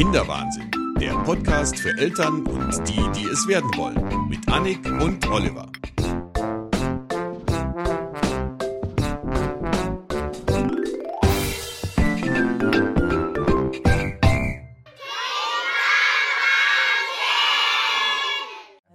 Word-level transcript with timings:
Kinderwahnsinn, 0.00 0.70
der 0.98 1.12
Podcast 1.24 1.78
für 1.78 1.90
Eltern 1.98 2.46
und 2.46 2.88
die, 2.88 3.06
die 3.12 3.26
es 3.26 3.46
werden 3.46 3.70
wollen, 3.76 4.28
mit 4.30 4.48
Annik 4.48 4.82
und 4.86 5.28
Oliver. 5.28 5.70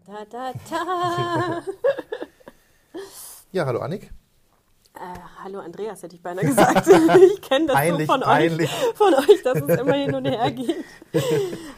Da, 0.08 0.26
da, 0.32 0.54
da. 0.72 1.64
Ja, 3.52 3.68
hallo 3.68 3.80
Annik. 3.82 4.12
Hallo 5.46 5.60
Andreas, 5.60 6.02
hätte 6.02 6.16
ich 6.16 6.24
beinahe 6.24 6.44
gesagt. 6.44 6.88
Ich 7.36 7.40
kenne 7.44 7.68
das 7.68 7.76
Peinlich, 7.76 8.08
so 8.08 8.14
von 8.14 8.22
peinlich. 8.22 8.68
euch, 8.72 8.96
von 8.96 9.14
euch, 9.14 9.44
dass 9.44 9.62
es 9.62 9.80
immer 9.80 9.94
hin 9.94 10.16
und 10.16 10.26
her 10.26 10.50
geht. 10.52 10.84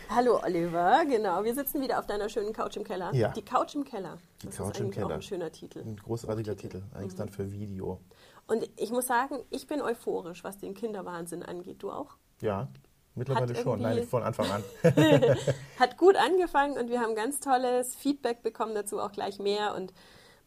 hallo 0.10 0.40
Oliver, 0.42 1.04
genau. 1.06 1.44
Wir 1.44 1.54
sitzen 1.54 1.82
wieder 1.82 2.00
auf 2.00 2.06
deiner 2.08 2.30
schönen 2.30 2.54
Couch 2.54 2.78
im 2.78 2.86
Keller. 2.86 3.14
Ja. 3.14 3.28
Die 3.34 3.44
Couch 3.44 3.76
im 3.76 3.84
Keller. 3.84 4.20
Die 4.42 4.46
das 4.48 4.56
Couch 4.56 4.76
ist 4.76 4.80
im 4.80 4.86
eigentlich 4.86 5.04
auch 5.04 5.08
Keller. 5.08 5.16
ein 5.16 5.22
schöner 5.22 5.52
Titel. 5.52 5.80
Ein 5.80 5.98
großartiger 5.98 6.56
Titel, 6.56 6.82
eigentlich 6.96 7.12
Mhm. 7.14 7.18
dann 7.18 7.30
für 7.30 7.52
Video. 7.52 8.00
Und 8.48 8.70
ich 8.78 8.90
muss 8.92 9.06
sagen, 9.08 9.40
ich 9.50 9.68
bin 9.68 9.82
euphorisch, 9.82 10.46
was 10.46 10.58
den 10.60 10.74
Kinderwahnsinn 10.74 11.44
angeht. 11.44 11.84
Du 11.84 11.92
auch? 11.92 12.16
Ja, 12.40 12.70
mittlerweile 13.16 13.54
Hat 13.54 13.62
schon. 13.64 13.82
Nein, 13.82 14.08
von 14.08 14.24
Anfang 14.24 14.50
an. 14.50 14.64
Hat 15.78 15.98
gut 15.98 16.16
angefangen 16.16 16.78
und 16.78 16.90
wir 16.90 17.02
haben 17.02 17.16
ganz 17.16 17.42
tolles 17.42 17.96
Feedback 17.96 18.44
bekommen 18.44 18.76
dazu, 18.76 19.02
auch 19.02 19.12
gleich 19.12 19.40
mehr. 19.40 19.76
Und 19.76 19.92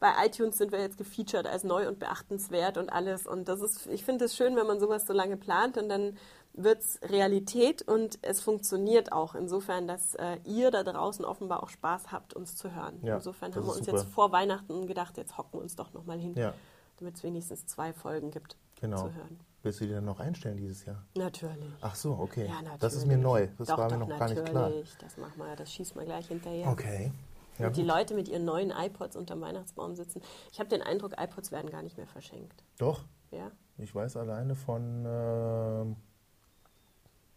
bei 0.00 0.12
iTunes 0.24 0.56
sind 0.56 0.72
wir 0.72 0.80
jetzt 0.80 0.96
gefeatured 0.96 1.46
als 1.46 1.62
neu 1.62 1.86
und 1.86 1.98
beachtenswert 1.98 2.78
und 2.78 2.90
alles. 2.90 3.26
Und 3.26 3.48
das 3.48 3.60
ist, 3.60 3.86
ich 3.86 4.04
finde 4.04 4.24
es 4.24 4.34
schön, 4.34 4.56
wenn 4.56 4.66
man 4.66 4.80
sowas 4.80 5.06
so 5.06 5.12
lange 5.12 5.36
plant 5.36 5.76
und 5.76 5.88
dann 5.90 6.16
wird 6.54 6.80
es 6.80 6.98
Realität 7.02 7.82
und 7.82 8.18
es 8.22 8.40
funktioniert 8.40 9.12
auch. 9.12 9.34
Insofern, 9.34 9.86
dass 9.86 10.14
äh, 10.16 10.38
ihr 10.44 10.70
da 10.70 10.82
draußen 10.82 11.24
offenbar 11.24 11.62
auch 11.62 11.68
Spaß 11.68 12.10
habt, 12.10 12.34
uns 12.34 12.56
zu 12.56 12.74
hören. 12.74 12.98
Ja, 13.02 13.16
Insofern 13.16 13.54
haben 13.54 13.64
wir 13.64 13.72
uns 13.76 13.84
super. 13.86 13.98
jetzt 13.98 14.08
vor 14.08 14.32
Weihnachten 14.32 14.86
gedacht, 14.86 15.16
jetzt 15.18 15.36
hocken 15.36 15.58
wir 15.58 15.62
uns 15.62 15.76
doch 15.76 15.92
nochmal 15.92 16.18
hin, 16.18 16.34
Ja, 16.34 16.54
damit 16.98 17.16
es 17.16 17.22
wenigstens 17.22 17.66
zwei 17.66 17.92
Folgen 17.92 18.30
gibt 18.30 18.56
genau. 18.80 18.96
zu 18.96 19.14
hören. 19.14 19.38
Willst 19.62 19.80
du 19.80 19.86
die 19.86 19.92
dann 19.92 20.06
noch 20.06 20.18
einstellen 20.18 20.56
dieses 20.56 20.86
Jahr? 20.86 21.04
Natürlich. 21.14 21.74
Ach 21.82 21.94
so, 21.94 22.12
okay. 22.18 22.46
Ja, 22.46 22.54
natürlich. 22.54 22.78
das 22.80 22.94
ist 22.94 23.06
mir 23.06 23.18
neu. 23.18 23.48
Das 23.58 23.68
doch, 23.68 23.76
war 23.76 23.90
mir 23.90 23.98
doch, 23.98 24.08
noch 24.08 24.18
gar 24.18 24.28
nicht 24.30 24.44
klar. 24.46 24.68
natürlich. 24.70 24.96
Das 24.96 25.18
machen 25.18 25.36
wir, 25.36 25.54
das 25.54 25.70
schießt 25.70 25.94
man 25.94 26.06
gleich 26.06 26.26
hinterher. 26.26 26.68
Okay. 26.68 27.12
Ja, 27.60 27.70
die. 27.70 27.82
Leute 27.82 28.14
mit 28.14 28.28
ihren 28.28 28.44
neuen 28.44 28.70
iPods 28.70 29.16
unterm 29.16 29.40
Weihnachtsbaum 29.40 29.94
sitzen. 29.94 30.20
Ich 30.52 30.58
habe 30.60 30.68
den 30.68 30.82
Eindruck, 30.82 31.12
iPods 31.18 31.52
werden 31.52 31.70
gar 31.70 31.82
nicht 31.82 31.96
mehr 31.96 32.06
verschenkt. 32.06 32.62
Doch, 32.78 33.04
Ja? 33.30 33.50
ich 33.78 33.94
weiß 33.94 34.16
alleine 34.16 34.54
von 34.54 35.04
ähm, 35.06 35.96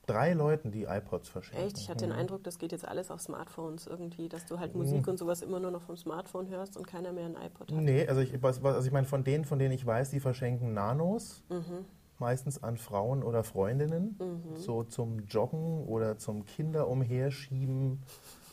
drei 0.05 0.33
Leuten, 0.33 0.71
die 0.71 0.83
iPods 0.83 1.29
verschenken. 1.29 1.65
Echt? 1.67 1.77
Ich 1.77 1.89
hatte 1.89 2.05
den 2.05 2.11
Mhm. 2.13 2.19
Eindruck, 2.19 2.43
das 2.43 2.57
geht 2.57 2.71
jetzt 2.73 2.85
alles 2.87 3.09
auf 3.09 3.21
Smartphones 3.21 3.87
irgendwie, 3.87 4.27
dass 4.27 4.45
du 4.45 4.59
halt 4.59 4.75
Musik 4.75 5.07
und 5.07 5.17
sowas 5.17 5.41
immer 5.41 5.59
nur 5.59 5.71
noch 5.71 5.81
vom 5.81 5.95
Smartphone 5.95 6.49
hörst 6.49 6.75
und 6.77 6.85
keiner 6.87 7.13
mehr 7.13 7.25
ein 7.25 7.35
iPod 7.35 7.71
hat. 7.71 7.79
Nee, 7.81 8.05
also 8.07 8.21
ich, 8.21 8.41
was, 8.43 8.61
was- 8.63 8.75
also 8.75 8.87
ich 8.87 8.93
meine, 8.93 9.07
von 9.07 9.23
denen, 9.23 9.45
von 9.45 9.59
denen 9.59 9.73
ich 9.73 9.85
weiß, 9.85 10.09
die 10.09 10.19
verschenken 10.19 10.73
Nanos. 10.73 11.43
Mhm. 11.49 11.85
Meistens 12.19 12.61
an 12.63 12.77
Frauen 12.77 13.23
oder 13.23 13.43
Freundinnen. 13.43 14.17
So 14.55 14.83
zum 14.83 15.21
Joggen 15.21 15.83
oder 15.87 16.17
zum 16.17 16.45
Kinder 16.45 16.87
umherschieben. 16.87 18.03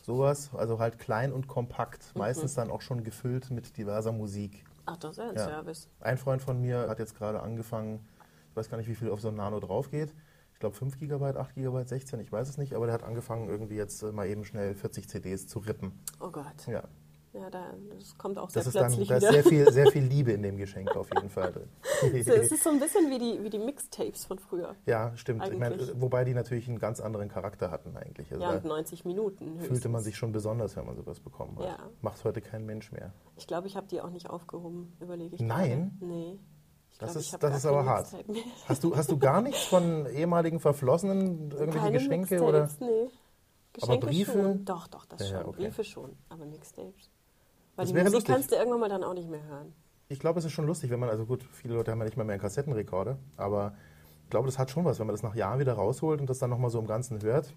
Sowas. 0.01 0.51
Also 0.53 0.79
halt 0.79 0.99
klein 0.99 1.31
und 1.31 1.47
kompakt. 1.47 2.11
Mhm. 2.13 2.19
Meistens 2.19 2.53
dann 2.55 2.71
auch 2.71 2.81
schon 2.81 3.03
gefüllt 3.03 3.51
mit 3.51 3.77
diverser 3.77 4.11
Musik. 4.11 4.63
Ach, 4.85 4.97
das 4.97 5.11
ist 5.11 5.17
ja 5.17 5.29
ein 5.29 5.35
Ja. 5.35 5.45
Service. 5.45 5.89
Ein 5.99 6.17
Freund 6.17 6.41
von 6.41 6.59
mir 6.59 6.87
hat 6.89 6.99
jetzt 6.99 7.15
gerade 7.15 7.41
angefangen, 7.41 8.05
ich 8.49 8.55
weiß 8.55 8.69
gar 8.69 8.77
nicht, 8.77 8.89
wie 8.89 8.95
viel 8.95 9.09
auf 9.11 9.21
so 9.21 9.29
ein 9.29 9.35
Nano 9.35 9.59
drauf 9.59 9.89
geht. 9.91 10.13
Ich 10.53 10.59
glaube 10.59 10.75
5 10.75 10.99
GB, 10.99 11.23
8 11.37 11.55
GB, 11.55 11.83
16, 11.85 12.19
ich 12.19 12.31
weiß 12.31 12.47
es 12.49 12.57
nicht, 12.57 12.73
aber 12.73 12.85
der 12.85 12.93
hat 12.93 13.03
angefangen, 13.03 13.49
irgendwie 13.49 13.75
jetzt 13.75 14.03
äh, 14.03 14.11
mal 14.11 14.27
eben 14.27 14.43
schnell 14.45 14.75
40 14.75 15.07
CDs 15.07 15.47
zu 15.47 15.59
rippen. 15.59 15.91
Oh 16.19 16.29
Gott. 16.29 16.67
Ja. 16.67 16.83
Ja, 17.33 17.49
da, 17.49 17.73
das 17.97 18.17
kommt 18.17 18.37
auch 18.37 18.49
sehr 18.49 18.59
Das 18.61 18.67
ist 18.67 18.75
dann 18.75 18.87
plötzlich 18.87 19.07
da 19.07 19.15
ist 19.15 19.29
sehr 19.31 19.43
viel, 19.43 19.71
sehr 19.71 19.87
viel 19.91 20.03
Liebe 20.13 20.31
in 20.33 20.43
dem 20.43 20.57
Geschenk 20.57 20.93
auf 20.97 21.09
jeden 21.13 21.29
Fall 21.29 21.53
drin. 21.53 21.69
So, 22.23 22.33
es 22.33 22.51
ist 22.51 22.63
so 22.63 22.69
ein 22.71 22.79
bisschen 22.79 23.09
wie 23.09 23.19
die, 23.19 23.41
wie 23.43 23.49
die 23.49 23.57
Mixtapes 23.59 24.25
von 24.25 24.37
früher. 24.37 24.75
Ja, 24.85 25.15
stimmt. 25.15 25.45
Ich 25.45 25.51
Eigentlich. 25.53 25.91
wobei 26.01 26.25
die 26.25 26.33
natürlich 26.33 26.67
einen 26.67 26.79
ganz 26.79 26.99
anderen 26.99 27.29
Charakter 27.29 27.71
hatten 27.71 27.95
eigentlich. 27.95 28.29
Also 28.31 28.43
Ja, 28.43 28.49
und 28.51 28.65
da 28.65 28.67
90 28.67 29.05
Minuten 29.05 29.45
höchstens. 29.45 29.67
fühlte 29.67 29.87
man 29.89 30.01
sich 30.03 30.17
schon 30.17 30.33
besonders, 30.33 30.75
wenn 30.75 30.85
man 30.85 30.97
sowas 30.97 31.21
bekommen 31.21 31.57
hat. 31.59 31.65
Ja. 31.67 31.77
Macht 32.01 32.21
heute 32.25 32.41
kein 32.41 32.65
Mensch 32.65 32.91
mehr. 32.91 33.13
Ich 33.37 33.47
glaube, 33.47 33.67
ich 33.67 33.77
habe 33.77 33.87
die 33.87 34.01
auch 34.01 34.09
nicht 34.09 34.29
aufgehoben, 34.29 34.91
überlege 34.99 35.35
ich 35.35 35.41
Nein? 35.41 35.95
gerade. 35.99 36.11
Nee. 36.11 36.39
Ich 36.91 36.97
Das 36.97 37.13
glaube, 37.13 37.19
ist- 37.21 37.43
das 37.43 37.57
ist 37.59 37.65
aber 37.65 37.85
hart. 37.85 38.07
Hast 38.67 38.83
du, 38.83 38.93
hast 38.95 39.09
du 39.09 39.17
gar 39.17 39.41
nichts 39.41 39.63
von 39.63 40.05
ehemaligen 40.07 40.59
Verflossenen, 40.59 41.49
irgendwelche 41.51 41.77
Keine 41.79 41.91
Geschenke? 41.93 42.41
Oder? 42.43 42.61
Mixtapes, 42.63 42.79
nee. 42.89 43.07
Geschenke 43.73 44.07
Briefe? 44.07 44.31
schon. 44.33 44.65
Doch, 44.65 44.87
doch, 44.87 45.05
das 45.05 45.21
ja, 45.21 45.39
schon. 45.39 45.49
okay. 45.49 45.63
Briefe 45.63 45.83
schon, 45.85 46.17
aber 46.27 46.45
Mixtapes. 46.45 47.09
Weil 47.81 47.85
Das 47.85 47.89
die 47.89 47.95
wäre 47.95 48.05
Musik 48.05 48.13
lustig. 48.15 48.35
kannst 48.35 48.51
du 48.51 48.55
irgendwann 48.55 48.79
mal 48.79 48.89
dann 48.89 49.03
auch 49.03 49.13
nicht 49.15 49.29
mehr 49.29 49.43
hören. 49.43 49.73
Ich 50.07 50.19
glaube, 50.19 50.37
es 50.39 50.45
ist 50.45 50.51
schon 50.51 50.67
lustig, 50.67 50.91
wenn 50.91 50.99
man, 50.99 51.09
also 51.09 51.25
gut, 51.25 51.43
viele 51.51 51.73
Leute 51.73 51.89
haben 51.91 51.99
ja 51.99 52.05
nicht 52.05 52.15
mal 52.17 52.23
mehr 52.25 52.33
einen 52.33 52.41
Kassettenrekorder, 52.41 53.17
aber 53.37 53.73
ich 54.23 54.29
glaube, 54.29 54.45
das 54.47 54.59
hat 54.59 54.69
schon 54.69 54.85
was, 54.85 54.99
wenn 54.99 55.07
man 55.07 55.13
das 55.15 55.23
nach 55.23 55.35
Jahren 55.35 55.59
wieder 55.59 55.73
rausholt 55.73 56.21
und 56.21 56.29
das 56.29 56.37
dann 56.37 56.49
nochmal 56.51 56.69
so 56.69 56.79
im 56.79 56.85
Ganzen 56.85 57.21
hört. 57.21 57.55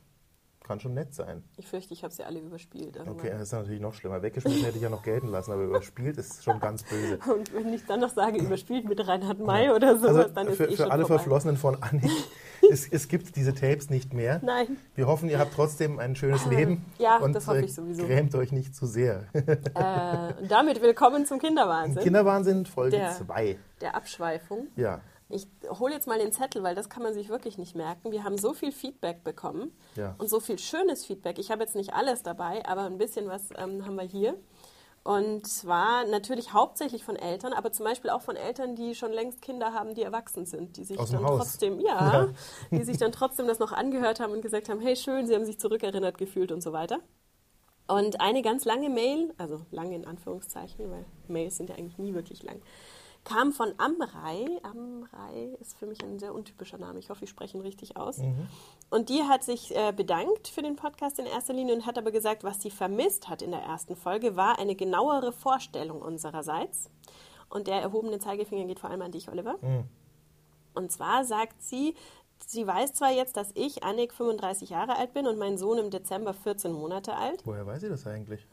Kann 0.67 0.81
schon 0.81 0.95
nett 0.95 1.13
sein. 1.15 1.45
Ich 1.59 1.67
fürchte, 1.67 1.93
ich 1.93 2.03
habe 2.05 2.15
sie 2.15 2.25
alle 2.25 2.39
überspielt. 2.41 2.97
irgendwann. 2.97 3.19
Okay, 3.19 3.29
das 3.33 3.43
ist 3.43 3.53
natürlich 3.53 3.83
noch 3.83 3.93
schlimmer. 3.93 4.23
Weggeschmissen 4.23 4.65
hätte 4.65 4.79
ich 4.79 4.83
ja 4.83 4.89
noch 4.89 5.03
gelten 5.03 5.29
lassen, 5.29 5.53
aber 5.53 5.63
überspielt 5.65 6.17
ist 6.17 6.43
schon 6.43 6.59
ganz 6.59 6.83
böse. 6.85 7.19
Und 7.31 7.53
wenn 7.55 7.71
ich 7.75 7.85
dann 7.85 8.01
noch 8.01 8.09
sage, 8.09 8.39
überspielt 8.39 8.89
mit 8.89 9.07
Reinhard 9.07 9.41
May 9.41 9.69
oder 9.71 9.99
sowas, 9.99 10.17
Also 10.17 10.35
dann 10.35 10.47
ist 10.49 10.57
für, 10.57 10.65
eh 10.65 10.71
für 10.71 10.77
schon 10.85 10.91
alle 10.91 11.03
vorbei. 11.03 11.19
Verflossenen 11.19 11.59
von 11.59 11.83
Annik, 11.83 12.11
es, 12.71 12.89
es 12.91 13.09
gibt 13.09 13.37
diese 13.37 13.53
Tapes 13.55 13.91
nicht 13.91 14.15
mehr. 14.15 14.41
Nein. 14.43 14.79
Wir 14.95 15.07
hoffen, 15.07 15.29
ihr 15.29 15.39
habt 15.39 15.53
trotzdem 15.53 15.99
ein 15.99 16.17
schönes 16.17 16.47
Leben 16.47 16.83
Ja, 16.97 17.19
und 17.19 17.35
das 17.35 17.47
hoffe 17.47 17.59
äh, 17.59 17.65
ich 17.67 17.75
sowieso. 17.75 18.07
grämt 18.07 18.35
euch 18.35 18.51
nicht 18.51 18.75
zu 18.75 18.87
sehr. 18.87 19.25
Äh, 19.35 20.41
und 20.41 20.51
damit 20.51 20.81
willkommen 20.81 21.27
zum 21.27 21.41
Kinderwahnsinn, 21.41 22.03
Kinderwahnsinn, 22.03 22.65
Folge 22.65 22.97
Der- 22.97 23.13
2. 23.13 23.59
der 23.83 23.95
Abschweifung. 23.97 24.69
Ja, 24.77 25.03
Ich 25.31 25.47
hole 25.81 25.95
jetzt 25.95 26.07
mal 26.07 26.19
den 26.19 26.33
Zettel, 26.33 26.63
weil 26.63 26.75
das 26.75 26.89
kann 26.91 27.03
man 27.03 27.15
sich 27.15 27.29
wirklich 27.29 27.57
nicht 27.59 27.75
merken. 27.75 28.13
Wir 28.13 28.25
haben 28.25 28.37
so 28.39 28.53
viel 28.53 28.73
Feedback 28.73 29.25
bekommen 29.25 29.73
Ja. 29.97 30.15
und 30.19 30.29
so 30.29 30.39
viel 30.39 30.59
schönes 30.59 31.05
Feedback. 31.07 31.39
Ich 31.39 31.51
habe 31.51 31.63
jetzt 31.63 31.75
nicht 31.75 31.95
alles 31.95 32.23
dabei, 32.23 32.65
aber 32.67 32.83
ein 32.83 32.99
bisschen 32.99 33.27
was 33.29 33.49
ähm, 33.57 33.85
haben 33.87 33.97
wir 33.97 34.03
hier. 34.05 34.37
Und 35.03 35.47
zwar 35.47 36.07
natürlich 36.07 36.55
hauptsächlich 36.55 37.05
von 37.05 37.17
Eltern, 37.17 37.53
aber 37.53 37.73
zum 37.73 37.85
Beispiel 37.85 38.09
auch 38.11 38.23
von 38.23 38.37
Eltern, 38.37 38.75
die 38.75 38.95
schon 38.95 39.13
längst 39.13 39.43
Kinder 39.43 39.75
haben, 39.75 39.95
die 39.95 40.03
erwachsen 40.03 40.47
sind, 40.47 40.79
die 40.79 40.85
sich 40.85 40.97
dann 40.97 41.23
Haus. 41.25 41.39
trotzdem, 41.41 41.79
ja, 41.79 42.29
die 42.71 42.85
sich 42.85 42.97
dann 42.97 43.13
trotzdem 43.13 43.47
das 43.47 43.59
noch 43.59 43.73
angehört 43.73 44.19
haben 44.21 44.33
und 44.33 44.41
gesagt 44.41 44.71
haben, 44.71 44.81
hey 44.81 44.97
schön, 44.97 45.27
sie 45.27 45.35
haben 45.35 45.45
sich 45.45 45.59
zurückerinnert 45.61 46.17
gefühlt 46.17 46.53
und 46.53 46.63
so 46.63 46.73
weiter. 46.73 47.01
Und 47.87 48.23
eine 48.23 48.41
ganz 48.41 48.65
lange 48.65 48.89
Mail, 48.89 49.35
also 49.37 49.61
lange 49.71 49.95
in 49.95 50.07
Anführungszeichen, 50.07 50.91
weil 50.91 51.05
Mails 51.29 51.59
sind 51.59 51.69
ja 51.69 51.77
eigentlich 51.77 51.99
nie 51.99 52.15
wirklich 52.15 52.43
lang, 52.43 52.63
kam 53.25 53.53
von 53.53 53.73
Amrei. 53.79 54.47
Amrei 54.63 55.57
ist 55.61 55.77
für 55.79 55.87
mich 55.87 56.03
ein 56.05 56.19
sehr 56.19 56.35
untypischer 56.35 56.79
Name. 56.79 56.99
Ich 56.99 57.11
hoffe, 57.11 57.25
ich 57.25 57.31
spreche 57.31 57.57
ihn 57.57 57.63
richtig 57.63 57.97
aus. 57.97 58.19
Und 58.91 59.09
die 59.09 59.23
hat 59.23 59.43
sich 59.43 59.75
äh, 59.75 59.93
bedankt 59.93 60.49
für 60.49 60.63
den 60.63 60.77
Podcast 60.77 61.19
in 61.19 61.27
erster 61.27 61.53
Linie 61.55 61.75
und 61.75 61.87
hat 61.87 61.97
aber 61.99 62.11
gesagt, 62.13 62.45
was 62.45 62.61
sie 62.61 62.71
vermisst 62.71 63.29
hat 63.29 63.43
in 63.43 63.51
der 63.51 63.61
ersten 63.61 63.97
Folge, 63.97 64.37
war 64.37 64.59
eine 64.59 64.75
genauere 64.75 65.33
Vorstellung 65.33 66.03
unsererseits. 66.03 66.91
Und 67.49 67.67
der 67.67 67.81
erhobene 67.81 68.19
Zeigefinger 68.19 68.65
geht 68.67 68.81
vor 68.81 68.91
allem 68.91 69.03
an 69.03 69.13
dich, 69.13 69.29
Oliver. 69.31 69.57
Und 70.75 70.91
zwar 70.93 71.25
sagt 71.25 71.63
sie, 71.63 71.95
sie 72.51 72.67
weiß 72.67 72.95
zwar 72.95 73.11
jetzt, 73.11 73.37
dass 73.37 73.51
ich, 73.55 73.83
Annik, 73.85 74.13
35 74.13 74.71
Jahre 74.71 74.97
alt 74.97 75.13
bin 75.15 75.27
und 75.27 75.39
mein 75.39 75.59
Sohn 75.59 75.79
im 75.79 75.91
Dezember 75.91 76.35
14 76.35 76.73
Monate 76.73 77.15
alt. 77.17 77.43
woher 77.47 77.67
weiß 77.67 77.81
sie 77.83 77.89
das 77.89 78.07
eigentlich? 78.07 78.47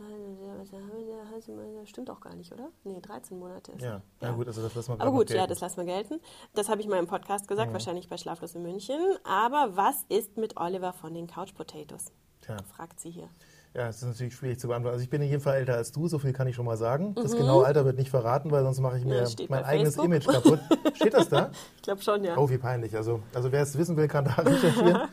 Das 1.79 1.90
stimmt 1.90 2.09
auch 2.09 2.19
gar 2.22 2.35
nicht, 2.35 2.51
oder? 2.51 2.69
Nee, 2.84 3.00
13 3.01 3.38
Monate 3.40 3.72
ist 3.74 3.81
Ja, 3.81 3.96
er. 3.96 4.01
na 4.22 4.31
gut, 4.31 4.47
also 4.47 4.62
das 4.62 4.75
lassen 4.75 4.90
wir 4.90 4.94
Aber 4.96 5.04
gerade 5.06 5.18
gut, 5.18 5.30
noch 5.30 5.36
ja, 5.36 5.42
gelten. 5.42 5.50
das 5.50 5.60
lassen 5.62 5.77
wir 5.77 5.86
gelten. 5.86 6.19
Das 6.54 6.69
habe 6.69 6.81
ich 6.81 6.88
mal 6.88 7.00
im 7.00 7.07
Podcast 7.07 7.48
gesagt, 7.48 7.74
wahrscheinlich 7.74 8.07
bei 8.10 8.18
Schlaflos 8.18 8.56
in 8.56 8.63
München. 8.63 9.00
Aber 9.24 9.75
was 9.75 10.04
ist 10.10 10.38
mit 10.38 10.57
Oliver 10.57 10.94
von 10.94 11.13
den 11.13 11.27
Couch 11.27 11.54
Potatoes? 11.54 12.12
Tja. 12.42 12.57
Fragt 12.75 13.00
sie 13.00 13.12
hier. 13.12 13.30
Ja, 13.73 13.88
es 13.88 13.97
ist 14.01 14.03
natürlich 14.07 14.35
schwierig 14.35 14.59
zu 14.59 14.68
beantworten. 14.68 14.94
Also 14.95 15.03
ich 15.03 15.09
bin 15.09 15.21
in 15.21 15.29
jedem 15.29 15.39
Fall 15.41 15.56
älter 15.56 15.75
als 15.75 15.94
du, 15.94 16.07
so 16.09 16.19
viel 16.19 16.33
kann 16.33 16.45
ich 16.47 16.56
schon 16.56 16.65
mal 16.65 16.75
sagen. 16.75 17.15
Das 17.15 17.31
genaue 17.35 17.65
Alter 17.65 17.85
wird 17.85 17.97
nicht 17.97 18.09
verraten, 18.09 18.51
weil 18.51 18.63
sonst 18.63 18.81
mache 18.81 18.97
ich 18.97 19.06
Ja, 19.06 19.09
mir 19.21 19.27
steht 19.27 19.50
mein 19.50 19.63
eigenes 19.63 19.95
Facebook. 19.95 20.06
Image 20.06 20.27
kaputt. 20.27 20.59
Steht 20.95 21.13
das 21.13 21.29
da? 21.29 21.51
Ich 21.77 21.81
glaube 21.83 22.01
schon, 22.01 22.23
ja. 22.25 22.38
Oh, 22.38 22.50
wie 22.50 22.57
peinlich. 22.57 22.97
Also, 22.97 23.21
also 23.33 23.51
wer 23.53 23.62
es 23.62 23.77
wissen 23.77 23.95
will, 23.95 24.09
kann 24.09 24.25
da 24.25 24.31
recherchieren. 24.41 25.03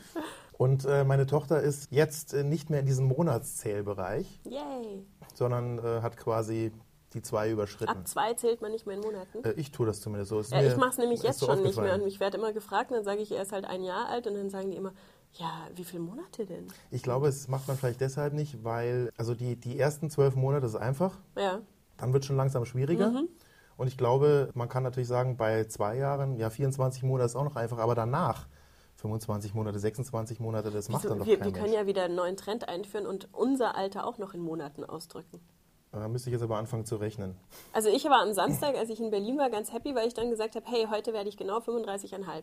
Und 0.57 0.85
äh, 0.87 1.05
meine 1.05 1.27
Tochter 1.27 1.63
ist 1.63 1.93
jetzt 1.93 2.35
äh, 2.35 2.43
nicht 2.43 2.69
mehr 2.69 2.81
in 2.81 2.87
diesem 2.87 3.07
Monatszählbereich, 3.07 4.41
Yay. 4.45 5.05
sondern 5.35 5.79
äh, 5.79 6.01
hat 6.03 6.17
quasi 6.17 6.73
die 7.15 7.23
zwei 7.23 7.51
überschritten. 7.51 7.91
Ab 7.91 8.07
zwei 8.09 8.35
zählt 8.35 8.61
man 8.61 8.73
nicht 8.73 8.87
mehr 8.87 8.97
in 8.97 9.03
Monaten. 9.03 9.45
Äh, 9.45 9.53
ich 9.53 9.71
tue 9.71 9.87
das 9.87 10.01
zumindest 10.01 10.31
so. 10.31 10.41
Ist 10.41 10.51
Ja, 10.53 10.61
mir- 10.61 10.67
ich 10.69 10.77
mache 10.77 10.91
es 10.91 10.99
nämlich 10.99 11.23
jetzt 11.23 11.39
so 11.39 11.47
schon 11.47 11.63
nicht 11.63 11.81
mehr. 11.81 11.95
Und 11.95 12.07
ich 12.07 12.19
werde 12.21 12.37
immer 12.37 12.53
gefragt 12.53 12.91
und 12.91 12.97
dann 12.97 13.05
sage 13.05 13.21
ich, 13.23 13.31
er 13.33 13.43
ist 13.43 13.53
halt 13.53 13.65
ein 13.67 13.85
Jahr 13.85 14.09
alt 14.09 14.27
und 14.27 14.35
dann 14.35 14.51
sagen 14.51 14.71
die 14.73 14.77
immer, 14.77 14.93
ja, 15.35 15.69
wie 15.75 15.85
viele 15.85 16.03
Monate 16.03 16.47
denn? 16.47 16.67
Ich 16.91 17.03
glaube, 17.03 17.29
es 17.29 17.49
macht 17.49 17.69
man 17.69 17.77
vielleicht 17.77 18.01
deshalb 18.01 18.33
nicht, 18.33 18.65
weil, 18.65 19.13
also 19.17 19.35
die, 19.35 19.57
die 19.57 19.79
ersten 19.79 20.11
zwölf 20.11 20.35
Monate 20.35 20.67
ist 20.67 20.75
einfach, 20.77 21.19
Ja, 21.37 21.61
dann 21.97 22.13
wird 22.13 22.23
es 22.23 22.27
schon 22.27 22.37
langsam 22.37 22.65
schwieriger. 22.65 23.11
Mhm. 23.11 23.29
Und 23.77 23.87
ich 23.87 23.97
glaube, 23.97 24.51
man 24.55 24.69
kann 24.69 24.83
natürlich 24.83 25.09
sagen, 25.09 25.37
bei 25.37 25.65
zwei 25.65 25.97
Jahren, 25.97 26.37
ja, 26.37 26.51
24 26.51 27.05
Monate 27.05 27.27
ist 27.27 27.37
auch 27.37 27.45
noch 27.45 27.57
einfach, 27.57 27.79
aber 27.79 27.95
danach 27.95 28.49
25 28.97 29.55
Monate, 29.55 29.79
26 29.79 30.41
Monate, 30.41 30.71
das 30.73 30.89
macht 30.89 31.05
Wieso? 31.05 31.11
dann 31.11 31.19
doch 31.21 31.27
wir, 31.27 31.39
kein 31.39 31.47
wir 31.47 31.53
können 31.53 31.65
Mensch. 31.67 31.77
ja 31.77 31.87
wieder 31.87 32.05
einen 32.05 32.17
neuen 32.17 32.37
Trend 32.37 32.69
einführen 32.69 33.07
und 33.07 33.29
unser 33.33 33.77
Alter 33.77 34.05
auch 34.05 34.19
noch 34.19 34.35
in 34.35 34.41
Monaten 34.41 34.85
ausdrücken. 34.85 35.41
Da 35.93 36.07
müsste 36.09 36.29
ich 36.29 36.33
jetzt 36.35 36.43
aber 36.43 36.59
anfangen 36.59 36.85
zu 36.85 36.97
rechnen. 36.97 37.37
Also 37.73 37.89
ich 37.89 38.05
war 38.05 38.21
am 38.21 38.33
Samstag, 38.35 38.77
als 38.77 38.91
ich 38.91 39.01
in 39.01 39.11
Berlin 39.11 39.39
war, 39.39 39.49
ganz 39.49 39.73
happy, 39.73 39.95
weil 39.95 40.07
ich 40.09 40.15
dann 40.15 40.29
gesagt 40.29 40.55
habe, 40.57 40.67
hey, 40.69 40.87
heute 40.91 41.13
werde 41.13 41.29
ich 41.29 41.37
genau 41.37 41.59
35,5. 41.59 42.43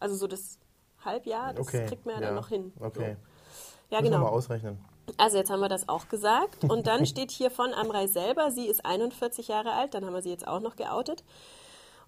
Also 0.00 0.16
so 0.16 0.26
das 0.26 0.58
Halbjahr, 1.04 1.54
das 1.54 1.66
Okay, 1.66 1.86
kriegt 1.86 2.06
man 2.06 2.16
ja, 2.16 2.20
ja, 2.20 2.26
dann 2.28 2.36
noch 2.36 2.48
hin. 2.48 2.72
okay. 2.80 3.16
So. 3.16 3.94
Ja, 3.94 4.00
Müssen 4.00 4.12
wir 4.12 4.18
mal 4.18 4.24
genau. 4.26 4.36
ausrechnen. 4.36 4.78
Also 5.16 5.36
jetzt 5.38 5.50
haben 5.50 5.60
wir 5.60 5.68
das 5.68 5.88
auch 5.88 6.08
gesagt. 6.08 6.62
Und 6.64 6.86
dann 6.86 7.04
steht 7.06 7.32
hier 7.32 7.50
von 7.50 7.74
Amrei 7.74 8.06
selber, 8.06 8.50
sie 8.52 8.66
ist 8.66 8.84
41 8.84 9.48
Jahre 9.48 9.72
alt, 9.72 9.94
dann 9.94 10.04
haben 10.06 10.14
wir 10.14 10.22
sie 10.22 10.30
jetzt 10.30 10.46
auch 10.46 10.60
noch 10.60 10.76
geoutet. 10.76 11.24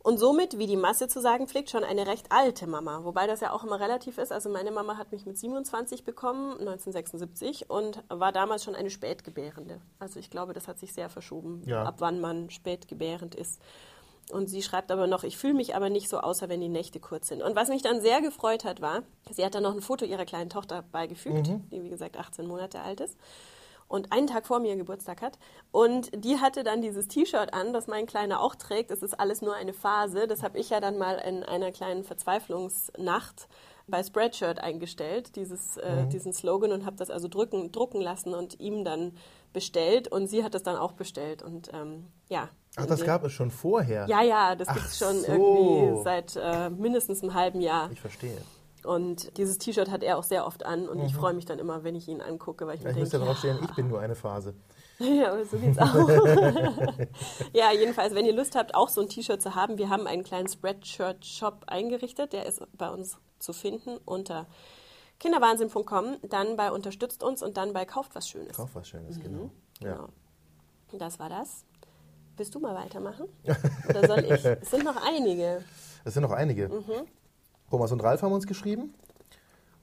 Und 0.04 0.18
somit, 0.18 0.58
wie 0.58 0.66
die 0.66 0.76
Masse 0.76 1.06
zu 1.08 1.20
sagen 1.20 1.46
pflegt, 1.46 1.70
schon 1.70 1.84
eine 1.84 2.06
recht 2.08 2.26
alte 2.30 2.66
Mama. 2.66 3.04
Wobei 3.04 3.26
das 3.28 3.40
ja 3.40 3.52
auch 3.52 3.62
immer 3.62 3.78
relativ 3.78 4.18
ist. 4.18 4.32
Also 4.32 4.48
meine 4.50 4.72
Mama 4.72 4.96
hat 4.96 5.12
mich 5.12 5.26
mit 5.26 5.38
27 5.38 6.04
bekommen, 6.04 6.52
1976, 6.58 7.70
und 7.70 8.02
war 8.08 8.32
damals 8.32 8.64
schon 8.64 8.74
eine 8.74 8.90
Spätgebärende. 8.90 9.80
Also 10.00 10.18
ich 10.18 10.28
glaube, 10.30 10.54
das 10.54 10.66
hat 10.68 10.78
sich 10.80 10.92
sehr 10.92 11.08
verschoben, 11.08 11.62
Ja. 11.66 11.84
ab 11.84 11.96
wann 11.98 12.20
man 12.20 12.50
spätgebärend 12.50 13.34
ist. 13.36 13.60
Und 14.30 14.48
sie 14.48 14.62
schreibt 14.62 14.90
aber 14.90 15.06
noch, 15.06 15.24
ich 15.24 15.36
fühle 15.36 15.54
mich 15.54 15.74
aber 15.74 15.90
nicht 15.90 16.08
so, 16.08 16.18
außer 16.18 16.48
wenn 16.48 16.60
die 16.60 16.68
Nächte 16.68 17.00
kurz 17.00 17.28
sind. 17.28 17.42
Und 17.42 17.56
was 17.56 17.68
mich 17.68 17.82
dann 17.82 18.00
sehr 18.00 18.20
gefreut 18.20 18.64
hat, 18.64 18.80
war, 18.80 19.02
sie 19.30 19.44
hat 19.44 19.54
dann 19.54 19.64
noch 19.64 19.74
ein 19.74 19.82
Foto 19.82 20.04
ihrer 20.04 20.24
kleinen 20.24 20.48
Tochter 20.48 20.84
beigefügt, 20.92 21.48
die 21.70 21.82
wie 21.82 21.90
gesagt 21.90 22.16
18 22.16 22.46
Monate 22.46 22.80
alt 22.80 23.00
ist 23.00 23.18
und 23.92 24.10
einen 24.10 24.26
Tag 24.26 24.46
vor 24.46 24.58
mir 24.58 24.74
Geburtstag 24.74 25.20
hat. 25.20 25.38
Und 25.70 26.10
die 26.24 26.38
hatte 26.38 26.64
dann 26.64 26.80
dieses 26.80 27.08
T-Shirt 27.08 27.52
an, 27.52 27.74
das 27.74 27.88
mein 27.88 28.06
Kleiner 28.06 28.40
auch 28.40 28.54
trägt. 28.54 28.90
Es 28.90 29.02
ist 29.02 29.20
alles 29.20 29.42
nur 29.42 29.54
eine 29.54 29.74
Phase. 29.74 30.26
Das 30.26 30.42
habe 30.42 30.58
ich 30.58 30.70
ja 30.70 30.80
dann 30.80 30.96
mal 30.96 31.16
in 31.16 31.42
einer 31.42 31.72
kleinen 31.72 32.02
Verzweiflungsnacht 32.02 33.48
bei 33.86 34.02
Spreadshirt 34.02 34.60
eingestellt, 34.60 35.36
dieses, 35.36 35.76
äh, 35.76 36.06
diesen 36.06 36.32
Slogan, 36.32 36.72
und 36.72 36.86
habe 36.86 36.96
das 36.96 37.10
also 37.10 37.28
drücken, 37.28 37.70
drucken 37.70 38.00
lassen 38.00 38.32
und 38.32 38.58
ihm 38.60 38.82
dann 38.82 39.12
bestellt. 39.52 40.08
Und 40.08 40.26
sie 40.26 40.42
hat 40.42 40.54
das 40.54 40.62
dann 40.62 40.76
auch 40.76 40.92
bestellt. 40.92 41.42
Und 41.42 41.70
ähm, 41.74 42.06
ja. 42.30 42.48
Ach, 42.76 42.86
das 42.86 43.00
Und, 43.00 43.06
gab 43.06 43.24
es 43.24 43.32
schon 43.32 43.50
vorher. 43.50 44.06
Ja, 44.08 44.22
ja, 44.22 44.54
das 44.54 44.68
gibt 44.68 44.86
es 44.86 44.98
schon 44.98 45.20
so. 45.20 45.26
irgendwie 45.26 46.04
seit 46.04 46.36
äh, 46.36 46.70
mindestens 46.70 47.22
einem 47.22 47.34
halben 47.34 47.60
Jahr. 47.60 47.90
Ich 47.92 48.00
verstehe. 48.00 48.38
Und 48.84 49.36
dieses 49.36 49.58
T-Shirt 49.58 49.90
hat 49.90 50.02
er 50.02 50.18
auch 50.18 50.24
sehr 50.24 50.46
oft 50.46 50.64
an 50.66 50.88
und 50.88 51.00
ich 51.00 51.14
freue 51.14 51.34
mich 51.34 51.44
dann 51.44 51.60
immer, 51.60 51.84
wenn 51.84 51.94
ich 51.94 52.08
ihn 52.08 52.20
angucke, 52.20 52.66
weil 52.66 52.76
ich 52.76 52.82
mir 52.82 52.88
Mhm. 52.88 52.94
Vielleicht 52.94 53.00
müsste 53.00 53.18
denke, 53.18 53.26
ja 53.26 53.32
draufstehen, 53.32 53.68
ich 53.70 53.76
bin 53.76 53.88
nur 53.88 54.00
eine 54.00 54.14
Phase. 54.16 54.54
ja, 54.98 55.32
aber 55.32 55.44
so 55.44 55.56
geht's 55.56 55.78
auch. 55.78 55.94
ja, 57.52 57.72
jedenfalls, 57.72 58.14
wenn 58.14 58.26
ihr 58.26 58.32
Lust 58.34 58.56
habt, 58.56 58.74
auch 58.74 58.88
so 58.88 59.00
ein 59.00 59.08
T-Shirt 59.08 59.40
zu 59.40 59.54
haben, 59.54 59.78
wir 59.78 59.88
haben 59.88 60.06
einen 60.08 60.24
kleinen 60.24 60.48
Spreadshirt-Shop 60.48 61.64
eingerichtet, 61.68 62.32
der 62.32 62.46
ist 62.46 62.62
bei 62.76 62.90
uns 62.90 63.18
zu 63.38 63.52
finden 63.52 63.98
unter 64.04 64.46
kinderwahnsinn.com, 65.20 66.16
dann 66.28 66.56
bei 66.56 66.72
Unterstützt 66.72 67.22
uns 67.22 67.42
und 67.42 67.56
dann 67.56 67.72
bei 67.72 67.84
Kauft 67.84 68.16
was 68.16 68.28
Schönes. 68.28 68.56
Kauf 68.56 68.74
was 68.74 68.88
Schönes, 68.88 69.20
genau. 69.20 69.50
Ja. 69.80 69.94
Genau. 69.94 70.08
Das 70.98 71.20
war 71.20 71.28
das. 71.28 71.64
Willst 72.42 72.56
du 72.56 72.58
mal 72.58 72.74
weitermachen? 72.74 73.28
Oder 73.88 74.04
soll 74.08 74.18
ich? 74.24 74.44
Es 74.44 74.68
sind 74.68 74.82
noch 74.84 74.96
einige. 75.06 75.62
Es 76.04 76.14
sind 76.14 76.24
noch 76.24 76.32
einige. 76.32 76.68
Mhm. 76.68 77.06
Thomas 77.70 77.92
und 77.92 78.02
Ralf 78.02 78.22
haben 78.22 78.32
uns 78.32 78.48
geschrieben 78.48 78.92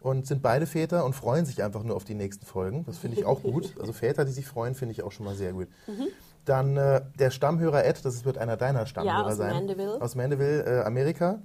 und 0.01 0.27
sind 0.27 0.41
beide 0.41 0.65
Väter 0.65 1.05
und 1.05 1.13
freuen 1.13 1.45
sich 1.45 1.63
einfach 1.63 1.83
nur 1.83 1.95
auf 1.95 2.03
die 2.03 2.15
nächsten 2.15 2.45
Folgen. 2.45 2.83
Das 2.85 2.97
finde 2.97 3.17
ich 3.17 3.25
auch 3.25 3.41
gut. 3.41 3.73
Also 3.79 3.93
Väter, 3.93 4.25
die 4.25 4.33
sich 4.33 4.45
freuen, 4.45 4.75
finde 4.75 4.91
ich 4.91 5.03
auch 5.03 5.13
schon 5.13 5.25
mal 5.25 5.35
sehr 5.35 5.53
gut. 5.53 5.69
Mhm. 5.87 6.07
Dann 6.43 6.75
äh, 6.75 7.01
der 7.17 7.31
Stammhörer 7.31 7.85
Ed, 7.85 8.03
das 8.03 8.25
wird 8.25 8.37
einer 8.37 8.57
deiner 8.57 8.85
Stammhörer 8.85 9.27
aus 9.27 9.37
sein. 9.37 9.53
Mandeville. 9.53 10.01
Aus 10.01 10.15
Mandeville, 10.15 10.81
äh, 10.81 10.83
Amerika. 10.83 11.41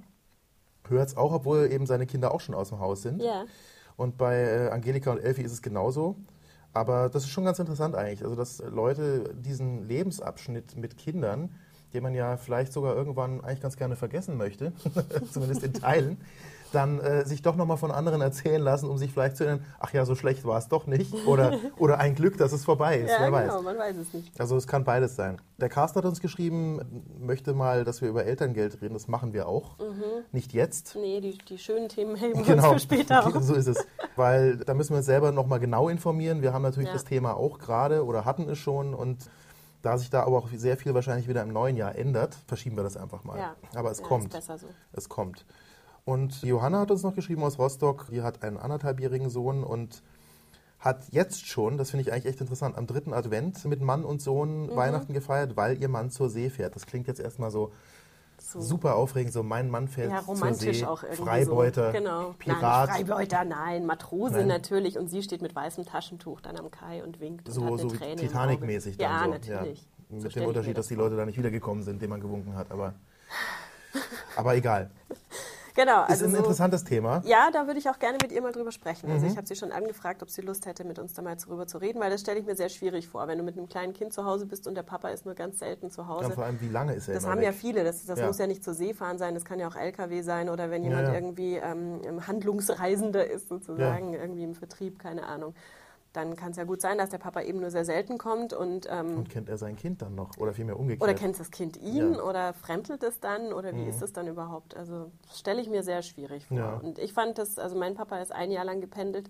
Hört 0.89 1.07
es 1.07 1.15
auch, 1.15 1.31
obwohl 1.31 1.71
eben 1.71 1.85
seine 1.85 2.07
Kinder 2.07 2.33
auch 2.33 2.41
schon 2.41 2.55
aus 2.55 2.67
dem 2.67 2.79
Haus 2.79 3.03
sind. 3.03 3.21
Ja. 3.21 3.45
Und 3.95 4.17
bei 4.17 4.35
äh, 4.35 4.69
Angelika 4.71 5.11
und 5.11 5.19
Elfie 5.19 5.43
ist 5.43 5.53
es 5.53 5.61
genauso. 5.61 6.17
Aber 6.75 7.07
das 7.07 7.23
ist 7.23 7.29
schon 7.29 7.45
ganz 7.45 7.57
interessant 7.57 7.95
eigentlich. 7.95 8.21
Also, 8.21 8.35
dass 8.35 8.61
Leute 8.69 9.33
diesen 9.33 9.87
Lebensabschnitt 9.87 10.75
mit 10.75 10.97
Kindern, 10.97 11.49
den 11.93 12.03
man 12.03 12.13
ja 12.13 12.35
vielleicht 12.35 12.73
sogar 12.73 12.97
irgendwann 12.97 13.41
eigentlich 13.41 13.61
ganz 13.61 13.77
gerne 13.77 13.95
vergessen 13.95 14.35
möchte, 14.35 14.73
zumindest 15.31 15.63
in 15.63 15.71
Teilen, 15.73 16.17
dann 16.75 16.99
äh, 16.99 17.25
sich 17.25 17.41
doch 17.41 17.55
nochmal 17.55 17.77
von 17.77 17.89
anderen 17.91 18.21
erzählen 18.21 18.61
lassen, 18.61 18.89
um 18.89 18.97
sich 18.97 19.11
vielleicht 19.11 19.37
zu 19.37 19.45
erinnern, 19.45 19.65
ach 19.79 19.93
ja, 19.93 20.05
so 20.05 20.13
schlecht 20.15 20.43
war 20.45 20.57
es 20.57 20.67
doch 20.67 20.85
nicht. 20.87 21.13
Oder, 21.25 21.57
oder 21.77 21.99
ein 21.99 22.13
Glück, 22.15 22.37
dass 22.37 22.51
es 22.51 22.65
vorbei 22.65 22.99
ist. 22.99 23.09
Ja, 23.11 23.17
Wer 23.21 23.31
weiß. 23.31 23.47
genau, 23.49 23.61
man 23.61 23.77
weiß 23.77 23.95
es 23.95 24.13
nicht. 24.13 24.39
Also 24.39 24.55
es 24.57 24.67
kann 24.67 24.83
beides 24.83 25.15
sein. 25.15 25.41
Der 25.57 25.69
Carsten 25.69 25.97
hat 25.99 26.05
uns 26.05 26.19
geschrieben, 26.19 26.81
möchte 27.19 27.53
mal, 27.53 27.85
dass 27.85 28.01
wir 28.01 28.09
über 28.09 28.25
Elterngeld 28.25 28.81
reden. 28.81 28.93
Das 28.93 29.07
machen 29.07 29.33
wir 29.33 29.47
auch. 29.47 29.77
Nicht 30.31 30.53
jetzt. 30.53 30.95
Nee, 30.99 31.21
die, 31.21 31.37
die 31.37 31.57
schönen 31.57 31.87
Themen 31.89 32.15
heben 32.17 32.43
Genau, 32.43 32.73
uns 32.73 32.83
für 32.83 32.95
später 32.95 33.25
auf. 33.25 33.33
so 33.41 33.53
ist 33.55 33.67
es. 33.67 33.85
Weil 34.15 34.57
da 34.57 34.73
müssen 34.73 34.91
wir 34.91 34.97
uns 34.97 35.05
selber 35.05 35.31
nochmal 35.31 35.59
genau 35.59 35.89
informieren. 35.89 36.41
Wir 36.41 36.53
haben 36.53 36.61
natürlich 36.63 36.87
Ja. 36.89 36.93
das 36.93 37.05
Thema 37.05 37.35
auch 37.37 37.57
gerade 37.59 38.05
oder 38.05 38.25
hatten 38.25 38.49
es 38.49 38.57
schon 38.57 38.93
und 38.93 39.29
da 39.81 39.97
sich 39.99 40.09
da 40.09 40.23
aber 40.23 40.37
auch 40.39 40.49
sehr 40.55 40.77
viel 40.77 40.93
wahrscheinlich 40.95 41.27
wieder 41.27 41.43
im 41.43 41.53
neuen 41.53 41.77
Jahr 41.77 41.95
ändert, 41.95 42.35
verschieben 42.47 42.75
wir 42.75 42.83
das 42.83 42.97
einfach 42.97 43.23
mal. 43.23 43.37
Ja. 43.37 43.55
Aber 43.75 43.91
es 43.91 43.99
Ja, 43.99 44.05
kommt. 44.07 44.25
Ist 44.25 44.33
besser 44.33 44.57
so. 44.57 44.65
Es 44.93 45.07
kommt. 45.09 45.45
Und 46.05 46.43
Johanna 46.43 46.81
hat 46.81 46.91
uns 46.91 47.01
noch 47.01 47.15
geschrieben 47.15 47.43
aus 47.43 47.57
Rostock, 47.57 48.05
die 48.11 48.21
hat 48.21 48.43
einen 48.43 48.57
anderthalbjährigen 48.57 49.29
Sohn 49.29 49.63
und 49.63 50.03
hat 50.79 51.03
jetzt 51.09 51.47
schon, 51.47 51.77
das 51.79 51.89
finde 51.89 52.03
ich 52.03 52.11
eigentlich 52.13 52.27
echt 52.27 52.41
interessant, 52.41 52.77
am 52.77 52.85
dritten 52.85 53.11
Advent 53.11 53.65
mit 53.65 53.81
Mann 53.81 54.05
und 54.05 54.21
Sohn 54.21 54.67
Mhm. 54.67 54.75
Weihnachten 54.75 55.13
gefeiert, 55.13 55.57
weil 55.57 55.81
ihr 55.81 55.89
Mann 55.89 56.11
zur 56.11 56.29
See 56.29 56.51
fährt. 56.51 56.75
Das 56.75 56.85
klingt 56.85 57.07
jetzt 57.07 57.19
erstmal 57.19 57.49
so, 57.49 57.71
So. 58.37 58.61
super 58.61 58.95
aufregend, 58.97 59.33
so 59.33 59.41
mein 59.41 59.71
Mann 59.71 59.87
fährt 59.87 60.11
Ja, 60.11 60.19
zur 60.19 60.35
romantisch 60.35 60.79
See, 60.79 60.85
auch 60.85 61.01
irgendwie. 61.01 61.23
Freibeuter, 61.23 61.91
so. 61.91 61.97
Genau. 61.97 62.35
Pirat. 62.37 62.89
Nein, 62.89 62.97
Freibeuter, 63.07 63.43
nein. 63.45 63.85
Matrose 63.87 64.35
Nein. 64.35 64.47
natürlich. 64.47 64.99
Und 64.99 65.07
sie 65.09 65.23
steht 65.23 65.41
mit 65.41 65.55
weißem 65.55 65.85
Taschentuch 65.87 66.39
dann 66.41 66.55
am 66.57 66.69
Kai 66.69 67.03
und 67.03 67.19
winkt. 67.19 67.47
und 67.47 67.53
so, 67.55 67.63
hat 67.63 67.71
eine 67.71 67.81
so 67.81 67.91
wie 67.91 67.97
Träne 67.97 68.15
Titanic-mäßig 68.21 68.97
dann 68.97 69.09
Ja, 69.11 69.23
so. 69.23 69.31
natürlich. 69.31 69.79
Ja. 69.81 70.17
So 70.19 70.23
Mit 70.23 70.35
dem 70.35 70.45
Unterschied, 70.45 70.77
dass 70.77 70.85
das 70.85 70.89
die 70.89 70.95
Leute 70.95 71.15
da 71.15 71.25
nicht 71.25 71.39
wiedergekommen 71.39 71.83
sind, 71.83 71.99
dem 71.99 72.11
man 72.11 72.21
gewunken 72.21 72.55
hat, 72.55 72.69
aber, 72.69 72.93
aber 74.35 74.55
egal. 74.55 74.91
Genau. 75.75 76.03
Ist 76.03 76.09
Also 76.11 76.25
ein 76.25 76.31
so, 76.31 76.37
interessantes 76.37 76.83
Thema. 76.85 77.21
ja, 77.25 77.49
da 77.51 77.67
würde 77.67 77.77
ich 77.79 77.89
auch 77.89 77.99
gerne 77.99 78.17
mit 78.21 78.31
ihr 78.31 78.41
mal 78.41 78.53
drüber 78.53 78.71
sprechen. 78.71 79.07
Mhm. 79.07 79.13
Also 79.15 79.27
ich 79.27 79.35
habe 79.37 79.45
sie 79.45 79.55
schon 79.55 79.71
angefragt, 79.73 80.23
ob 80.23 80.29
sie 80.29 80.41
Lust 80.41 80.65
hätte, 80.65 80.85
mit 80.85 80.97
uns 80.99 81.13
da 81.13 81.21
mal 81.21 81.35
drüber 81.35 81.67
zu 81.67 81.77
reden, 81.79 81.99
weil 81.99 82.09
das 82.09 82.21
stelle 82.21 82.39
ich 82.39 82.45
mir 82.45 82.55
sehr 82.55 82.69
schwierig 82.69 83.07
vor, 83.09 83.27
wenn 83.27 83.37
du 83.37 83.43
mit 83.43 83.57
einem 83.57 83.67
kleinen 83.67 83.93
Kind 83.93 84.13
zu 84.13 84.23
Hause 84.25 84.45
bist 84.45 84.67
und 84.67 84.75
der 84.75 84.83
Papa 84.83 85.09
ist 85.09 85.25
nur 85.25 85.35
ganz 85.35 85.59
selten 85.59 85.91
zu 85.91 86.01
Ja, 86.01 86.07
Hause. 86.07 86.25
und 86.27 86.33
vor 86.33 86.45
allem, 86.45 86.61
wie 86.61 86.69
lange 86.69 86.93
ist 86.93 87.09
er 87.09 87.15
Das 87.15 87.27
haben 87.27 87.39
weg? 87.39 87.45
ja 87.45 87.51
viele. 87.51 87.83
Das, 87.83 88.05
das 88.05 88.19
Ja. 88.19 88.27
muss 88.27 88.37
ja 88.37 88.47
nicht 88.47 88.63
zur 88.63 88.73
See 88.73 88.93
fahren 88.93 89.17
sein. 89.17 89.33
Das 89.33 89.43
kann 89.43 89.59
ja 89.59 89.67
auch 89.67 89.75
LKW 89.75 90.21
sein 90.21 90.49
oder 90.49 90.69
wenn 90.71 90.83
jemand 90.83 91.03
Ja, 91.07 91.09
ja. 91.09 91.15
irgendwie 91.19 91.55
ähm, 91.55 92.25
Handlungsreisender 92.25 93.29
ist 93.29 93.49
sozusagen, 93.49 94.13
irgendwie 94.13 94.43
im 94.43 94.55
Vertrieb, 94.55 94.97
keine 94.99 95.25
Ahnung. 95.27 95.53
Dann 96.15 96.35
kann 96.35 96.51
es 96.51 96.57
ja 96.57 96.63
gut 96.63 96.79
sein, 96.81 96.97
dass 96.97 97.09
der 97.09 97.17
Papa 97.17 97.41
eben 97.41 97.59
nur 97.59 97.71
sehr 97.71 97.83
selten 97.85 98.17
kommt 98.17 98.53
und, 98.53 98.87
ähm, 98.89 99.17
Und 99.17 99.29
kennt 99.29 99.49
er 99.49 99.57
sein 99.57 99.75
Kind 99.75 100.01
dann 100.01 100.15
noch? 100.15 100.37
Oder 100.37 100.53
vielmehr 100.53 100.79
umgekehrt? 100.79 101.01
oder 101.03 101.13
kennt 101.13 101.39
das 101.39 101.51
Kind 101.51 101.75
ihn 101.77 102.13
Ja. 102.13 102.23
oder 102.23 102.53
fremdelt 102.53 103.03
es 103.03 103.19
dann 103.19 103.51
oder 103.51 103.75
wie 103.75 103.85
ist 103.85 104.01
das 104.01 104.13
dann 104.13 104.27
überhaupt? 104.27 104.75
Also 104.77 105.11
stelle 105.33 105.61
ich 105.61 105.69
mir 105.69 105.83
sehr 105.83 106.01
schwierig 106.01 106.45
vor. 106.47 106.57
Ja. 106.57 106.77
Und 106.77 106.99
ich 106.99 107.11
fand 107.13 107.37
das, 107.37 107.59
also 107.59 107.75
mein 107.77 107.95
Papa 107.95 108.19
ist 108.19 108.31
ein 108.31 108.51
Jahr 108.51 108.63
lang 108.65 108.79
gependelt 108.81 109.29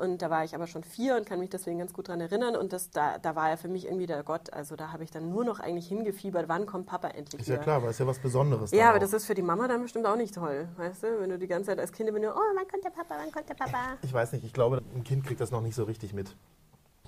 und 0.00 0.22
da 0.22 0.30
war 0.30 0.44
ich 0.44 0.54
aber 0.54 0.66
schon 0.66 0.84
vier 0.84 1.16
und 1.16 1.26
kann 1.26 1.38
mich 1.40 1.50
deswegen 1.50 1.78
ganz 1.78 1.92
gut 1.92 2.08
dran 2.08 2.20
erinnern 2.20 2.56
und 2.56 2.72
das, 2.72 2.90
da, 2.90 3.18
da 3.18 3.34
war 3.36 3.50
er 3.50 3.56
für 3.56 3.68
mich 3.68 3.86
irgendwie 3.86 4.06
der 4.06 4.22
Gott. 4.22 4.52
Also 4.52 4.76
da 4.76 4.92
habe 4.92 5.04
ich 5.04 5.10
dann 5.10 5.30
nur 5.30 5.44
noch 5.44 5.60
eigentlich 5.60 5.88
hingefiebert, 5.88 6.48
wann 6.48 6.66
kommt 6.66 6.86
Papa 6.86 7.08
endlich 7.08 7.40
Ist 7.40 7.48
wieder? 7.48 7.58
ja 7.58 7.62
klar, 7.62 7.82
weil 7.82 7.90
es 7.90 7.98
ja 7.98 8.06
was 8.06 8.18
Besonderes 8.18 8.70
Ja, 8.70 8.88
aber 8.88 8.96
auch. 8.96 9.00
das 9.00 9.12
ist 9.12 9.26
für 9.26 9.34
die 9.34 9.42
Mama 9.42 9.68
dann 9.68 9.82
bestimmt 9.82 10.06
auch 10.06 10.16
nicht 10.16 10.34
toll, 10.34 10.68
weißt 10.76 11.02
du? 11.02 11.20
Wenn 11.20 11.30
du 11.30 11.38
die 11.38 11.46
ganze 11.46 11.70
Zeit 11.70 11.78
als 11.80 11.92
Kind 11.92 12.08
immer 12.08 12.18
nur, 12.18 12.34
oh, 12.34 12.40
wann 12.56 12.68
kommt 12.68 12.84
der 12.84 12.90
Papa, 12.90 13.14
wann 13.18 13.32
kommt 13.32 13.48
der 13.48 13.54
Papa? 13.54 13.96
Ich 14.02 14.12
weiß 14.12 14.32
nicht, 14.32 14.44
ich 14.44 14.52
glaube, 14.52 14.82
ein 14.94 15.04
Kind 15.04 15.24
kriegt 15.24 15.40
das 15.40 15.50
noch 15.50 15.60
nicht 15.62 15.74
so 15.74 15.84
richtig 15.84 16.12
mit. 16.12 16.34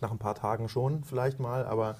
Nach 0.01 0.11
ein 0.11 0.19
paar 0.19 0.35
Tagen 0.35 0.69
schon 0.69 1.03
vielleicht 1.05 1.41
mal, 1.41 1.65
aber 1.67 1.97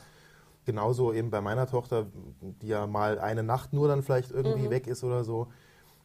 genauso 0.65 1.13
eben 1.13 1.31
bei 1.31 1.41
meiner 1.41 1.67
Tochter, 1.67 2.07
die 2.41 2.69
ja 2.69 2.87
mal 2.87 3.19
eine 3.19 3.43
Nacht 3.43 3.73
nur 3.73 3.89
dann 3.89 4.03
vielleicht 4.03 4.31
irgendwie 4.31 4.67
Mhm. 4.67 4.71
weg 4.71 4.87
ist 4.87 5.03
oder 5.03 5.25
so, 5.25 5.49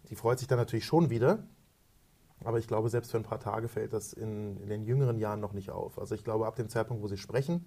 die 0.09 0.15
freut 0.15 0.39
sich 0.39 0.47
dann 0.47 0.57
natürlich 0.57 0.85
schon 0.85 1.09
wieder. 1.09 1.39
Aber 2.43 2.59
ich 2.59 2.67
glaube, 2.67 2.89
selbst 2.89 3.11
für 3.11 3.17
ein 3.17 3.23
paar 3.23 3.39
Tage 3.39 3.67
fällt 3.67 3.93
das 3.93 4.13
in, 4.13 4.57
in 4.57 4.69
den 4.69 4.83
jüngeren 4.83 5.17
Jahren 5.17 5.39
noch 5.39 5.53
nicht 5.53 5.69
auf. 5.69 5.99
Also 5.99 6.15
ich 6.15 6.23
glaube, 6.23 6.45
ab 6.45 6.55
dem 6.55 6.69
Zeitpunkt, 6.69 7.03
wo 7.03 7.07
sie 7.07 7.17
sprechen 7.17 7.65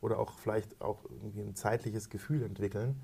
oder 0.00 0.18
auch 0.18 0.38
vielleicht 0.38 0.80
auch 0.80 1.04
irgendwie 1.04 1.40
ein 1.40 1.54
zeitliches 1.54 2.08
Gefühl 2.08 2.42
entwickeln, 2.42 3.00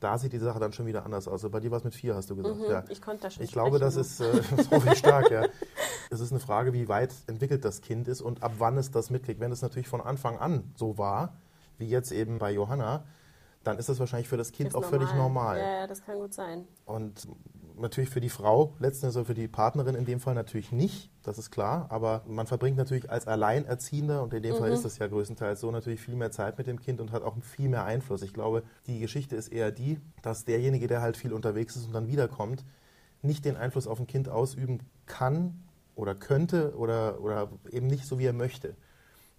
da 0.00 0.18
sieht 0.18 0.32
die 0.32 0.38
Sache 0.38 0.58
dann 0.58 0.72
schon 0.72 0.86
wieder 0.86 1.04
anders 1.04 1.26
aus. 1.26 1.34
Also 1.34 1.50
bei 1.50 1.60
dir 1.60 1.70
war 1.70 1.78
es 1.78 1.84
mit 1.84 1.94
vier, 1.94 2.14
hast 2.14 2.28
du 2.28 2.36
gesagt. 2.36 2.58
Mhm, 2.58 2.64
ja. 2.64 2.84
Ich 2.90 3.00
konnte 3.00 3.22
da 3.22 3.30
schon 3.30 3.42
Ich 3.42 3.52
glaube, 3.52 3.78
das 3.78 3.96
ist, 3.96 4.20
äh, 4.20 4.42
das 4.56 4.70
hoffe 4.70 4.90
ich 4.92 4.98
stark, 4.98 5.30
ja. 5.30 5.46
Es 6.10 6.20
ist 6.20 6.30
eine 6.30 6.40
Frage, 6.40 6.72
wie 6.74 6.88
weit 6.88 7.14
entwickelt 7.26 7.64
das 7.64 7.80
Kind 7.80 8.06
ist 8.08 8.20
und 8.20 8.42
ab 8.42 8.52
wann 8.58 8.76
es 8.76 8.90
das 8.90 9.10
mitkriegt. 9.10 9.40
Wenn 9.40 9.50
es 9.50 9.62
natürlich 9.62 9.88
von 9.88 10.02
Anfang 10.02 10.38
an 10.38 10.72
so 10.76 10.98
war, 10.98 11.36
wie 11.78 11.88
jetzt 11.88 12.12
eben 12.12 12.38
bei 12.38 12.52
Johanna, 12.52 13.04
dann 13.62 13.78
ist 13.78 13.88
das 13.88 13.98
wahrscheinlich 13.98 14.28
für 14.28 14.36
das 14.36 14.52
Kind 14.52 14.70
Ist 14.70 14.74
auch 14.74 14.84
völlig 14.84 15.12
normal. 15.14 15.58
Ja, 15.58 15.80
ja, 15.80 15.86
das 15.86 16.04
kann 16.04 16.18
gut 16.18 16.34
sein. 16.34 16.68
Und 16.84 17.26
natürlich 17.78 18.10
für 18.10 18.20
die 18.20 18.28
Frau, 18.28 18.74
letztendlich 18.78 19.16
also 19.16 19.24
für 19.24 19.34
die 19.34 19.48
Partnerin 19.48 19.94
in 19.94 20.04
dem 20.04 20.20
Fall 20.20 20.34
natürlich 20.34 20.72
nicht, 20.72 21.10
das 21.22 21.38
ist 21.38 21.50
klar. 21.50 21.86
Aber 21.90 22.22
man 22.26 22.46
verbringt 22.46 22.76
natürlich 22.76 23.10
als 23.10 23.26
Alleinerziehender, 23.26 24.22
und 24.22 24.32
in 24.34 24.42
dem 24.42 24.54
Fall 24.54 24.68
Mhm. 24.68 24.74
ist 24.74 24.84
das 24.84 24.98
ja 24.98 25.06
größtenteils 25.06 25.60
so, 25.60 25.70
natürlich 25.70 26.00
viel 26.00 26.16
mehr 26.16 26.30
Zeit 26.30 26.58
mit 26.58 26.66
dem 26.66 26.80
Kind 26.80 27.00
und 27.00 27.12
hat 27.12 27.22
auch 27.22 27.36
viel 27.42 27.68
mehr 27.68 27.84
Einfluss. 27.84 28.22
Ich 28.22 28.32
glaube, 28.32 28.62
die 28.86 29.00
Geschichte 29.00 29.36
ist 29.36 29.48
eher 29.48 29.70
die, 29.70 30.00
dass 30.22 30.44
derjenige, 30.44 30.86
der 30.86 31.02
halt 31.02 31.16
viel 31.16 31.32
unterwegs 31.32 31.76
ist 31.76 31.86
und 31.86 31.92
dann 31.92 32.06
wiederkommt, 32.08 32.64
nicht 33.22 33.44
den 33.44 33.56
Einfluss 33.56 33.86
auf 33.86 33.98
ein 33.98 34.06
Kind 34.06 34.28
ausüben 34.28 34.80
kann 35.06 35.62
oder 35.94 36.14
könnte 36.14 36.76
oder, 36.76 37.20
oder 37.20 37.48
eben 37.70 37.86
nicht 37.86 38.06
so, 38.06 38.18
wie 38.18 38.26
er 38.26 38.32
möchte. 38.32 38.76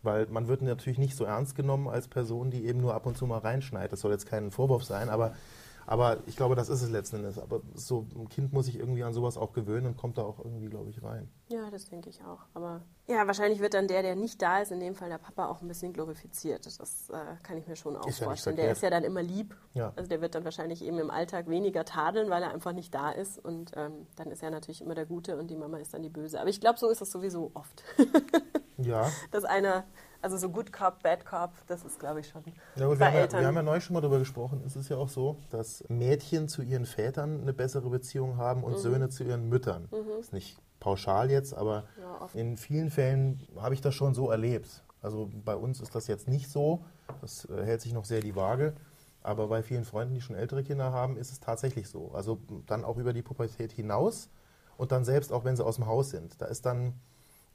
Weil 0.01 0.27
man 0.27 0.47
wird 0.47 0.61
natürlich 0.61 0.99
nicht 0.99 1.15
so 1.15 1.23
ernst 1.25 1.55
genommen 1.55 1.87
als 1.87 2.07
Person, 2.07 2.51
die 2.51 2.65
eben 2.65 2.79
nur 2.79 2.93
ab 2.93 3.05
und 3.05 3.17
zu 3.17 3.25
mal 3.25 3.39
reinschneit. 3.39 3.91
Das 3.91 4.01
soll 4.01 4.11
jetzt 4.11 4.27
kein 4.27 4.51
Vorwurf 4.51 4.83
sein, 4.83 5.09
aber 5.09 5.33
aber 5.87 6.17
ich 6.25 6.35
glaube, 6.35 6.55
das 6.55 6.69
ist 6.69 6.81
es 6.81 6.89
letzten 6.89 7.17
Endes. 7.17 7.37
Aber 7.39 7.61
so 7.73 8.05
ein 8.15 8.29
Kind 8.29 8.53
muss 8.53 8.65
sich 8.65 8.77
irgendwie 8.79 9.03
an 9.03 9.13
sowas 9.13 9.37
auch 9.37 9.53
gewöhnen 9.53 9.87
und 9.87 9.97
kommt 9.97 10.17
da 10.17 10.23
auch 10.23 10.39
irgendwie, 10.39 10.67
glaube 10.67 10.89
ich, 10.89 11.01
rein. 11.03 11.29
Ja, 11.47 11.69
das 11.71 11.85
denke 11.89 12.09
ich 12.09 12.23
auch. 12.23 12.39
Aber 12.53 12.81
ja, 13.07 13.27
wahrscheinlich 13.27 13.59
wird 13.59 13.73
dann 13.75 13.87
der, 13.87 14.01
der 14.01 14.15
nicht 14.15 14.41
da 14.41 14.59
ist, 14.59 14.71
in 14.71 14.79
dem 14.79 14.95
Fall 14.95 15.09
der 15.09 15.19
Papa, 15.19 15.47
auch 15.47 15.61
ein 15.61 15.67
bisschen 15.67 15.93
glorifiziert. 15.93 16.65
Das 16.65 17.09
äh, 17.09 17.13
kann 17.43 17.57
ich 17.57 17.67
mir 17.67 17.75
schon 17.75 17.95
auch 17.95 18.07
Ist 18.07 18.19
ja 18.19 18.25
vorstellen. 18.25 18.55
der 18.55 18.65
verkehrt. 18.65 18.77
ist 18.77 18.83
ja 18.83 18.89
dann 18.89 19.03
immer 19.03 19.21
lieb. 19.21 19.55
Ja. 19.73 19.93
Also 19.95 20.09
der 20.09 20.21
wird 20.21 20.33
dann 20.35 20.43
wahrscheinlich 20.43 20.83
eben 20.83 20.97
im 20.97 21.11
Alltag 21.11 21.47
weniger 21.47 21.85
tadeln, 21.85 22.29
weil 22.29 22.41
er 22.43 22.51
einfach 22.51 22.73
nicht 22.73 22.93
da 22.93 23.11
ist. 23.11 23.37
Und 23.43 23.71
ähm, 23.75 24.07
dann 24.15 24.31
ist 24.31 24.41
er 24.41 24.49
natürlich 24.51 24.81
immer 24.81 24.95
der 24.95 25.05
Gute 25.05 25.37
und 25.37 25.47
die 25.49 25.55
Mama 25.55 25.77
ist 25.77 25.93
dann 25.93 26.01
die 26.03 26.09
Böse. 26.09 26.39
Aber 26.41 26.49
ich 26.49 26.59
glaube, 26.59 26.79
so 26.79 26.89
ist 26.89 27.01
es 27.01 27.11
sowieso 27.11 27.51
oft. 27.53 27.83
Ja. 28.77 29.09
Dass 29.31 29.45
einer, 29.45 29.85
also 30.25 30.37
so 30.37 30.49
Good 30.49 30.73
Cop, 30.73 31.03
Bad 31.03 31.23
Cop, 31.23 31.51
das 31.67 31.83
ist, 31.83 31.99
glaube 31.99 32.19
ich, 32.21 32.27
schon 32.27 32.41
Ja, 32.75 32.87
gut, 32.87 32.95
wir, 32.95 32.97
bei 32.97 33.05
haben 33.05 33.13
ja, 33.13 33.19
Eltern. 33.21 33.39
wir 33.41 33.47
haben 33.47 33.55
ja 33.57 33.61
neulich 33.61 33.83
schon 33.83 33.93
mal 33.93 34.01
darüber 34.01 34.17
gesprochen. 34.17 34.63
Es 34.65 34.75
ist 34.75 34.89
ja 34.89 34.97
auch 34.97 35.07
so, 35.07 35.37
dass 35.51 35.83
Mädchen 35.87 36.47
zu 36.47 36.63
ihren 36.63 36.87
Vätern 36.87 37.41
eine 37.41 37.53
bessere 37.53 37.87
Beziehung 37.91 38.37
haben 38.37 38.61
Mhm. 38.61 38.65
und 38.65 38.79
Söhne 38.79 39.09
zu 39.09 39.23
ihren 39.23 39.47
Müttern. 39.49 39.87
Ist 40.19 40.33
nicht 40.33 40.57
pauschal 40.79 41.29
jetzt, 41.29 41.53
aber 41.53 41.83
Ja, 42.01 42.27
in 42.33 42.57
vielen 42.57 42.89
Fällen 42.89 43.47
habe 43.55 43.75
ich 43.75 43.81
das 43.81 43.93
schon 43.93 44.15
so 44.15 44.31
erlebt. 44.31 44.83
Also 45.03 45.29
bei 45.45 45.55
uns 45.55 45.79
ist 45.79 45.93
das 45.93 46.07
jetzt 46.07 46.27
nicht 46.27 46.49
so. 46.49 46.83
Das 47.21 47.45
äh, 47.45 47.63
hält 47.63 47.81
sich 47.81 47.93
noch 47.93 48.05
sehr 48.05 48.21
die 48.21 48.35
Waage. 48.35 48.73
Aber 49.21 49.47
bei 49.47 49.61
vielen 49.61 49.85
Freunden, 49.85 50.15
die 50.15 50.21
schon 50.21 50.35
ältere 50.35 50.63
Kinder 50.63 50.91
haben, 50.91 51.17
ist 51.17 51.31
es 51.31 51.39
tatsächlich 51.39 51.87
so. 51.87 52.11
Also 52.15 52.39
dann 52.65 52.83
auch 52.83 52.97
über 52.97 53.13
die 53.13 53.21
Pubertät 53.21 53.71
hinaus 53.71 54.29
und 54.77 54.91
dann 54.91 55.05
selbst 55.05 55.31
auch, 55.31 55.43
wenn 55.45 55.55
sie 55.55 55.63
aus 55.63 55.75
dem 55.75 55.85
Haus 55.85 56.09
sind. 56.09 56.41
Da 56.41 56.45
ist 56.47 56.65
dann 56.65 56.93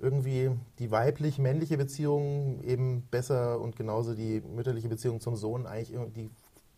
irgendwie 0.01 0.51
die 0.79 0.91
weiblich-männliche 0.91 1.77
Beziehung 1.77 2.63
eben 2.63 3.03
besser 3.11 3.61
und 3.61 3.77
genauso 3.77 4.15
die 4.15 4.41
mütterliche 4.41 4.89
Beziehung 4.89 5.21
zum 5.21 5.37
Sohn 5.37 5.67
eigentlich, 5.67 5.99
die 6.15 6.31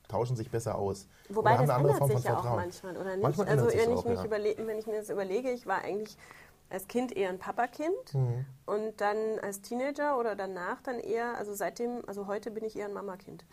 tauschen 0.09 0.37
sich 0.37 0.51
besser 0.51 0.77
aus. 0.77 1.07
Wobei 1.29 1.57
das 1.57 1.71
ändert 1.71 1.97
Form 1.97 2.11
sich 2.11 2.25
ja 2.25 2.39
auch 2.39 2.45
manchmal, 2.45 2.97
oder 2.97 3.17
nicht? 3.17 3.23
Manchmal 3.23 3.49
also 3.49 3.67
wenn 3.67 3.91
ich, 3.93 3.99
auch, 3.99 4.05
mich 4.05 4.19
ja. 4.19 4.25
überle 4.25 4.55
wenn 4.59 4.79
ich 4.79 4.87
mir 4.87 4.99
das 4.99 5.09
überlege, 5.09 5.51
ich 5.51 5.67
war 5.67 5.83
eigentlich 5.83 6.17
als 6.69 6.89
Kind 6.89 7.15
eher 7.15 7.29
ein 7.29 7.39
Papakind 7.39 8.15
Mhm. 8.15 8.45
und 8.67 9.01
dann 9.01 9.39
als 9.43 9.61
Teenager 9.61 10.19
oder 10.19 10.35
danach 10.35 10.81
dann 10.83 10.99
eher, 10.99 11.37
also 11.37 11.55
seitdem, 11.55 12.03
also 12.07 12.27
heute 12.27 12.51
bin 12.51 12.65
ich 12.65 12.77
eher 12.77 12.87
ein 12.87 12.95
Mamakind. 12.95 13.45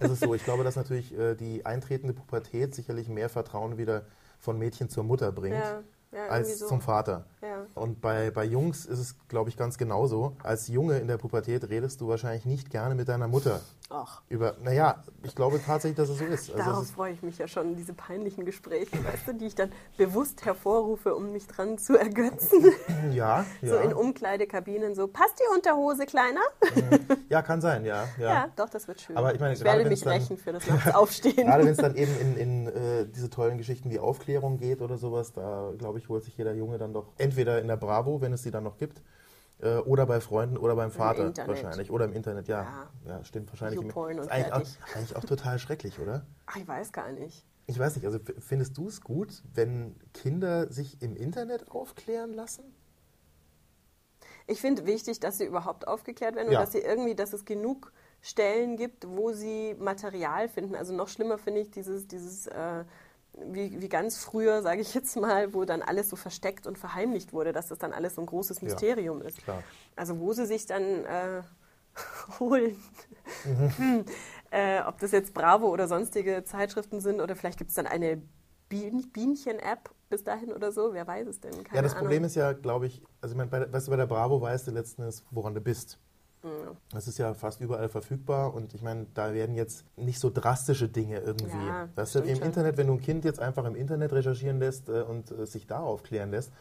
Es 0.00 0.10
ist 0.10 0.20
so, 0.20 0.34
ich 0.34 0.44
glaube, 0.44 0.62
dass 0.62 0.76
natürlich 0.76 1.16
äh, 1.18 1.34
die 1.34 1.64
eintretende 1.64 2.12
Pubertät 2.12 2.74
sicherlich 2.74 3.08
mehr 3.08 3.30
Vertrauen 3.30 3.78
wieder 3.78 4.04
von 4.38 4.58
Mädchen 4.58 4.90
zur 4.90 5.04
Mutter 5.04 5.32
bringt, 5.32 5.56
Ja, 5.56 5.82
ja, 6.12 6.26
als 6.28 6.58
so. 6.58 6.66
zum 6.66 6.80
Vater. 6.80 7.24
Ja. 7.40 7.66
Und 7.74 8.00
bei, 8.00 8.30
bei 8.30 8.44
Jungs 8.44 8.86
ist 8.86 8.98
es, 8.98 9.16
glaube 9.28 9.50
ich, 9.50 9.56
ganz 9.56 9.78
genauso. 9.78 10.36
Als 10.42 10.68
Junge 10.68 10.98
in 10.98 11.08
der 11.08 11.16
Pubertät 11.16 11.68
redest 11.68 12.00
du 12.00 12.08
wahrscheinlich 12.08 12.44
nicht 12.44 12.70
gerne 12.70 12.94
mit 12.94 13.08
deiner 13.08 13.28
Mutter 13.28 13.60
Ach, 13.94 14.22
über, 14.28 14.54
naja, 14.62 15.02
ich 15.22 15.34
glaube 15.34 15.60
tatsächlich, 15.64 15.96
dass 15.96 16.08
es 16.08 16.18
so 16.18 16.24
ist. 16.24 16.50
Also 16.50 16.64
darauf 16.64 16.82
ist 16.84 16.92
freue 16.92 17.12
ich 17.12 17.22
mich 17.22 17.36
ja 17.38 17.46
schon, 17.46 17.76
diese 17.76 17.92
peinlichen 17.92 18.46
Gespräche, 18.46 18.92
weißt 19.04 19.28
du, 19.28 19.34
die 19.34 19.46
ich 19.46 19.54
dann 19.54 19.70
bewusst 19.98 20.44
hervorrufe, 20.46 21.14
um 21.14 21.32
mich 21.32 21.46
dran 21.46 21.76
zu 21.78 21.98
ergötzen. 21.98 22.72
ja, 23.12 23.44
So 23.62 23.76
in 23.76 23.90
ja. 23.90 23.96
Umkleidekabinen, 23.96 24.94
so, 24.94 25.08
passt 25.08 25.38
die 25.38 25.54
Unterhose, 25.54 26.06
Kleiner? 26.06 26.40
ja, 27.28 27.42
kann 27.42 27.60
sein, 27.60 27.84
ja. 27.84 28.04
Ja, 28.18 28.24
ja. 28.24 28.48
doch, 28.56 28.70
das 28.70 28.88
wird 28.88 29.00
schön. 29.00 29.16
Aber 29.16 29.34
ich 29.34 29.40
meine, 29.40 29.54
ich 29.54 29.62
werde 29.62 29.88
mich 29.88 30.00
dann- 30.00 30.12
rächen 30.14 30.38
für 30.38 30.52
das 30.52 30.66
Nachtsaufstehen. 30.66 31.36
Gerade 31.46 31.64
wenn 31.64 31.72
es 31.72 31.78
dann 31.78 31.94
eben 31.94 32.18
in, 32.18 32.36
in 32.36 32.66
äh, 32.68 33.06
diese 33.06 33.28
tollen 33.28 33.58
Geschichten 33.58 33.90
wie 33.90 33.98
Aufklärung 33.98 34.56
geht 34.56 34.80
oder 34.80 34.96
sowas, 34.96 35.32
da 35.32 35.72
glaube 35.76 35.98
ich, 35.98 36.01
holt 36.08 36.24
sich 36.24 36.36
jeder 36.36 36.54
Junge 36.54 36.78
dann 36.78 36.92
doch 36.92 37.12
entweder 37.18 37.60
in 37.60 37.68
der 37.68 37.76
Bravo, 37.76 38.20
wenn 38.20 38.32
es 38.32 38.42
sie 38.42 38.50
dann 38.50 38.64
noch 38.64 38.76
gibt, 38.78 39.02
äh, 39.60 39.76
oder 39.78 40.06
bei 40.06 40.20
Freunden 40.20 40.56
oder 40.56 40.74
beim 40.76 40.90
Vater 40.90 41.32
wahrscheinlich. 41.46 41.90
Oder 41.90 42.06
im 42.06 42.12
Internet, 42.12 42.48
ja. 42.48 42.88
Ja, 43.06 43.24
stimmt 43.24 43.50
wahrscheinlich. 43.50 43.80
YouPorn 43.80 44.18
ist 44.18 44.30
eigentlich 44.30 44.52
auch, 44.52 44.96
eigentlich 44.96 45.16
auch 45.16 45.24
total 45.24 45.58
schrecklich, 45.58 45.98
oder? 45.98 46.26
Ach, 46.46 46.56
ich 46.56 46.66
weiß 46.66 46.92
gar 46.92 47.12
nicht. 47.12 47.44
Ich 47.66 47.78
weiß 47.78 47.96
nicht, 47.96 48.04
also 48.04 48.18
findest 48.40 48.76
du 48.76 48.88
es 48.88 49.00
gut, 49.00 49.42
wenn 49.54 49.94
Kinder 50.12 50.70
sich 50.72 51.00
im 51.00 51.16
Internet 51.16 51.70
aufklären 51.70 52.32
lassen? 52.32 52.64
Ich 54.46 54.60
finde 54.60 54.86
wichtig, 54.86 55.20
dass 55.20 55.38
sie 55.38 55.44
überhaupt 55.44 55.86
aufgeklärt 55.86 56.34
werden 56.34 56.50
Ja. 56.50 56.58
und 56.58 56.64
dass 56.64 56.72
sie 56.72 56.80
irgendwie, 56.80 57.14
dass 57.14 57.32
es 57.32 57.44
genug 57.44 57.92
Stellen 58.20 58.76
gibt, 58.76 59.08
wo 59.08 59.32
sie 59.32 59.74
Material 59.78 60.48
finden. 60.48 60.74
Also 60.74 60.92
noch 60.92 61.08
schlimmer 61.08 61.38
finde 61.38 61.60
ich 61.60 61.70
dieses, 61.70 62.06
dieses 62.08 62.48
äh, 62.48 62.84
wie, 63.50 63.80
wie 63.80 63.88
ganz 63.88 64.18
früher, 64.18 64.62
sage 64.62 64.80
ich 64.80 64.94
jetzt 64.94 65.16
mal, 65.16 65.54
wo 65.54 65.64
dann 65.64 65.82
alles 65.82 66.08
so 66.10 66.16
versteckt 66.16 66.66
und 66.66 66.78
verheimlicht 66.78 67.32
wurde, 67.32 67.52
dass 67.52 67.68
das 67.68 67.78
dann 67.78 67.92
alles 67.92 68.14
so 68.14 68.22
ein 68.22 68.26
großes 68.26 68.60
Ja. 68.60 68.64
Mysterium 68.64 69.22
ist. 69.22 69.38
Klar. 69.38 69.62
Also 69.96 70.18
wo 70.20 70.32
sie 70.32 70.46
sich 70.46 70.66
dann 70.66 70.82
äh, 71.04 71.42
holen. 72.40 72.76
Mhm. 73.44 73.76
Hm. 73.78 74.04
Äh, 74.50 74.82
ob 74.82 74.98
das 74.98 75.12
jetzt 75.12 75.32
Bravo 75.34 75.68
oder 75.68 75.88
sonstige 75.88 76.44
Zeitschriften 76.44 77.00
sind 77.00 77.20
oder 77.20 77.34
vielleicht 77.36 77.58
gibt 77.58 77.70
es 77.70 77.76
dann 77.76 77.86
eine 77.86 78.22
Bien 78.68 79.10
Bienchen-App 79.12 79.90
bis 80.08 80.24
dahin 80.24 80.52
oder 80.52 80.72
so, 80.72 80.94
wer 80.94 81.06
weiß 81.06 81.26
es 81.26 81.40
denn? 81.40 81.52
Keine 81.64 81.76
ja, 81.76 81.82
das 81.82 81.92
Ahnung. 81.92 82.04
Problem 82.04 82.24
ist 82.24 82.36
ja, 82.36 82.52
glaube 82.52 82.86
ich, 82.86 83.02
also 83.20 83.32
ich 83.34 83.36
meine, 83.36 83.50
bei, 83.50 83.58
der- 83.60 83.72
weißt 83.72 83.86
du, 83.86 83.90
bei 83.90 83.96
der 83.96 84.06
Bravo 84.06 84.40
weißt 84.40 84.66
du 84.66 84.70
letzten 84.70 85.02
Endes, 85.02 85.24
woran 85.30 85.54
du 85.54 85.60
bist. 85.60 85.98
Ja. 86.42 86.50
Das 86.90 87.06
ist 87.06 87.18
ja 87.18 87.34
fast 87.34 87.60
überall 87.60 87.88
verfügbar 87.88 88.52
und 88.54 88.74
ich 88.74 88.82
meine, 88.82 89.06
da 89.14 89.32
werden 89.32 89.54
jetzt 89.54 89.84
nicht 89.96 90.18
so 90.18 90.30
drastische 90.30 90.88
Dinge 90.88 91.18
irgendwie. 91.20 91.56
Ja, 91.56 91.88
stimmt 92.06 92.26
im 92.26 92.36
schon. 92.36 92.46
Internet, 92.46 92.76
wenn 92.76 92.88
du 92.88 92.94
ein 92.94 93.00
Kind 93.00 93.24
jetzt 93.24 93.38
einfach 93.40 93.64
im 93.64 93.76
Internet 93.76 94.12
recherchieren 94.12 94.58
lässt 94.58 94.88
äh, 94.88 95.02
und 95.02 95.30
äh, 95.30 95.46
sich 95.46 95.66
da 95.66 95.80
aufklären 95.80 96.30
lässt, 96.30 96.52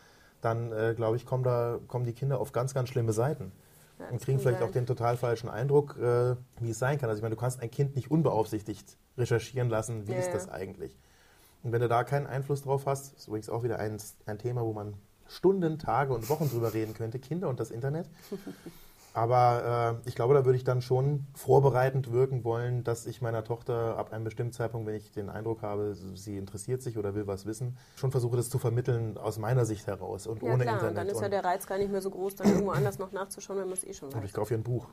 dann 0.41 0.71
äh, 0.71 0.93
glaube 0.95 1.17
ich, 1.17 1.25
kommen, 1.25 1.43
da, 1.43 1.79
kommen 1.88 2.05
die 2.05 2.13
Kinder 2.13 2.39
auf 2.39 2.51
ganz, 2.51 2.73
ganz 2.73 2.89
schlimme 2.89 3.13
Seiten. 3.13 3.51
Ja, 4.00 4.07
und 4.07 4.15
das 4.15 4.23
kriegen 4.23 4.39
vielleicht 4.39 4.59
sein. 4.59 4.67
auch 4.67 4.71
den 4.71 4.85
total 4.85 5.17
falschen 5.17 5.50
Eindruck, 5.50 5.95
wie 5.97 6.71
es 6.71 6.79
sein 6.79 6.97
kann. 6.97 7.07
Also 7.07 7.19
ich 7.19 7.21
meine, 7.21 7.35
du 7.35 7.39
kannst 7.39 7.61
ein 7.61 7.69
Kind 7.69 7.95
nicht 7.95 8.09
unbeaufsichtigt 8.09 8.97
recherchieren 9.15 9.69
lassen, 9.69 10.07
wie 10.07 10.13
Ja, 10.13 10.17
ist 10.17 10.31
das 10.33 10.50
eigentlich? 10.50 10.97
Und 11.61 11.71
wenn 11.71 11.81
du 11.81 11.88
da 11.88 12.03
keinen 12.03 12.25
Einfluss 12.25 12.63
drauf 12.63 12.88
hast, 12.88 13.15
ist 13.15 13.27
übrigens 13.27 13.50
auch 13.50 13.61
wieder 13.61 13.77
ein, 13.77 13.97
ein 14.25 14.39
Thema, 14.39 14.61
wo 14.63 14.73
man 14.73 14.95
Stunden, 15.27 15.77
Tage 15.77 16.13
und 16.13 16.27
Wochen 16.29 16.50
drüber 16.50 16.73
reden 16.73 16.95
könnte, 16.95 17.19
Kinder 17.19 17.47
und 17.47 17.59
das 17.59 17.69
Internet. 17.69 18.09
Aber 19.13 19.98
äh, 20.06 20.08
ich 20.10 20.15
glaube, 20.15 20.34
da 20.34 20.46
würde 20.46 20.56
ich 20.56 20.63
dann 20.63 20.82
schon 20.82 21.25
vorbereitend 21.34 22.12
wirken 22.13 22.44
wollen, 22.46 22.84
dass 22.86 23.06
ich 23.06 23.22
meiner 23.22 23.44
Tochter 23.44 23.98
ab 23.98 24.13
einem 24.13 24.24
bestimmten 24.24 24.53
Zeitpunkt, 24.53 24.88
wenn 24.88 24.96
ich 24.96 25.12
den 25.12 25.30
Eindruck 25.30 25.62
habe, 25.63 25.96
sie 26.15 26.38
interessiert 26.38 26.82
sich 26.82 26.98
oder 26.98 27.13
will 27.13 27.27
was 27.27 27.46
wissen, 27.46 27.77
schon 27.98 28.12
versuche, 28.12 28.38
das 28.38 28.50
zu 28.50 28.58
vermitteln 28.58 29.18
aus 29.18 29.38
meiner 29.38 29.65
Sicht 29.65 29.86
heraus 29.88 30.27
und 30.27 30.41
Ja 30.41 30.53
ohne 30.53 30.63
klar, 30.63 30.75
Internet. 30.75 30.98
dann 30.98 31.08
ist 31.08 31.20
ja 31.20 31.25
und, 31.25 31.32
der 31.32 31.44
Reiz 31.44 31.68
gar 31.68 31.77
nicht 31.77 31.91
mehr 31.91 32.01
so 32.01 32.10
groß, 32.10 32.36
dann 32.36 32.48
irgendwo 32.48 32.72
anders 32.72 33.00
noch 33.00 33.12
nachzuschauen, 33.12 33.60
wenn 33.60 33.68
man 33.68 33.77
es 33.77 33.84
eh 33.84 33.94
schon 33.94 34.10
und 34.10 34.15
weiß. 34.15 34.24
ich 34.24 34.34
kaufe 34.34 34.53
ihr 34.53 34.60
ein 34.60 34.63
Buch. 34.63 34.88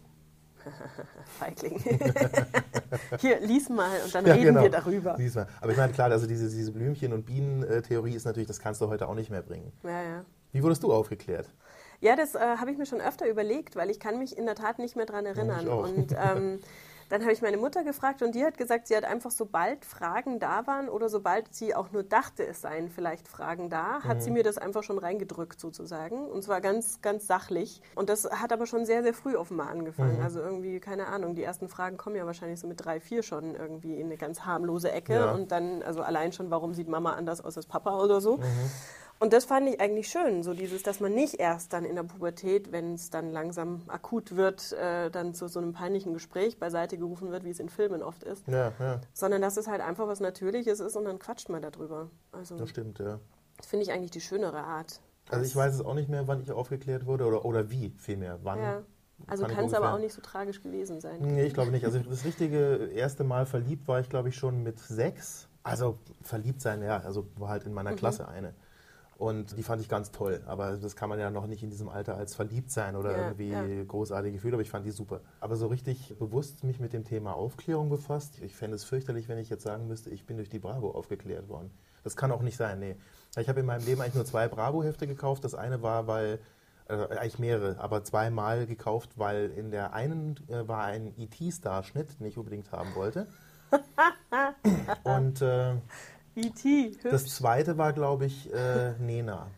Feigling. 1.38 1.78
Hier, 3.20 3.40
lies 3.40 3.68
mal 3.68 3.90
und 4.04 4.14
dann 4.14 4.26
Ja, 4.26 4.34
reden 4.34 4.46
genau. 4.46 4.62
wir 4.62 4.70
darüber. 4.70 5.14
Siehst 5.16 5.36
du. 5.36 5.46
Aber 5.60 5.70
ich 5.70 5.76
meine, 5.78 5.92
klar, 5.92 6.10
also 6.10 6.26
diese, 6.26 6.48
diese 6.50 6.72
Blümchen- 6.72 7.12
und 7.12 7.24
Bienen-Theorie 7.24 8.14
ist 8.14 8.24
natürlich, 8.24 8.48
das 8.48 8.58
kannst 8.58 8.80
du 8.80 8.88
heute 8.88 9.08
auch 9.08 9.14
nicht 9.14 9.30
mehr 9.30 9.42
bringen. 9.42 9.72
Ja, 9.84 10.02
ja. 10.02 10.24
Wie 10.52 10.62
wurdest 10.62 10.82
du 10.82 10.92
aufgeklärt? 10.92 11.48
Ja, 12.00 12.14
das 12.16 12.34
äh, 12.34 12.38
habe 12.38 12.70
ich 12.70 12.78
mir 12.78 12.86
schon 12.86 13.00
öfter 13.00 13.28
überlegt, 13.28 13.74
weil 13.76 13.90
ich 13.90 13.98
kann 14.00 14.18
mich 14.18 14.36
in 14.38 14.46
der 14.46 14.54
Tat 14.54 14.78
nicht 14.78 14.94
mehr 14.96 15.06
dran 15.06 15.26
erinnern. 15.26 15.68
auch. 15.68 15.82
Und 15.88 16.12
ähm, 16.12 16.60
dann 17.08 17.22
habe 17.22 17.32
ich 17.32 17.40
meine 17.42 17.56
Mutter 17.56 17.82
gefragt 17.84 18.20
und 18.22 18.34
die 18.34 18.44
hat 18.44 18.56
gesagt, 18.58 18.86
sie 18.86 18.94
hat 18.96 19.04
einfach 19.04 19.30
sobald 19.30 19.84
Fragen 19.86 20.38
da 20.38 20.66
waren 20.66 20.88
oder 20.90 21.08
sobald 21.08 21.52
sie 21.54 21.74
auch 21.74 21.90
nur 21.90 22.02
dachte, 22.02 22.46
es 22.46 22.60
seien 22.60 22.90
vielleicht 22.90 23.26
Fragen 23.28 23.70
da, 23.70 24.02
hat 24.04 24.18
Mhm. 24.18 24.20
sie 24.20 24.30
mir 24.30 24.42
das 24.44 24.58
einfach 24.58 24.82
schon 24.82 24.98
reingedrückt 24.98 25.58
sozusagen. 25.58 26.26
Und 26.28 26.44
zwar 26.44 26.60
ganz, 26.60 27.00
ganz 27.00 27.26
sachlich. 27.26 27.80
Und 27.96 28.10
das 28.10 28.30
hat 28.30 28.52
aber 28.52 28.66
schon 28.66 28.84
sehr, 28.86 29.02
sehr 29.02 29.14
früh 29.14 29.34
offenbar 29.36 29.70
angefangen. 29.70 30.18
Mhm. 30.18 30.22
Also 30.22 30.40
irgendwie, 30.40 30.78
keine 30.80 31.06
Ahnung, 31.06 31.34
die 31.34 31.42
ersten 31.42 31.68
Fragen 31.68 31.96
kommen 31.96 32.14
ja 32.14 32.26
wahrscheinlich 32.26 32.60
so 32.60 32.68
mit 32.68 32.84
drei, 32.84 33.00
vier 33.00 33.22
schon 33.24 33.54
irgendwie 33.56 33.98
in 33.98 34.06
eine 34.06 34.18
ganz 34.18 34.42
harmlose 34.42 34.92
Ecke. 34.92 35.14
Ja. 35.14 35.32
Und 35.32 35.50
dann, 35.50 35.82
also 35.82 36.02
allein 36.02 36.32
schon, 36.32 36.50
warum 36.50 36.74
sieht 36.74 36.88
Mama 36.88 37.14
anders 37.14 37.40
aus 37.44 37.56
als 37.56 37.66
Papa 37.66 37.98
oder 37.98 38.20
so. 38.20 38.36
Mhm. 38.36 38.42
Und 39.20 39.32
das 39.32 39.44
fand 39.46 39.68
ich 39.68 39.80
eigentlich 39.80 40.08
schön, 40.08 40.42
so 40.44 40.54
dieses, 40.54 40.84
dass 40.84 41.00
man 41.00 41.12
nicht 41.12 41.34
erst 41.40 41.72
dann 41.72 41.84
in 41.84 41.96
der 41.96 42.04
Pubertät, 42.04 42.70
wenn 42.70 42.94
es 42.94 43.10
dann 43.10 43.32
langsam 43.32 43.82
akut 43.88 44.36
wird, 44.36 44.72
äh, 44.72 45.10
dann 45.10 45.34
zu 45.34 45.48
so 45.48 45.58
einem 45.58 45.72
peinlichen 45.72 46.12
Gespräch 46.14 46.58
beiseite 46.60 46.96
gerufen 46.98 47.32
wird, 47.32 47.44
wie 47.44 47.50
es 47.50 47.58
in 47.58 47.68
Filmen 47.68 48.02
oft 48.02 48.22
ist, 48.22 48.46
Ja, 48.46 48.72
ja, 48.78 49.00
sondern 49.12 49.42
dass 49.42 49.56
es 49.56 49.66
halt 49.66 49.80
einfach 49.80 50.06
was 50.06 50.20
Natürliches 50.20 50.78
ist 50.78 50.94
und 50.94 51.04
dann 51.04 51.18
quatscht 51.18 51.48
man 51.48 51.62
darüber. 51.62 52.10
Also 52.30 52.56
das 52.56 52.70
stimmt, 52.70 53.00
ja. 53.00 53.18
das 53.56 53.66
finde 53.66 53.84
ich 53.84 53.92
eigentlich 53.92 54.12
die 54.12 54.20
schönere 54.20 54.58
Art. 54.62 55.00
Also 55.30 55.44
ich 55.44 55.54
weiß 55.54 55.74
es 55.74 55.80
auch 55.80 55.94
nicht 55.94 56.08
mehr, 56.08 56.26
wann 56.28 56.40
ich 56.40 56.52
aufgeklärt 56.52 57.04
wurde 57.04 57.26
oder, 57.26 57.44
oder 57.44 57.70
wie 57.70 57.92
vielmehr. 57.98 58.38
Wann? 58.44 58.58
Ja. 58.60 58.82
Also 59.26 59.46
kann 59.46 59.64
es 59.64 59.74
aber 59.74 59.94
auch 59.94 59.98
nicht 59.98 60.14
so 60.14 60.22
tragisch 60.22 60.62
gewesen 60.62 61.00
sein. 61.00 61.20
Nee, 61.20 61.44
ich 61.46 61.54
glaube 61.54 61.72
nicht. 61.72 61.84
Also 61.84 61.98
das 61.98 62.24
richtige 62.24 62.86
erste 62.94 63.24
Mal 63.24 63.46
verliebt 63.46 63.88
war 63.88 63.98
ich, 63.98 64.08
glaube 64.08 64.28
ich, 64.28 64.36
schon 64.36 64.62
mit 64.62 64.78
sechs. 64.78 65.48
Also 65.64 65.98
verliebt 66.22 66.62
sein, 66.62 66.82
ja, 66.82 66.98
also 66.98 67.26
war 67.36 67.48
halt 67.48 67.64
in 67.64 67.70
Mhm. 67.70 67.74
meiner 67.74 67.94
Klasse 67.94 68.28
eine. 68.28 68.54
Und 69.18 69.58
die 69.58 69.64
fand 69.64 69.82
ich 69.82 69.88
ganz 69.88 70.12
toll. 70.12 70.40
Aber 70.46 70.76
das 70.76 70.94
kann 70.94 71.08
man 71.08 71.18
ja 71.18 71.28
noch 71.30 71.48
nicht 71.48 71.64
in 71.64 71.70
diesem 71.70 71.88
Alter 71.88 72.16
als 72.16 72.36
verliebt 72.36 72.70
sein 72.70 72.94
oder 72.94 73.10
Ja, 73.10 73.24
irgendwie 73.24 73.50
ja. 73.50 73.84
großartige 73.84 74.34
Gefühle, 74.34 74.54
aber 74.54 74.62
ich 74.62 74.70
fand 74.70 74.86
die 74.86 74.92
super. 74.92 75.20
Aber 75.40 75.56
so 75.56 75.66
richtig 75.66 76.14
bewusst 76.20 76.62
mich 76.62 76.78
mit 76.78 76.92
dem 76.92 77.04
Thema 77.04 77.34
Aufklärung 77.34 77.88
befasst, 77.90 78.38
ich 78.40 78.54
fände 78.54 78.76
es 78.76 78.84
fürchterlich, 78.84 79.28
wenn 79.28 79.38
ich 79.38 79.50
jetzt 79.50 79.64
sagen 79.64 79.88
müsste, 79.88 80.10
ich 80.10 80.24
bin 80.24 80.36
durch 80.36 80.48
die 80.48 80.60
Bravo 80.60 80.92
aufgeklärt 80.92 81.48
worden. 81.48 81.72
Das 82.04 82.14
kann 82.16 82.30
auch 82.30 82.42
nicht 82.42 82.56
sein, 82.56 82.78
nee. 82.78 82.94
Ich 83.36 83.48
habe 83.48 83.58
in 83.58 83.66
meinem 83.66 83.84
Leben 83.84 84.00
eigentlich 84.00 84.14
nur 84.14 84.24
zwei 84.24 84.46
Bravo-Hefte 84.46 85.08
gekauft. 85.08 85.42
Das 85.42 85.56
eine 85.56 85.82
war, 85.82 86.06
weil, 86.06 86.38
äh, 86.88 86.94
eigentlich 86.94 87.40
mehrere, 87.40 87.80
aber 87.80 88.04
zweimal 88.04 88.66
gekauft, 88.66 89.10
weil 89.16 89.50
in 89.50 89.72
der 89.72 89.94
einen 89.94 90.36
äh, 90.48 90.66
war 90.68 90.84
ein 90.84 91.12
IT-Star-Schnitt, 91.18 92.20
den 92.20 92.26
ich 92.28 92.38
unbedingt 92.38 92.70
haben 92.70 92.94
wollte. 92.94 93.26
Und 95.02 95.42
äh, 95.42 95.74
E.T. 96.38 96.98
das 97.02 97.26
zweite 97.26 97.78
war, 97.78 97.92
glaube 97.92 98.26
ich, 98.26 98.52
äh, 98.52 98.92
Nena. 98.98 99.48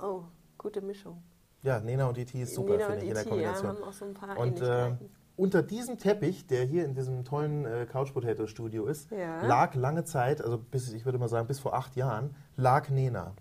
Oh, 0.00 0.22
gute 0.58 0.80
Mischung. 0.80 1.22
Ja, 1.62 1.80
Nena 1.80 2.08
und 2.08 2.18
E.T. 2.18 2.40
ist 2.42 2.54
super, 2.54 2.78
finde 2.78 3.02
ich, 3.02 3.08
in 3.08 3.14
der 3.14 3.22
ja, 3.22 3.28
Kombination. 3.28 3.68
haben 3.68 3.82
auch 3.82 3.92
so 3.92 4.04
ein 4.04 4.14
paar 4.14 4.36
Und 4.38 4.60
äh, 4.60 4.92
unter 5.36 5.62
diesem 5.62 5.98
Teppich, 5.98 6.46
der 6.46 6.64
hier 6.64 6.84
in 6.84 6.94
diesem 6.94 7.24
tollen 7.24 7.64
äh, 7.64 7.86
Couch 7.90 8.12
Potato 8.12 8.46
Studio 8.46 8.86
ist, 8.86 9.10
Ja. 9.10 9.46
lag 9.46 9.74
lange 9.74 10.04
Zeit, 10.04 10.42
also 10.42 10.58
bis, 10.58 10.92
ich 10.92 11.04
würde 11.04 11.18
mal 11.18 11.28
sagen, 11.28 11.46
bis 11.46 11.58
vor 11.58 11.74
acht 11.74 11.96
Jahren, 11.96 12.34
lag 12.56 12.88
Nena. 12.90 13.34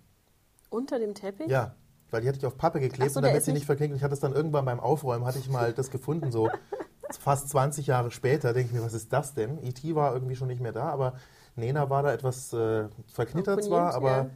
Unter 0.69 0.99
dem 0.99 1.13
Teppich? 1.13 1.47
Ja, 1.47 1.75
weil 2.11 2.21
die 2.21 2.27
hatte 2.27 2.37
ich 2.37 2.45
auf 2.45 2.57
Pappe 2.57 2.79
geklebt 2.79 3.11
so, 3.11 3.21
damit 3.21 3.43
sie 3.43 3.53
nicht 3.53 3.65
verklingt. 3.65 3.95
Ich 3.95 4.03
hatte 4.03 4.13
es 4.13 4.19
dann 4.19 4.33
irgendwann 4.33 4.65
beim 4.65 4.79
Aufräumen, 4.79 5.25
hatte 5.25 5.39
ich 5.39 5.49
mal 5.49 5.73
das 5.73 5.91
gefunden, 5.91 6.31
so 6.31 6.49
fast 7.19 7.49
20 7.49 7.87
Jahre 7.87 8.11
später, 8.11 8.53
denke 8.53 8.69
ich 8.69 8.79
mir, 8.79 8.85
was 8.85 8.93
ist 8.93 9.11
das 9.13 9.33
denn? 9.33 9.63
E.T. 9.63 9.95
war 9.95 10.13
irgendwie 10.13 10.35
schon 10.35 10.47
nicht 10.47 10.61
mehr 10.61 10.71
da, 10.71 10.89
aber 10.89 11.13
Nena 11.55 11.89
war 11.89 12.03
da 12.03 12.13
etwas 12.13 12.51
äh, 12.53 12.87
verknittert 13.13 13.63
zwar, 13.63 13.93
aber, 13.93 14.29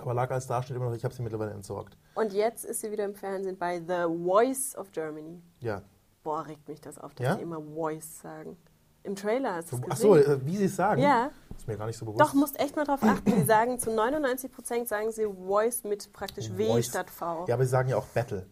aber 0.00 0.14
lag 0.14 0.30
als 0.30 0.46
Darsteller 0.46 0.76
immer 0.80 0.90
noch, 0.90 0.96
ich 0.96 1.04
habe 1.04 1.14
sie 1.14 1.22
mittlerweile 1.22 1.52
entsorgt. 1.52 1.96
Und 2.14 2.32
jetzt 2.32 2.64
ist 2.64 2.80
sie 2.80 2.90
wieder 2.90 3.04
im 3.04 3.14
Fernsehen 3.14 3.56
bei 3.58 3.78
The 3.80 4.04
Voice 4.24 4.76
of 4.76 4.90
Germany. 4.92 5.40
Ja. 5.60 5.82
Boah, 6.22 6.46
regt 6.46 6.68
mich 6.68 6.80
das 6.80 6.98
auf, 6.98 7.14
dass 7.14 7.24
Ja? 7.26 7.34
sie 7.36 7.42
immer 7.42 7.60
Voice 7.62 8.20
sagen. 8.20 8.56
Im 9.04 9.14
Trailer 9.16 9.54
hast 9.56 9.72
du 9.72 9.76
es 9.76 9.82
Ach 9.88 9.96
so, 9.96 10.10
gesehen. 10.12 10.32
äh, 10.42 10.46
wie 10.46 10.56
sie 10.56 10.64
es 10.66 10.76
sagen, 10.76 11.00
Ja, 11.00 11.30
ist 11.56 11.66
mir 11.66 11.76
gar 11.78 11.86
nicht 11.86 11.96
so 11.96 12.04
bewusst. 12.04 12.20
doch, 12.20 12.34
musst 12.34 12.58
echt 12.60 12.76
mal 12.76 12.84
drauf 12.84 13.02
achten. 13.02 13.30
Sie 13.32 13.44
sagen 13.44 13.78
zu 13.78 13.90
99 13.94 14.52
Prozent 14.52 14.88
sagen 14.88 15.10
sie 15.12 15.24
Voice 15.26 15.84
mit 15.84 16.12
praktisch 16.12 16.50
W 16.56 16.66
Voice. 16.66 16.86
statt 16.86 17.08
V. 17.08 17.46
Ja, 17.48 17.54
aber 17.54 17.64
sie 17.64 17.70
sagen 17.70 17.88
ja 17.88 17.96
auch 17.96 18.06
Battle, 18.08 18.46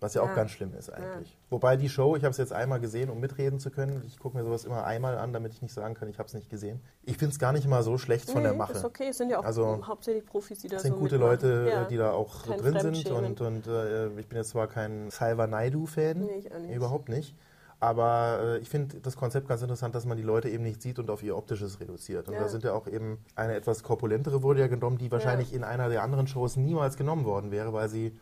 was 0.00 0.14
ja, 0.14 0.22
auch 0.22 0.28
Ja. 0.28 0.34
ganz 0.34 0.50
schlimm 0.52 0.72
ist 0.74 0.90
eigentlich. 0.90 1.36
Wobei 1.50 1.76
die 1.76 1.88
Show, 1.88 2.14
ich 2.16 2.22
habe 2.24 2.30
es 2.30 2.36
jetzt 2.36 2.52
einmal 2.52 2.78
gesehen, 2.80 3.10
um 3.10 3.18
mitreden 3.20 3.58
zu 3.58 3.70
können. 3.70 4.02
Ich 4.06 4.18
gucke 4.18 4.36
mir 4.36 4.44
sowas 4.44 4.64
immer 4.64 4.84
einmal 4.84 5.18
an, 5.18 5.32
damit 5.32 5.52
ich 5.54 5.62
nicht 5.62 5.74
sagen 5.74 5.94
kann, 5.94 6.08
ich 6.08 6.18
habe 6.18 6.28
es 6.28 6.34
nicht 6.34 6.48
gesehen. 6.50 6.80
Ich 7.02 7.16
finde 7.18 7.32
es 7.32 7.38
gar 7.38 7.52
nicht 7.52 7.66
mal 7.66 7.82
so 7.82 7.98
schlecht 7.98 8.30
von 8.30 8.42
der 8.42 8.52
Nee, 8.52 8.58
Mache. 8.58 8.72
Ist 8.74 8.84
okay, 8.84 9.08
es 9.10 9.18
sind 9.18 9.30
ja 9.30 9.40
auch 9.40 9.44
Also, 9.44 9.84
hauptsächlich 9.86 10.24
Profis, 10.24 10.60
die 10.60 10.68
da 10.68 10.76
Es 10.76 10.82
sind 10.82 10.92
so 10.94 10.98
gute 10.98 11.16
mitmachen. 11.16 11.32
Leute, 11.42 11.68
ja. 11.70 11.84
die 11.84 11.96
da 11.96 12.12
auch 12.12 12.44
Kein 12.46 12.58
drin 12.58 12.78
sind 12.80 13.10
und, 13.10 13.40
und 13.40 13.66
äh, 13.66 14.08
ich 14.18 14.28
bin 14.28 14.38
jetzt 14.38 14.50
zwar 14.50 14.68
kein 14.68 15.10
Salva 15.10 15.46
Naidu-Fan, 15.46 16.18
Nee, 16.20 16.30
ich 16.38 16.52
auch 16.54 16.58
nicht. 16.58 16.74
überhaupt 16.76 17.08
nicht, 17.08 17.34
aber 17.80 18.40
äh, 18.42 18.58
ich 18.58 18.68
finde 18.68 19.00
das 19.00 19.16
Konzept 19.16 19.48
ganz 19.48 19.62
interessant, 19.62 19.94
dass 19.94 20.04
man 20.04 20.16
die 20.16 20.22
Leute 20.22 20.48
eben 20.48 20.62
nicht 20.64 20.82
sieht 20.82 20.98
und 20.98 21.10
auf 21.10 21.22
ihr 21.22 21.36
Optisches 21.36 21.80
reduziert. 21.80 22.28
Und 22.28 22.34
Ja. 22.34 22.40
da 22.40 22.48
sind 22.48 22.64
ja 22.64 22.72
auch 22.72 22.86
eben 22.86 23.18
eine 23.36 23.54
etwas 23.54 23.82
korpulentere 23.82 24.42
wurde 24.42 24.60
ja 24.60 24.66
genommen, 24.66 24.98
die 24.98 25.10
wahrscheinlich 25.10 25.52
in 25.52 25.64
einer 25.64 25.88
der 25.88 26.02
anderen 26.02 26.26
Shows 26.26 26.56
niemals 26.56 26.96
genommen 26.96 27.24
worden 27.24 27.50
wäre, 27.50 27.72
weil 27.72 27.88
sie 27.88 28.18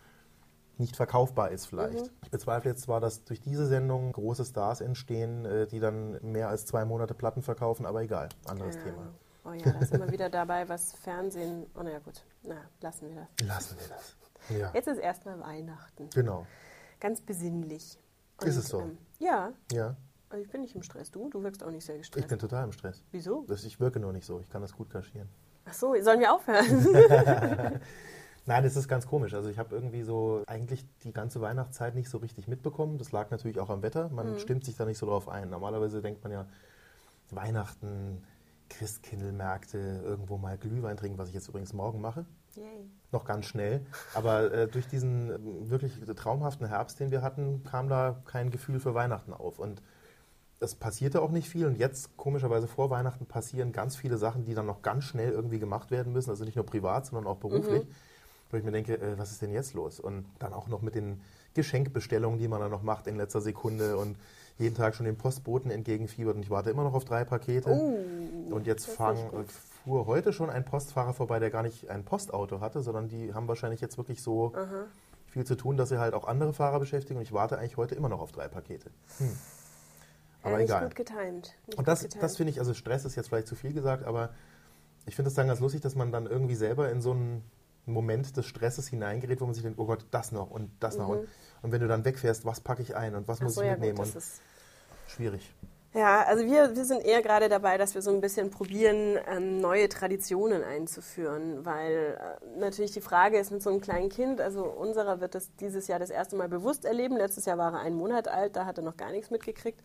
nicht 0.78 0.96
verkaufbar 0.96 1.50
ist 1.50 1.66
vielleicht. 1.66 2.06
Mhm. 2.06 2.10
Ich 2.22 2.30
bezweifle 2.30 2.70
jetzt 2.70 2.82
zwar, 2.82 3.00
dass 3.00 3.24
durch 3.24 3.40
diese 3.40 3.66
Sendung 3.66 4.12
große 4.12 4.44
Stars 4.44 4.80
entstehen, 4.80 5.44
äh, 5.44 5.66
die 5.66 5.80
dann 5.80 6.18
mehr 6.22 6.48
als 6.48 6.66
zwei 6.66 6.84
Monate 6.84 7.14
Platten 7.14 7.42
verkaufen, 7.42 7.86
aber 7.86 8.02
egal, 8.02 8.28
anderes 8.46 8.76
ja. 8.76 8.82
Thema. 8.82 9.14
Oh 9.44 9.52
ja, 9.52 9.70
da 9.70 9.86
sind 9.86 10.00
wir 10.00 10.10
wieder 10.10 10.28
dabei, 10.28 10.68
was 10.68 10.92
Fernsehen. 10.94 11.66
Oh 11.74 11.80
na 11.82 11.92
ja, 11.92 11.98
gut. 12.00 12.24
Na, 12.42 12.56
lassen 12.80 13.08
wir 13.08 13.16
das. 13.38 13.46
Lassen 13.46 13.76
wir 13.78 13.88
das. 13.88 14.16
Ja, 14.48 14.70
Jetzt 14.74 14.88
ist 14.88 14.98
erstmal 14.98 15.40
Weihnachten. 15.40 16.08
genau. 16.14 16.46
Ganz 17.00 17.20
besinnlich. 17.20 17.98
Ist 18.42 18.56
es 18.56 18.68
so? 18.68 18.80
Ähm, 18.80 18.98
ja, 19.18 19.52
Ja, 19.72 19.96
also 20.28 20.44
ich 20.44 20.50
bin 20.50 20.62
nicht 20.62 20.74
im 20.74 20.82
Stress. 20.82 21.10
Du? 21.10 21.28
Du 21.30 21.42
wirkst 21.42 21.62
auch 21.62 21.70
nicht 21.70 21.84
sehr 21.84 21.98
gestresst. 21.98 22.24
ich 22.24 22.28
bin 22.28 22.38
total 22.38 22.64
im 22.64 22.72
Stress. 22.72 23.02
Wieso? 23.12 23.44
Das, 23.46 23.64
ich 23.64 23.78
wirke 23.80 24.00
nur 24.00 24.12
nicht 24.12 24.26
so. 24.26 24.40
Ich 24.40 24.50
kann 24.50 24.62
das 24.62 24.72
gut 24.72 24.90
kaschieren. 24.90 25.28
Ach 25.64 25.74
so, 25.74 25.94
sollen 26.00 26.20
wir 26.20 26.32
aufhören? 26.32 26.66
Nein, 28.46 28.62
das 28.62 28.76
ist 28.76 28.86
ganz 28.88 29.06
komisch. 29.06 29.34
Also 29.34 29.48
ich 29.48 29.58
habe 29.58 29.74
irgendwie 29.74 30.02
so 30.02 30.42
eigentlich 30.46 30.84
die 31.02 31.12
ganze 31.12 31.40
Weihnachtszeit 31.40 31.94
nicht 31.96 32.08
so 32.08 32.18
richtig 32.18 32.46
mitbekommen. 32.46 32.96
Das 32.96 33.10
lag 33.12 33.30
natürlich 33.30 33.58
auch 33.58 33.70
am 33.70 33.82
Wetter. 33.82 34.08
Man 34.10 34.32
Mhm. 34.32 34.38
stimmt 34.38 34.64
sich 34.64 34.76
da 34.76 34.84
nicht 34.84 34.98
so 34.98 35.06
drauf 35.06 35.28
ein. 35.28 35.50
Normalerweise 35.50 36.00
denkt 36.00 36.22
man 36.22 36.32
ja, 36.32 36.46
Weihnachten, 37.30 38.22
Christkindlmärkte, 38.68 39.78
irgendwo 40.04 40.38
mal 40.38 40.56
Glühwein 40.58 40.96
trinken, 40.96 41.18
was 41.18 41.28
ich 41.28 41.34
jetzt 41.34 41.48
übrigens 41.48 41.72
morgen 41.72 42.00
mache. 42.00 42.24
Yay. 42.54 42.88
Noch 43.12 43.24
ganz 43.24 43.46
schnell. 43.46 43.84
Aber 44.14 44.52
äh, 44.52 44.68
durch 44.68 44.86
diesen 44.86 45.30
äh, 45.30 45.70
wirklich 45.70 46.00
traumhaften 46.16 46.66
Herbst, 46.68 47.00
den 47.00 47.10
wir 47.10 47.22
hatten, 47.22 47.64
kam 47.64 47.88
da 47.88 48.20
kein 48.26 48.50
Gefühl 48.50 48.80
für 48.80 48.94
Weihnachten 48.94 49.32
auf. 49.32 49.58
Und 49.58 49.82
es 50.60 50.74
passierte 50.74 51.20
auch 51.20 51.30
nicht 51.30 51.48
viel. 51.48 51.66
Und 51.66 51.78
jetzt, 51.78 52.16
komischerweise 52.16 52.66
vor 52.66 52.90
Weihnachten, 52.90 53.26
passieren 53.26 53.72
ganz 53.72 53.96
viele 53.96 54.18
Sachen, 54.18 54.44
die 54.44 54.54
dann 54.54 54.66
noch 54.66 54.82
ganz 54.82 55.04
schnell 55.04 55.32
irgendwie 55.32 55.58
gemacht 55.58 55.90
werden 55.90 56.12
müssen. 56.12 56.30
Also 56.30 56.44
nicht 56.44 56.56
nur 56.56 56.64
privat, 56.66 57.06
sondern 57.06 57.26
auch 57.26 57.36
beruflich. 57.38 57.86
Wo 58.50 58.56
ich 58.56 58.64
mir 58.64 58.72
denke, 58.72 58.94
äh, 58.94 59.18
was 59.18 59.32
ist 59.32 59.42
denn 59.42 59.52
jetzt 59.52 59.74
los? 59.74 60.00
Und 60.00 60.24
dann 60.38 60.52
auch 60.52 60.68
noch 60.68 60.82
mit 60.82 60.94
den 60.94 61.20
Geschenkbestellungen, 61.54 62.38
die 62.38 62.48
man 62.48 62.60
dann 62.60 62.70
noch 62.70 62.82
macht 62.82 63.06
in 63.06 63.16
letzter 63.16 63.40
Sekunde 63.40 63.96
und 63.96 64.16
jeden 64.58 64.74
Tag 64.74 64.94
schon 64.94 65.06
den 65.06 65.16
Postboten 65.16 65.70
entgegenfiebert. 65.70 66.36
Und 66.36 66.42
ich 66.42 66.50
warte 66.50 66.70
immer 66.70 66.84
noch 66.84 66.94
auf 66.94 67.04
drei 67.04 67.24
Pakete. 67.24 67.70
Oh, 67.70 68.54
Und 68.54 68.66
jetzt 68.66 68.86
fang, 68.86 69.28
gut. 69.28 69.50
fuhr 69.50 70.06
heute 70.06 70.32
schon 70.32 70.48
ein 70.50 70.64
Postfahrer 70.64 71.12
vorbei, 71.12 71.38
der 71.38 71.50
gar 71.50 71.62
nicht 71.62 71.90
ein 71.90 72.04
Postauto 72.04 72.60
hatte, 72.60 72.82
sondern 72.82 73.08
die 73.08 73.34
haben 73.34 73.48
wahrscheinlich 73.48 73.80
jetzt 73.80 73.98
wirklich 73.98 74.22
so 74.22 74.52
viel 75.26 75.44
zu 75.44 75.54
tun, 75.56 75.76
dass 75.76 75.90
sie 75.90 75.98
halt 75.98 76.14
auch 76.14 76.26
andere 76.26 76.54
Fahrer 76.54 76.80
beschäftigen. 76.80 77.18
Und 77.18 77.22
ich 77.22 77.32
warte 77.32 77.58
eigentlich 77.58 77.76
heute 77.76 77.94
immer 77.94 78.08
noch 78.08 78.20
auf 78.20 78.32
drei 78.32 78.48
Pakete. 78.48 78.90
Hm. 79.18 79.36
Aber 80.42 80.52
ja, 80.52 80.58
nicht 80.58 80.70
egal. 80.70 80.84
gut 80.84 80.94
getimed. 80.94 81.54
Nicht 81.66 81.78
Und 81.78 81.88
das, 81.88 82.02
getimed. 82.02 82.22
das 82.22 82.36
finde 82.36 82.52
ich, 82.52 82.58
also 82.58 82.72
Stress 82.72 83.04
ist 83.04 83.16
jetzt 83.16 83.28
vielleicht 83.28 83.48
zu 83.48 83.54
viel 83.54 83.72
gesagt, 83.72 84.04
aber 84.04 84.30
ich 85.04 85.14
finde 85.16 85.28
es 85.28 85.34
dann 85.34 85.48
ganz 85.48 85.60
lustig, 85.60 85.80
dass 85.80 85.94
man 85.94 86.12
dann 86.12 86.26
irgendwie 86.26 86.54
selber 86.54 86.90
in 86.90 87.02
so 87.02 87.10
einen 87.12 87.42
Moment 87.92 88.36
des 88.36 88.46
Stresses 88.46 88.88
hineingerät, 88.88 89.40
wo 89.40 89.46
man 89.46 89.54
sich 89.54 89.62
denkt, 89.62 89.78
oh 89.78 89.86
Gott, 89.86 90.06
das 90.10 90.32
noch 90.32 90.50
und 90.50 90.70
das 90.80 90.96
noch. 90.98 91.08
Und, 91.08 91.28
und 91.62 91.72
wenn 91.72 91.80
du 91.80 91.88
dann 91.88 92.04
wegfährst, 92.04 92.44
was 92.44 92.60
packe 92.60 92.82
ich 92.82 92.96
ein 92.96 93.14
und 93.14 93.28
was 93.28 93.40
Mhm. 93.40 93.46
Ach 93.46 93.46
muss 93.46 93.54
so, 93.54 93.62
ich 93.62 93.66
ja, 93.68 93.72
mitnehmen? 93.72 93.96
gut, 93.96 94.06
das 94.06 94.14
und 94.14 94.16
ist 94.16 94.40
schwierig. 95.06 95.54
Ja, 95.94 96.24
also 96.24 96.44
wir, 96.44 96.76
wir 96.76 96.84
sind 96.84 97.02
eher 97.06 97.22
gerade 97.22 97.48
dabei, 97.48 97.78
dass 97.78 97.94
wir 97.94 98.02
so 98.02 98.10
ein 98.10 98.20
bisschen 98.20 98.50
probieren, 98.50 99.18
ähm, 99.28 99.60
neue 99.62 99.88
Traditionen 99.88 100.62
einzuführen, 100.62 101.64
weil 101.64 102.18
äh, 102.20 102.58
natürlich 102.58 102.92
die 102.92 103.00
Frage 103.00 103.38
ist 103.38 103.50
mit 103.50 103.62
so 103.62 103.70
einem 103.70 103.80
kleinen 103.80 104.10
Kind, 104.10 104.40
also 104.42 104.64
unserer 104.64 105.20
wird 105.22 105.34
das 105.34 105.54
dieses 105.56 105.86
Jahr 105.88 105.98
das 105.98 106.10
erste 106.10 106.36
Mal 106.36 106.48
bewusst 106.50 106.84
erleben. 106.84 107.16
Letztes 107.16 107.46
Jahr 107.46 107.56
war 107.56 107.72
er 107.72 107.80
einen 107.80 107.96
Monat 107.96 108.28
alt, 108.28 108.56
da 108.56 108.66
hat 108.66 108.76
er 108.76 108.84
noch 108.84 108.98
gar 108.98 109.10
nichts 109.10 109.30
mitgekriegt. 109.30 109.80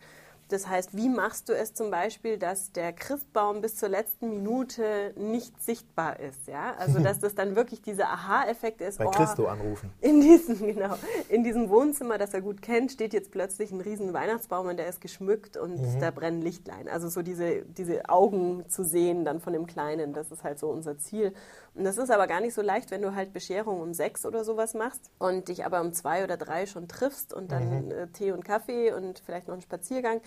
Das 0.48 0.68
heißt, 0.68 0.94
wie 0.96 1.08
machst 1.08 1.48
du 1.48 1.54
es 1.56 1.72
zum 1.72 1.90
Beispiel, 1.90 2.36
dass 2.36 2.72
der 2.72 2.92
Christbaum 2.92 3.62
bis 3.62 3.76
zur 3.76 3.88
letzten 3.88 4.28
Minute 4.28 5.14
nicht 5.16 5.62
sichtbar 5.62 6.20
ist? 6.20 6.46
Ja? 6.46 6.74
Also, 6.78 7.00
dass 7.00 7.20
das 7.20 7.34
dann 7.34 7.56
wirklich 7.56 7.80
dieser 7.80 8.08
Aha-Effekt 8.10 8.82
ist. 8.82 8.98
Bei 8.98 9.06
oh, 9.06 9.10
Christo 9.10 9.46
anrufen. 9.46 9.90
in 10.02 10.20
diesem, 10.20 10.58
genau, 10.58 10.94
in 11.30 11.42
diesem 11.42 11.70
Wohnzimmer, 11.70 12.18
das 12.18 12.34
er 12.34 12.42
gut 12.42 12.60
kennt, 12.60 12.92
steht 12.92 13.14
jetzt 13.14 13.30
plötzlich 13.30 13.70
ein 13.72 13.80
riesen 13.80 14.12
Weihnachtsbaum 14.12 14.66
und 14.66 14.76
der 14.76 14.88
ist 14.88 15.00
geschmückt 15.00 15.56
und 15.56 15.80
Mhm. 15.80 16.00
da 16.00 16.10
brennen 16.10 16.42
Lichtlein. 16.42 16.86
Also 16.88 17.08
so 17.08 17.22
diese, 17.22 17.62
diese 17.62 18.08
Augen 18.10 18.68
zu 18.68 18.84
sehen 18.84 19.24
dann 19.24 19.40
von 19.40 19.54
dem 19.54 19.66
Kleinen, 19.66 20.12
das 20.12 20.30
ist 20.30 20.44
halt 20.44 20.58
so 20.58 20.68
unser 20.68 20.98
Ziel. 20.98 21.32
Und 21.74 21.84
das 21.84 21.96
ist 21.96 22.10
aber 22.10 22.26
gar 22.26 22.42
nicht 22.42 22.52
so 22.52 22.60
leicht, 22.60 22.90
wenn 22.90 23.00
du 23.00 23.14
halt 23.14 23.32
Bescherung 23.32 23.80
um 23.80 23.94
sechs 23.94 24.26
oder 24.26 24.44
sowas 24.44 24.74
machst 24.74 25.10
und 25.18 25.48
dich 25.48 25.64
aber 25.64 25.80
um 25.80 25.94
zwei 25.94 26.22
oder 26.24 26.36
drei 26.36 26.66
schon 26.66 26.88
triffst 26.88 27.32
und 27.32 27.50
dann 27.52 27.86
Mhm. 27.86 27.90
äh, 27.90 28.06
Tee 28.08 28.32
und 28.32 28.44
Kaffee 28.44 28.92
und 28.92 29.20
vielleicht 29.24 29.46
noch 29.48 29.54
einen 29.54 29.62
Spaziergang 29.62 30.20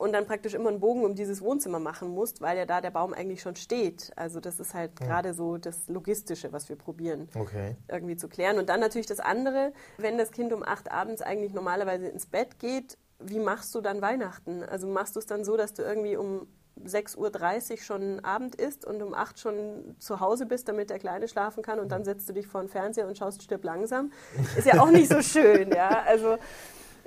und 0.00 0.12
dann 0.12 0.24
praktisch 0.26 0.54
immer 0.54 0.70
einen 0.70 0.80
Bogen 0.80 1.04
um 1.04 1.14
dieses 1.14 1.42
Wohnzimmer 1.42 1.78
machen 1.78 2.08
musst, 2.08 2.40
weil 2.40 2.56
ja 2.56 2.64
da 2.64 2.80
der 2.80 2.90
Baum 2.90 3.12
eigentlich 3.12 3.42
schon 3.42 3.54
steht. 3.54 4.12
Also 4.16 4.40
das 4.40 4.58
ist 4.58 4.72
halt 4.72 4.96
gerade 4.96 5.34
so 5.34 5.58
das 5.58 5.88
Logistische, 5.88 6.52
was 6.52 6.70
wir 6.70 6.76
probieren 6.76 7.28
Okay. 7.34 7.76
irgendwie 7.86 8.16
zu 8.16 8.28
klären. 8.28 8.58
Und 8.58 8.70
dann 8.70 8.80
natürlich 8.80 9.06
das 9.06 9.20
andere, 9.20 9.72
wenn 9.98 10.16
das 10.16 10.30
Kind 10.30 10.54
um 10.54 10.62
acht 10.62 10.90
abends 10.90 11.20
eigentlich 11.20 11.52
normalerweise 11.52 12.06
ins 12.08 12.24
Bett 12.24 12.58
geht, 12.58 12.96
wie 13.18 13.38
machst 13.38 13.74
du 13.74 13.82
dann 13.82 14.00
Weihnachten? 14.00 14.62
Also 14.62 14.86
machst 14.86 15.16
du 15.16 15.18
es 15.20 15.26
dann 15.26 15.44
so, 15.44 15.58
dass 15.58 15.74
du 15.74 15.82
irgendwie 15.82 16.16
um 16.16 16.46
6.30 16.82 17.70
Uhr 17.72 17.76
schon 17.78 18.20
Abend 18.24 18.54
isst 18.54 18.86
und 18.86 19.02
um 19.02 19.12
8 19.12 19.38
schon 19.38 19.96
zu 19.98 20.20
Hause 20.20 20.46
bist, 20.46 20.66
damit 20.66 20.88
der 20.88 20.98
Kleine 20.98 21.28
schlafen 21.28 21.62
kann 21.62 21.78
und 21.78 21.92
dann 21.92 22.04
setzt 22.04 22.26
du 22.26 22.32
dich 22.32 22.46
vor 22.46 22.62
den 22.62 22.70
Fernseher 22.70 23.06
und 23.06 23.18
schaust 23.18 23.42
stirb 23.42 23.64
langsam? 23.64 24.12
Ist 24.56 24.66
ja 24.66 24.80
auch 24.80 24.90
nicht 24.90 25.10
so 25.12 25.20
schön, 25.38 25.70
ja. 25.72 26.02
Also 26.06 26.38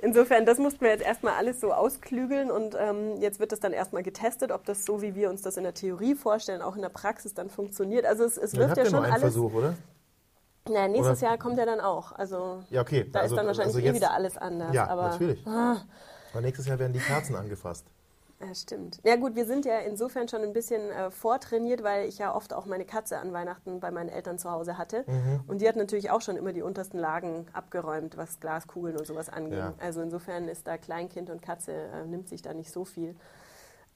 insofern, 0.04 0.46
das 0.46 0.58
mussten 0.58 0.82
wir 0.82 0.90
jetzt 0.90 1.02
erstmal 1.04 1.34
alles 1.34 1.60
so 1.60 1.72
ausklügeln 1.72 2.50
und 2.50 2.76
ähm, 2.78 3.16
jetzt 3.20 3.40
wird 3.40 3.50
das 3.52 3.60
dann 3.60 3.72
erstmal 3.72 4.02
getestet, 4.02 4.52
ob 4.52 4.64
das 4.64 4.84
so, 4.84 5.02
wie 5.02 5.14
wir 5.14 5.30
uns 5.30 5.42
das 5.42 5.56
in 5.56 5.64
der 5.64 5.74
Theorie 5.74 6.14
vorstellen, 6.14 6.62
auch 6.62 6.76
in 6.76 6.82
der 6.82 6.88
Praxis 6.90 7.34
dann 7.34 7.50
funktioniert. 7.50 8.04
Also 8.04 8.24
es, 8.24 8.36
es 8.36 8.54
wirft 8.54 8.76
ja 8.76 8.84
schon 8.86 9.04
alles. 9.04 9.20
Versuch, 9.20 9.52
oder? 9.54 9.74
Na, 10.68 10.88
nächstes 10.88 11.18
Oder- 11.20 11.28
Jahr 11.30 11.38
kommt 11.38 11.58
er 11.58 11.66
dann 11.66 11.80
auch. 11.80 12.12
Also 12.12 12.62
Ja, 12.70 12.80
okay. 12.82 13.08
da 13.10 13.20
Also- 13.20 13.34
ist 13.34 13.38
dann 13.38 13.46
wahrscheinlich 13.46 13.74
also 13.76 13.78
eh 13.80 13.88
jetzt- 13.90 13.96
wieder 13.96 14.12
alles 14.12 14.36
anders. 14.38 14.72
Ja, 14.74 14.86
aber, 14.88 15.08
natürlich. 15.08 15.46
Aber 15.46 16.40
nächstes 16.40 16.66
Jahr 16.66 16.78
werden 16.78 16.92
die 16.92 17.00
Kerzen 17.00 17.36
angefasst. 17.36 17.86
Ja, 18.46 18.54
stimmt. 18.54 19.00
Ja 19.04 19.16
gut, 19.16 19.34
wir 19.34 19.46
sind 19.46 19.64
ja 19.64 19.78
insofern 19.78 20.28
schon 20.28 20.42
ein 20.42 20.52
bisschen 20.52 20.90
äh, 20.90 21.10
vortrainiert, 21.10 21.82
weil 21.82 22.08
ich 22.08 22.18
ja 22.18 22.34
oft 22.34 22.52
auch 22.52 22.66
meine 22.66 22.84
Katze 22.84 23.18
an 23.18 23.32
Weihnachten 23.32 23.80
bei 23.80 23.90
meinen 23.90 24.08
Eltern 24.08 24.38
zu 24.38 24.50
Hause 24.50 24.76
hatte. 24.76 25.04
Mhm. 25.06 25.40
Und 25.46 25.60
die 25.60 25.68
hat 25.68 25.76
natürlich 25.76 26.10
auch 26.10 26.20
schon 26.20 26.36
immer 26.36 26.52
die 26.52 26.62
untersten 26.62 26.98
Lagen 26.98 27.46
abgeräumt, 27.52 28.16
was 28.16 28.40
Glaskugeln 28.40 28.96
und 28.96 29.06
sowas 29.06 29.28
anging. 29.28 29.58
Ja. 29.58 29.74
Also 29.80 30.02
insofern 30.02 30.48
ist 30.48 30.66
da 30.66 30.76
Kleinkind 30.76 31.30
und 31.30 31.42
Katze, 31.42 31.72
äh, 31.72 32.04
nimmt 32.06 32.28
sich 32.28 32.42
da 32.42 32.52
nicht 32.52 32.70
so 32.70 32.84
viel. 32.84 33.14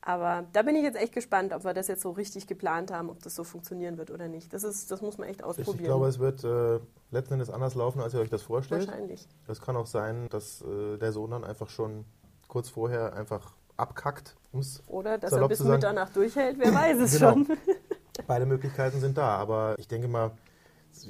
Aber 0.00 0.44
da 0.52 0.62
bin 0.62 0.76
ich 0.76 0.84
jetzt 0.84 0.96
echt 0.96 1.12
gespannt, 1.12 1.52
ob 1.52 1.64
wir 1.64 1.74
das 1.74 1.88
jetzt 1.88 2.02
so 2.02 2.12
richtig 2.12 2.46
geplant 2.46 2.92
haben, 2.92 3.10
ob 3.10 3.22
das 3.22 3.34
so 3.34 3.44
funktionieren 3.44 3.98
wird 3.98 4.10
oder 4.10 4.28
nicht. 4.28 4.52
Das, 4.52 4.62
ist, 4.64 4.90
das 4.90 5.02
muss 5.02 5.18
man 5.18 5.28
echt 5.28 5.40
Ich, 5.40 5.44
ausprobieren. 5.44 5.76
ich 5.76 5.84
glaube, 5.84 6.06
es 6.06 6.18
wird 6.18 6.44
äh, 6.44 6.78
letzten 7.10 7.34
Endes 7.34 7.50
anders 7.50 7.74
laufen, 7.74 8.00
als 8.00 8.14
ihr 8.14 8.20
euch 8.20 8.30
das 8.30 8.42
vorstellt. 8.42 8.86
Wahrscheinlich. 8.86 9.28
Es 9.48 9.60
kann 9.60 9.76
auch 9.76 9.86
sein, 9.86 10.28
dass 10.30 10.62
äh, 10.62 10.96
der 10.98 11.12
Sohn 11.12 11.32
dann 11.32 11.44
einfach 11.44 11.68
schon 11.68 12.04
kurz 12.46 12.68
vorher 12.70 13.12
einfach 13.14 13.57
abkackt. 13.78 14.36
Um's 14.52 14.82
Oder 14.86 15.18
dass 15.18 15.32
er 15.32 15.46
bis. 15.48 15.60
Mitternacht 15.60 16.14
durchhält, 16.16 16.58
wer 16.58 16.74
weiß 16.74 16.98
es 17.00 17.12
Genau. 17.18 17.32
schon. 17.32 17.46
Beide 18.26 18.46
Möglichkeiten 18.46 19.00
sind 19.00 19.16
da, 19.16 19.36
aber 19.36 19.74
ich 19.78 19.86
denke 19.88 20.08
mal, 20.08 20.32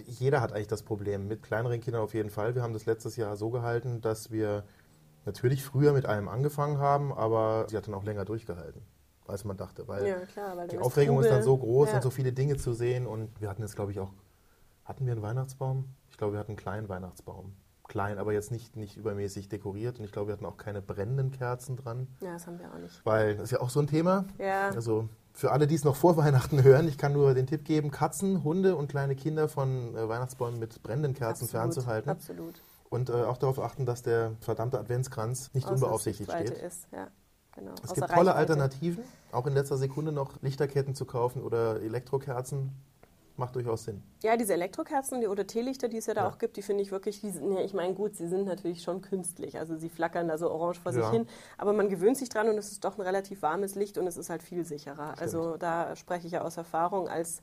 jeder 0.06 0.40
hat 0.40 0.52
eigentlich 0.52 0.66
das 0.68 0.82
Problem. 0.82 1.26
Mit 1.28 1.42
kleineren 1.42 1.80
Kindern 1.80 2.02
auf 2.02 2.12
jeden 2.14 2.30
Fall. 2.30 2.54
Wir 2.54 2.62
haben 2.62 2.74
das 2.74 2.84
letztes 2.86 3.16
Jahr 3.16 3.36
so 3.36 3.50
gehalten, 3.50 4.00
dass 4.02 4.30
wir 4.30 4.64
natürlich 5.24 5.64
früher 5.64 5.92
mit 5.92 6.04
allem 6.06 6.28
angefangen 6.28 6.78
haben, 6.78 7.12
aber 7.12 7.66
sie 7.68 7.76
hat 7.76 7.86
dann 7.86 7.94
auch 7.94 8.04
länger 8.04 8.24
durchgehalten, 8.26 8.82
als 9.26 9.44
man 9.44 9.56
dachte. 9.56 9.88
Weil 9.88 10.06
Ja, 10.06 10.16
klar, 10.26 10.56
weil 10.56 10.68
die 10.68 10.78
Aufregung 10.78 11.20
ist 11.20 11.30
dann 11.30 11.42
so 11.42 11.56
Trubel. 11.56 11.68
groß 11.72 11.88
Ja. 11.90 11.94
und 11.96 12.02
so 12.02 12.10
viele 12.10 12.32
Dinge 12.32 12.56
zu 12.56 12.74
sehen. 12.74 13.06
Und 13.06 13.40
wir 13.40 13.48
hatten 13.48 13.62
jetzt, 13.62 13.76
glaube 13.76 13.92
ich, 13.92 14.00
auch, 14.00 14.12
hatten 14.84 15.06
wir 15.06 15.12
einen 15.12 15.22
Weihnachtsbaum? 15.22 15.86
Ich 16.10 16.18
glaube, 16.18 16.34
wir 16.34 16.40
hatten 16.40 16.50
einen 16.52 16.56
kleinen 16.58 16.88
Weihnachtsbaum. 16.88 17.54
Klein, 17.88 18.18
aber 18.18 18.34
jetzt 18.34 18.50
nicht, 18.50 18.76
nicht 18.76 18.96
übermäßig 18.96 19.48
dekoriert. 19.48 19.98
Und 19.98 20.04
ich 20.04 20.12
glaube, 20.12 20.28
wir 20.28 20.32
hatten 20.34 20.46
auch 20.46 20.58
keine 20.58 20.82
brennenden 20.82 21.30
Kerzen 21.30 21.76
dran. 21.76 22.06
Ja, 22.20 22.34
das 22.34 22.46
haben 22.46 22.58
wir 22.58 22.70
auch 22.70 22.78
nicht. 22.78 23.00
Weil 23.04 23.36
das 23.36 23.44
ist 23.44 23.50
ja 23.52 23.60
auch 23.60 23.70
so 23.70 23.80
ein 23.80 23.86
Thema. 23.86 24.26
Ja, 24.38 24.68
Also 24.68 25.08
für 25.32 25.52
alle, 25.52 25.66
die 25.66 25.74
es 25.74 25.84
noch 25.84 25.96
vor 25.96 26.16
Weihnachten 26.16 26.62
hören, 26.62 26.86
ich 26.86 26.98
kann 26.98 27.12
nur 27.12 27.32
den 27.32 27.46
Tipp 27.46 27.64
geben, 27.64 27.90
Katzen, 27.90 28.44
Hunde 28.44 28.76
und 28.76 28.88
kleine 28.88 29.14
Kinder 29.16 29.48
von 29.48 29.94
äh, 29.96 30.08
Weihnachtsbäumen 30.08 30.58
mit 30.60 30.82
brennenden 30.82 31.14
Kerzen 31.14 31.44
absolut, 31.44 31.50
fernzuhalten. 31.50 32.10
Absolut. 32.10 32.60
Und 32.90 33.08
äh, 33.08 33.12
auch 33.12 33.38
darauf 33.38 33.58
achten, 33.60 33.86
dass 33.86 34.02
der 34.02 34.32
verdammte 34.40 34.78
Adventskranz 34.78 35.50
nicht 35.54 35.68
unbeaufsichtigt 35.68 36.28
Außer 36.28 36.46
steht. 36.46 36.58
Ist. 36.58 36.88
Ja, 36.92 37.08
genau. 37.54 37.72
Es 37.82 37.90
Außer 37.90 37.94
gibt 37.94 38.08
tolle 38.08 38.30
Reichweite. 38.30 38.52
Alternativen, 38.52 39.04
auch 39.32 39.46
in 39.46 39.54
letzter 39.54 39.76
Sekunde 39.78 40.12
noch 40.12 40.42
Lichterketten 40.42 40.94
zu 40.94 41.04
kaufen 41.04 41.42
oder 41.42 41.80
Elektrokerzen. 41.82 42.72
Macht 43.38 43.54
durchaus 43.54 43.84
Sinn. 43.84 44.02
Ja, 44.24 44.36
diese 44.36 44.52
Elektrokerzen 44.54 45.20
die, 45.20 45.28
oder 45.28 45.46
Teelichter, 45.46 45.86
die 45.86 45.98
es 45.98 46.06
ja 46.06 46.14
da 46.14 46.22
Ja. 46.22 46.28
auch 46.28 46.38
gibt, 46.38 46.56
die 46.56 46.62
finde 46.62 46.82
ich 46.82 46.90
wirklich, 46.90 47.20
die 47.20 47.30
sind, 47.30 47.52
ja, 47.52 47.60
ich 47.60 47.72
meine, 47.72 47.94
gut, 47.94 48.16
sie 48.16 48.26
sind 48.26 48.46
natürlich 48.46 48.82
schon 48.82 49.00
künstlich, 49.00 49.58
also 49.60 49.76
sie 49.76 49.88
flackern 49.88 50.26
da 50.26 50.36
so 50.38 50.50
orange 50.50 50.80
vor 50.80 50.92
sich 50.92 51.04
Ja. 51.04 51.10
hin, 51.12 51.26
aber 51.56 51.72
man 51.72 51.88
gewöhnt 51.88 52.16
sich 52.16 52.28
dran 52.28 52.48
und 52.48 52.58
es 52.58 52.72
ist 52.72 52.84
doch 52.84 52.98
ein 52.98 53.02
relativ 53.02 53.42
warmes 53.42 53.76
Licht 53.76 53.96
und 53.96 54.08
es 54.08 54.16
ist 54.16 54.28
halt 54.28 54.42
viel 54.42 54.64
sicherer. 54.64 55.14
Also 55.20 55.56
da 55.56 55.94
spreche 55.94 56.26
ich 56.26 56.32
ja 56.32 56.42
aus 56.42 56.56
Erfahrung 56.56 57.08
als 57.08 57.40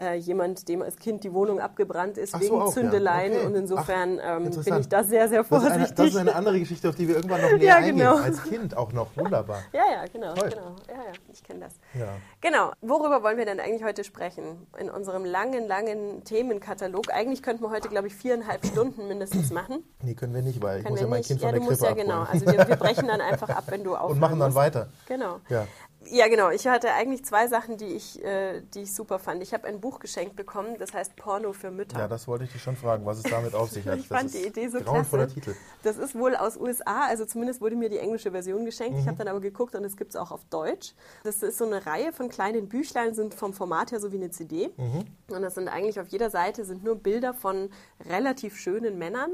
äh, 0.00 0.14
jemand, 0.14 0.68
dem 0.68 0.82
als 0.82 0.96
Kind 0.96 1.24
die 1.24 1.32
Wohnung 1.32 1.60
abgebrannt 1.60 2.18
ist 2.18 2.34
Ach 2.34 2.40
so, 2.40 2.44
wegen 2.46 2.60
auch, 2.60 2.66
ja. 2.68 2.72
Zündeleien 2.72 3.32
Okay. 3.32 3.46
und 3.46 3.54
insofern 3.56 4.20
ähm, 4.22 4.50
bin 4.50 4.78
ich 4.80 4.88
da 4.88 5.02
sehr, 5.04 5.28
sehr 5.28 5.42
Das 5.42 5.46
ist, 5.50 5.52
eine, 5.52 5.70
vorsichtig. 5.70 5.96
das 5.96 6.06
ist 6.08 6.16
eine 6.16 6.34
andere 6.34 6.58
Geschichte, 6.60 6.88
auf 6.88 6.94
die 6.94 7.08
wir 7.08 7.16
irgendwann 7.16 7.40
noch 7.42 7.50
näher 7.56 7.62
Ja, 7.62 7.76
eingehen. 7.76 7.98
genau. 7.98 8.16
Als 8.16 8.42
Kind 8.44 8.76
auch 8.76 8.92
noch. 8.92 9.08
Wunderbar. 9.16 9.62
ja, 9.72 9.82
ja, 9.92 10.04
genau, 10.12 10.34
Toll. 10.34 10.50
genau. 10.50 10.76
Ja, 10.88 10.94
ja, 10.94 11.12
ich 11.32 11.42
kenne 11.42 11.60
das. 11.60 11.74
Ja. 11.98 12.06
Genau. 12.40 12.70
Worüber 12.80 13.22
wollen 13.22 13.38
wir 13.38 13.44
denn 13.46 13.60
eigentlich 13.60 13.84
heute 13.84 14.04
sprechen? 14.04 14.66
In 14.78 14.88
unserem 14.90 15.24
langen, 15.24 15.66
langen 15.66 16.22
Themenkatalog. 16.24 17.12
Eigentlich 17.12 17.42
könnten 17.42 17.62
wir 17.64 17.70
heute, 17.70 17.88
glaube 17.88 18.06
ich, 18.06 18.14
viereinhalb 18.14 18.64
Stunden 18.66 19.08
mindestens 19.08 19.50
machen. 19.50 19.82
Nee, 20.02 20.14
können 20.14 20.34
wir 20.34 20.42
nicht, 20.42 20.62
weil 20.62 20.78
ich 20.78 20.84
Können 20.84 20.92
muss 20.94 21.00
ja 21.00 21.06
mein 21.08 21.18
nicht. 21.18 21.28
Kind 21.28 21.40
ja, 21.42 21.48
von 21.48 21.54
du 21.54 21.60
der 21.60 21.70
musst 21.70 21.82
Krippe 21.82 21.98
ja 21.98 22.04
genau. 22.04 22.22
abholen. 22.22 22.42
Also 22.48 22.58
wir, 22.58 22.68
wir 22.68 22.76
brechen 22.76 23.08
dann 23.08 23.20
einfach 23.32 23.48
ab, 23.48 23.64
wenn 23.68 23.84
du 23.84 23.94
aufhören 23.96 24.12
Und 24.12 24.20
machen 24.20 24.38
dann 24.38 24.48
musst. 24.48 24.56
weiter. 24.56 24.88
Genau. 25.06 25.40
Ja. 25.48 25.66
Ja, 26.10 26.28
genau. 26.28 26.50
Ich 26.50 26.66
hatte 26.66 26.92
eigentlich 26.94 27.24
zwei 27.24 27.48
Sachen, 27.48 27.76
die 27.76 27.86
ich, 27.86 28.22
äh, 28.24 28.60
die 28.74 28.82
ich 28.82 28.94
super 28.94 29.18
fand. 29.18 29.42
Ich 29.42 29.52
habe 29.52 29.66
ein 29.66 29.80
Buch 29.80 29.98
geschenkt 30.00 30.36
bekommen, 30.36 30.76
das 30.78 30.92
heißt 30.94 31.16
Porno 31.16 31.52
für 31.52 31.70
Mütter. 31.70 31.98
ja, 31.98 32.08
das 32.08 32.26
wollte 32.28 32.44
ich 32.44 32.52
dich 32.52 32.62
schon 32.62 32.76
fragen, 32.76 33.04
was 33.06 33.18
es 33.18 33.24
damit 33.24 33.54
auf 33.54 33.70
sich 33.70 33.86
hat. 33.86 33.98
Ich 33.98 34.08
Das 34.08 34.18
fand 34.18 34.32
die 34.34 34.46
Idee 34.46 34.68
so 34.68 34.80
grauenvoller 34.80 35.24
klasse. 35.26 35.34
Titel. 35.40 35.54
Das 35.82 35.96
ist 35.98 36.14
wohl 36.14 36.34
aus 36.36 36.56
USA, 36.56 37.06
also 37.06 37.24
zumindest 37.24 37.60
wurde 37.60 37.76
mir 37.76 37.88
die 37.88 37.98
englische 37.98 38.30
Version 38.30 38.64
geschenkt. 38.64 38.98
Ich 38.98 39.04
Mhm. 39.04 39.08
habe 39.08 39.18
dann 39.18 39.28
aber 39.28 39.40
geguckt 39.40 39.74
und 39.74 39.84
es 39.84 39.96
gibt 39.96 40.10
es 40.10 40.16
auch 40.16 40.30
auf 40.30 40.44
Deutsch. 40.50 40.94
Das 41.24 41.42
ist 41.42 41.58
so 41.58 41.64
eine 41.66 41.84
Reihe 41.86 42.12
von 42.12 42.28
kleinen 42.28 42.68
Büchlein, 42.68 43.14
sind 43.14 43.34
vom 43.34 43.52
Format 43.52 43.92
her 43.92 44.00
so 44.00 44.12
wie 44.12 44.16
eine 44.16 44.30
CD. 44.30 44.70
Mhm. 44.76 45.04
Und 45.34 45.42
das 45.42 45.54
sind 45.56 45.68
eigentlich 45.68 46.00
auf 46.00 46.08
jeder 46.08 46.30
Seite 46.30 46.64
sind 46.64 46.84
nur 46.84 46.96
Bilder 46.96 47.34
von 47.34 47.70
relativ 48.08 48.56
schönen 48.56 48.98
Männern. 48.98 49.30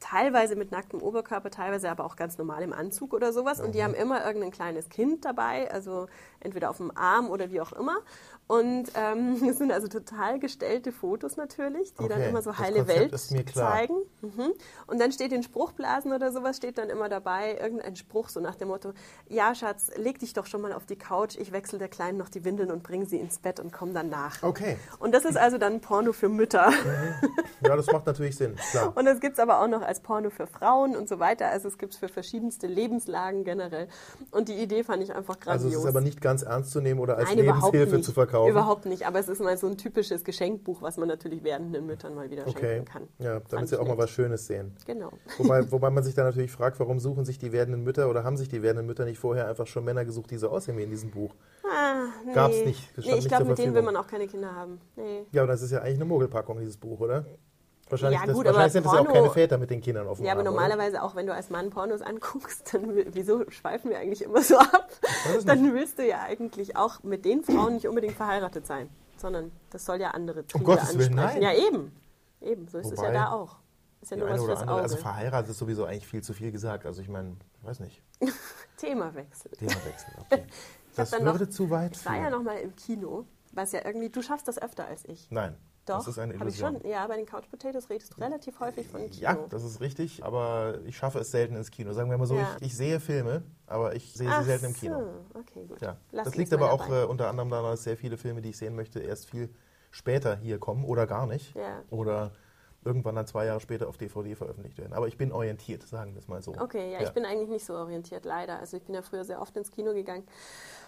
Teilweise 0.00 0.56
mit 0.56 0.70
nacktem 0.72 1.02
Oberkörper, 1.02 1.50
teilweise 1.50 1.90
aber 1.90 2.04
auch 2.04 2.16
ganz 2.16 2.38
normal 2.38 2.62
im 2.62 2.72
Anzug 2.72 3.12
oder 3.12 3.32
sowas. 3.32 3.60
Und 3.60 3.68
Mhm. 3.68 3.72
die 3.72 3.84
haben 3.84 3.94
immer 3.94 4.24
irgendein 4.24 4.50
kleines 4.50 4.88
Kind 4.88 5.24
dabei, 5.24 5.70
also 5.70 6.06
entweder 6.40 6.70
auf 6.70 6.78
dem 6.78 6.90
Arm 6.96 7.28
oder 7.30 7.50
wie 7.50 7.60
auch 7.60 7.72
immer. 7.72 7.96
Und 8.46 8.86
ähm, 8.94 9.34
es 9.48 9.58
sind 9.58 9.70
also 9.70 9.86
total 9.88 10.38
gestellte 10.40 10.90
Fotos 10.90 11.36
natürlich, 11.36 11.94
die 11.94 12.08
dann 12.08 12.18
Okay, 12.20 12.30
immer 12.30 12.42
so 12.42 12.58
heile 12.58 12.88
Welt 12.88 13.16
zeigen. 13.54 13.94
Mhm. 14.22 14.52
Und 14.86 15.00
dann 15.00 15.12
steht 15.12 15.32
in 15.32 15.42
Spruchblasen 15.42 16.12
oder 16.12 16.32
sowas, 16.32 16.56
steht 16.56 16.78
dann 16.78 16.88
immer 16.90 17.08
dabei 17.08 17.58
irgendein 17.60 17.94
Spruch, 17.94 18.28
so 18.30 18.40
nach 18.40 18.56
dem 18.56 18.68
Motto, 18.68 18.92
ja 19.28 19.54
Schatz, 19.54 19.92
leg 19.96 20.18
dich 20.18 20.32
doch 20.32 20.46
schon 20.46 20.62
mal 20.62 20.72
auf 20.72 20.86
die 20.86 20.96
Couch, 20.96 21.36
ich 21.36 21.52
wechsle 21.52 21.78
der 21.78 21.88
Kleinen 21.88 22.18
noch 22.18 22.28
die 22.28 22.44
Windeln 22.44 22.70
und 22.72 22.82
bringe 22.82 23.06
sie 23.06 23.18
ins 23.18 23.38
Bett 23.38 23.60
und 23.60 23.72
komm 23.72 23.94
dann 23.94 24.08
nach. 24.08 24.42
Okay. 24.42 24.76
Und 24.98 25.14
das 25.14 25.24
ist 25.24 25.36
also 25.36 25.58
dann 25.58 25.80
Porno 25.80 26.12
für 26.12 26.28
Mütter. 26.28 26.72
Ja, 27.64 27.76
das 27.76 27.86
macht 27.88 28.06
natürlich 28.06 28.36
Sinn, 28.36 28.56
klar. 28.70 28.92
Und 28.96 29.04
das 29.04 29.20
gibt 29.20 29.34
es 29.34 29.38
aber 29.38 29.60
auch 29.60 29.68
noch 29.68 29.82
als 29.90 30.00
Porno 30.00 30.30
für 30.30 30.46
Frauen 30.46 30.96
und 30.96 31.08
so 31.08 31.18
weiter. 31.18 31.48
Also 31.48 31.66
es 31.68 31.76
gibt 31.76 31.94
es 31.94 31.98
für 31.98 32.08
verschiedenste 32.08 32.68
Lebenslagen 32.68 33.42
generell. 33.42 33.88
Und 34.30 34.48
die 34.48 34.54
Idee 34.54 34.84
fand 34.84 35.02
ich 35.02 35.12
einfach 35.14 35.38
grandios. 35.40 35.64
Also 35.66 35.78
es 35.78 35.84
ist 35.84 35.88
aber 35.88 36.00
nicht 36.00 36.20
ganz 36.20 36.42
ernst 36.42 36.70
zu 36.70 36.80
nehmen 36.80 37.00
oder 37.00 37.18
als 37.18 37.28
Nein, 37.28 37.38
Lebenshilfe 37.44 38.00
zu 38.00 38.12
verkaufen. 38.12 38.50
Überhaupt 38.52 38.86
nicht. 38.86 39.04
Aber 39.06 39.18
es 39.18 39.28
ist 39.28 39.40
mal 39.40 39.56
so 39.58 39.66
ein 39.66 39.76
typisches 39.76 40.22
Geschenkbuch, 40.24 40.80
was 40.80 40.96
man 40.96 41.08
natürlich 41.08 41.42
werdenden 41.42 41.86
Müttern 41.86 42.14
mal 42.14 42.30
wieder 42.30 42.46
Okay, 42.46 42.76
schenken 42.76 42.84
kann. 42.84 43.08
ja, 43.18 43.40
damit 43.50 43.68
sie 43.68 43.76
auch 43.78 43.84
mal 43.84 43.90
nett. 43.90 43.98
was 43.98 44.10
Schönes 44.10 44.46
sehen. 44.46 44.76
Genau. 44.86 45.10
Wobei, 45.38 45.68
wobei 45.72 45.90
man 45.90 46.04
sich 46.04 46.14
dann 46.14 46.26
natürlich 46.26 46.52
fragt, 46.52 46.78
warum 46.78 47.00
suchen 47.00 47.24
sich 47.24 47.38
die 47.38 47.50
werdenden 47.50 47.82
Mütter 47.82 48.08
oder 48.08 48.22
haben 48.22 48.36
sich 48.36 48.48
die 48.48 48.62
werdenden 48.62 48.86
Mütter 48.86 49.04
nicht 49.04 49.18
vorher 49.18 49.48
einfach 49.48 49.66
schon 49.66 49.84
Männer 49.84 50.04
gesucht, 50.04 50.30
die 50.30 50.36
so 50.38 50.50
aussehen 50.50 50.78
wie 50.78 50.84
in 50.84 50.90
diesem 50.90 51.10
Buch? 51.10 51.34
Ah, 51.64 52.04
nee. 52.24 52.32
Gab's 52.32 52.64
nicht. 52.64 52.96
Nee, 52.96 53.18
ich 53.18 53.28
glaube, 53.28 53.44
mit 53.46 53.58
denen 53.58 53.74
will 53.74 53.82
man 53.82 53.96
auch 53.96 54.06
keine 54.06 54.28
Kinder 54.28 54.54
haben. 54.54 54.80
Nee. 54.94 55.26
Ja, 55.32 55.42
aber 55.42 55.50
das 55.52 55.62
ist 55.62 55.72
ja 55.72 55.80
eigentlich 55.80 55.96
eine 55.96 56.04
Mogelpackung, 56.04 56.58
dieses 56.60 56.76
Buch, 56.76 57.00
oder? 57.00 57.24
Wahrscheinlich, 57.90 58.20
Ja, 58.20 58.26
das, 58.26 58.34
gut, 58.36 58.44
wahrscheinlich 58.46 58.62
aber 58.64 58.70
sind 58.70 58.86
das 58.86 58.92
ja 58.92 58.98
auch 59.00 59.04
Porno- 59.04 59.14
keine 59.22 59.30
Väter 59.30 59.58
mit 59.58 59.70
den 59.70 59.80
Kindern 59.80 60.06
dem 60.18 60.24
Ja, 60.26 60.32
aber 60.32 60.40
Arm, 60.40 60.46
oder? 60.48 60.50
normalerweise 60.62 61.02
auch, 61.02 61.14
wenn 61.16 61.26
du 61.26 61.34
als 61.34 61.50
Mann 61.50 61.70
Pornos 61.70 62.02
anguckst, 62.02 62.72
dann 62.74 62.92
wieso 63.14 63.50
schweifen 63.50 63.90
wir 63.90 63.98
eigentlich 63.98 64.22
immer 64.22 64.42
so 64.42 64.58
ab? 64.58 64.88
Dann 65.44 65.74
willst 65.74 65.98
du 65.98 66.06
ja 66.06 66.20
eigentlich 66.22 66.76
auch 66.76 67.02
mit 67.02 67.24
den 67.24 67.42
Frauen 67.42 67.74
nicht 67.74 67.86
unbedingt 67.88 68.14
verheiratet 68.14 68.66
sein, 68.66 68.88
sondern 69.16 69.50
das 69.70 69.84
soll 69.84 70.00
ja 70.00 70.10
andere 70.12 70.46
Triebe 70.46 70.64
Gottes 70.64 70.96
Willen, 70.98 71.18
ansprechen. 71.18 71.42
nein. 71.42 71.56
Ja, 71.56 71.66
eben. 71.68 71.92
Eben, 72.40 72.68
so 72.68 72.78
ist 72.78 72.86
es 72.86 72.92
ja 72.92 72.98
Wobei, 73.08 73.12
da 73.12 73.32
auch. 73.32 73.56
Ist 74.00 74.10
ja 74.12 74.16
nur 74.16 74.30
was 74.30 74.42
fürs 74.42 74.60
andere, 74.60 74.74
Auge. 74.76 74.82
also 74.84 74.96
verheiratet 74.96 75.50
ist 75.50 75.58
sowieso 75.58 75.84
eigentlich 75.84 76.06
viel 76.06 76.22
zu 76.22 76.32
viel 76.32 76.50
gesagt. 76.52 76.86
Also 76.86 77.02
ich 77.02 77.08
meine, 77.08 77.36
weiß 77.62 77.80
nicht, 77.80 78.02
Themawechsel. 78.78 79.50
Themawechsel. 79.52 80.14
Okay. 80.26 80.44
Das 80.96 81.10
dann 81.10 81.22
noch- 81.24 81.34
würde 81.34 81.48
zu 81.48 81.70
weit 81.70 81.96
Ich 81.96 82.04
war 82.04 82.16
ja 82.16 82.30
noch 82.30 82.42
mal 82.42 82.56
im 82.58 82.74
Kino, 82.74 83.24
was 83.52 83.70
ja 83.72 83.80
irgendwie, 83.84 84.08
du 84.10 84.22
schaffst 84.22 84.48
das 84.48 84.60
öfter 84.60 84.86
als 84.86 85.04
ich. 85.04 85.28
Nein, 85.30 85.56
Doch, 85.90 85.98
das 85.98 86.08
ist 86.08 86.18
eine 86.18 86.32
hab 86.38 86.46
ich 86.48 86.58
Illusion. 86.60 86.80
schon. 86.82 86.90
Ja, 86.90 87.06
bei 87.06 87.16
den 87.16 87.26
Couch 87.26 87.48
Potatoes 87.50 87.90
redest 87.90 88.14
du 88.16 88.20
relativ 88.22 88.58
häufig 88.60 88.86
von 88.88 89.00
Kino. 89.08 89.22
Ja, 89.22 89.36
das 89.48 89.64
ist 89.64 89.80
richtig, 89.80 90.24
aber 90.24 90.78
ich 90.86 90.96
schaffe 90.96 91.18
es 91.20 91.30
selten 91.30 91.56
ins 91.56 91.70
Kino. 91.70 91.92
Sagen 91.92 92.10
wir 92.10 92.18
mal 92.18 92.26
so, 92.26 92.36
Ja. 92.36 92.56
ich, 92.60 92.66
ich 92.68 92.76
sehe 92.76 93.00
Filme, 93.00 93.42
aber 93.66 93.94
ich 93.94 94.12
sehe 94.12 94.28
Ach 94.30 94.40
sie 94.40 94.46
selten 94.46 94.66
im 94.66 94.74
Kino. 94.74 94.98
So. 95.00 95.40
Okay, 95.40 95.66
gut. 95.66 95.80
Ja. 95.80 95.96
Lass 96.12 96.24
das 96.26 96.36
liegt 96.36 96.52
aber 96.52 96.72
auch 96.72 96.88
äh, 96.88 97.04
unter 97.04 97.28
anderem 97.28 97.50
daran, 97.50 97.72
dass 97.72 97.84
sehr 97.84 97.96
viele 97.96 98.16
Filme, 98.16 98.40
die 98.42 98.50
ich 98.50 98.58
sehen 98.58 98.74
möchte, 98.76 99.00
erst 99.00 99.28
viel 99.28 99.50
später 99.90 100.36
hier 100.36 100.58
kommen 100.58 100.84
oder 100.84 101.06
gar 101.06 101.26
nicht. 101.26 101.54
Ja. 101.54 101.82
Oder 101.90 102.32
irgendwann 102.84 103.14
dann 103.14 103.26
zwei 103.26 103.44
Jahre 103.44 103.60
später 103.60 103.88
auf 103.88 103.98
DVD 103.98 104.34
veröffentlicht 104.34 104.78
werden. 104.78 104.92
Aber 104.92 105.06
ich 105.06 105.18
bin 105.18 105.32
orientiert, 105.32 105.82
sagen 105.82 106.14
wir 106.14 106.20
es 106.20 106.28
mal 106.28 106.42
so. 106.42 106.54
Okay, 106.58 106.92
ja, 106.92 107.00
ich 107.02 107.10
bin 107.10 107.24
eigentlich 107.24 107.50
nicht 107.50 107.66
so 107.66 107.74
orientiert, 107.74 108.24
leider. 108.24 108.58
Also 108.58 108.76
ich 108.76 108.82
bin 108.84 108.94
ja 108.94 109.02
früher 109.02 109.24
sehr 109.24 109.40
oft 109.40 109.56
ins 109.56 109.70
Kino 109.70 109.92
gegangen. 109.92 110.26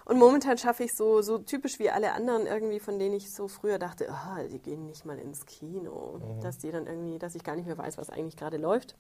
Und 0.05 0.19
momentan 0.19 0.57
schaffe 0.57 0.85
ich 0.85 0.95
so, 0.97 1.21
so 1.23 1.39
typisch 1.39 1.79
wie 1.79 1.91
alle 1.91 2.13
anderen 2.13 2.47
irgendwie, 2.47 2.81
von 2.81 2.99
denen 2.99 3.15
ich 3.15 3.33
so 3.33 3.47
früher 3.47 3.79
dachte, 3.79 4.09
ah, 4.11 4.39
die 4.51 4.59
gehen 4.59 4.87
nicht 4.87 5.05
mal 5.05 5.19
ins 5.19 5.45
Kino. 5.45 6.19
Mhm. 6.19 6.41
Dass 6.41 6.59
die 6.59 6.71
dann 6.71 6.87
irgendwie, 6.87 7.19
dass 7.19 7.35
ich 7.35 7.45
gar 7.45 7.57
nicht 7.57 7.67
mehr 7.67 7.79
weiß, 7.79 7.99
was 7.99 8.11
eigentlich 8.11 8.37
gerade 8.37 8.57
läuft. 8.57 8.97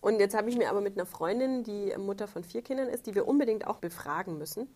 Und 0.00 0.18
jetzt 0.18 0.34
habe 0.34 0.48
ich 0.48 0.56
mir 0.56 0.70
aber 0.70 0.80
mit 0.80 0.96
einer 0.96 1.06
Freundin, 1.06 1.62
die 1.62 1.94
Mutter 1.96 2.26
von 2.26 2.42
vier 2.42 2.62
Kindern 2.62 2.88
ist, 2.88 3.06
die 3.06 3.14
wir 3.14 3.28
unbedingt 3.28 3.66
auch 3.66 3.76
befragen 3.76 4.36
müssen, 4.36 4.66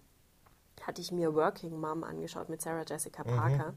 hatte 0.82 1.00
ich 1.00 1.10
mir 1.10 1.34
Working 1.34 1.80
Mom 1.80 2.04
angeschaut 2.04 2.48
mit 2.48 2.62
Sarah 2.62 2.84
Jessica 2.86 3.24
Parker. 3.24 3.72
Mhm. 3.72 3.76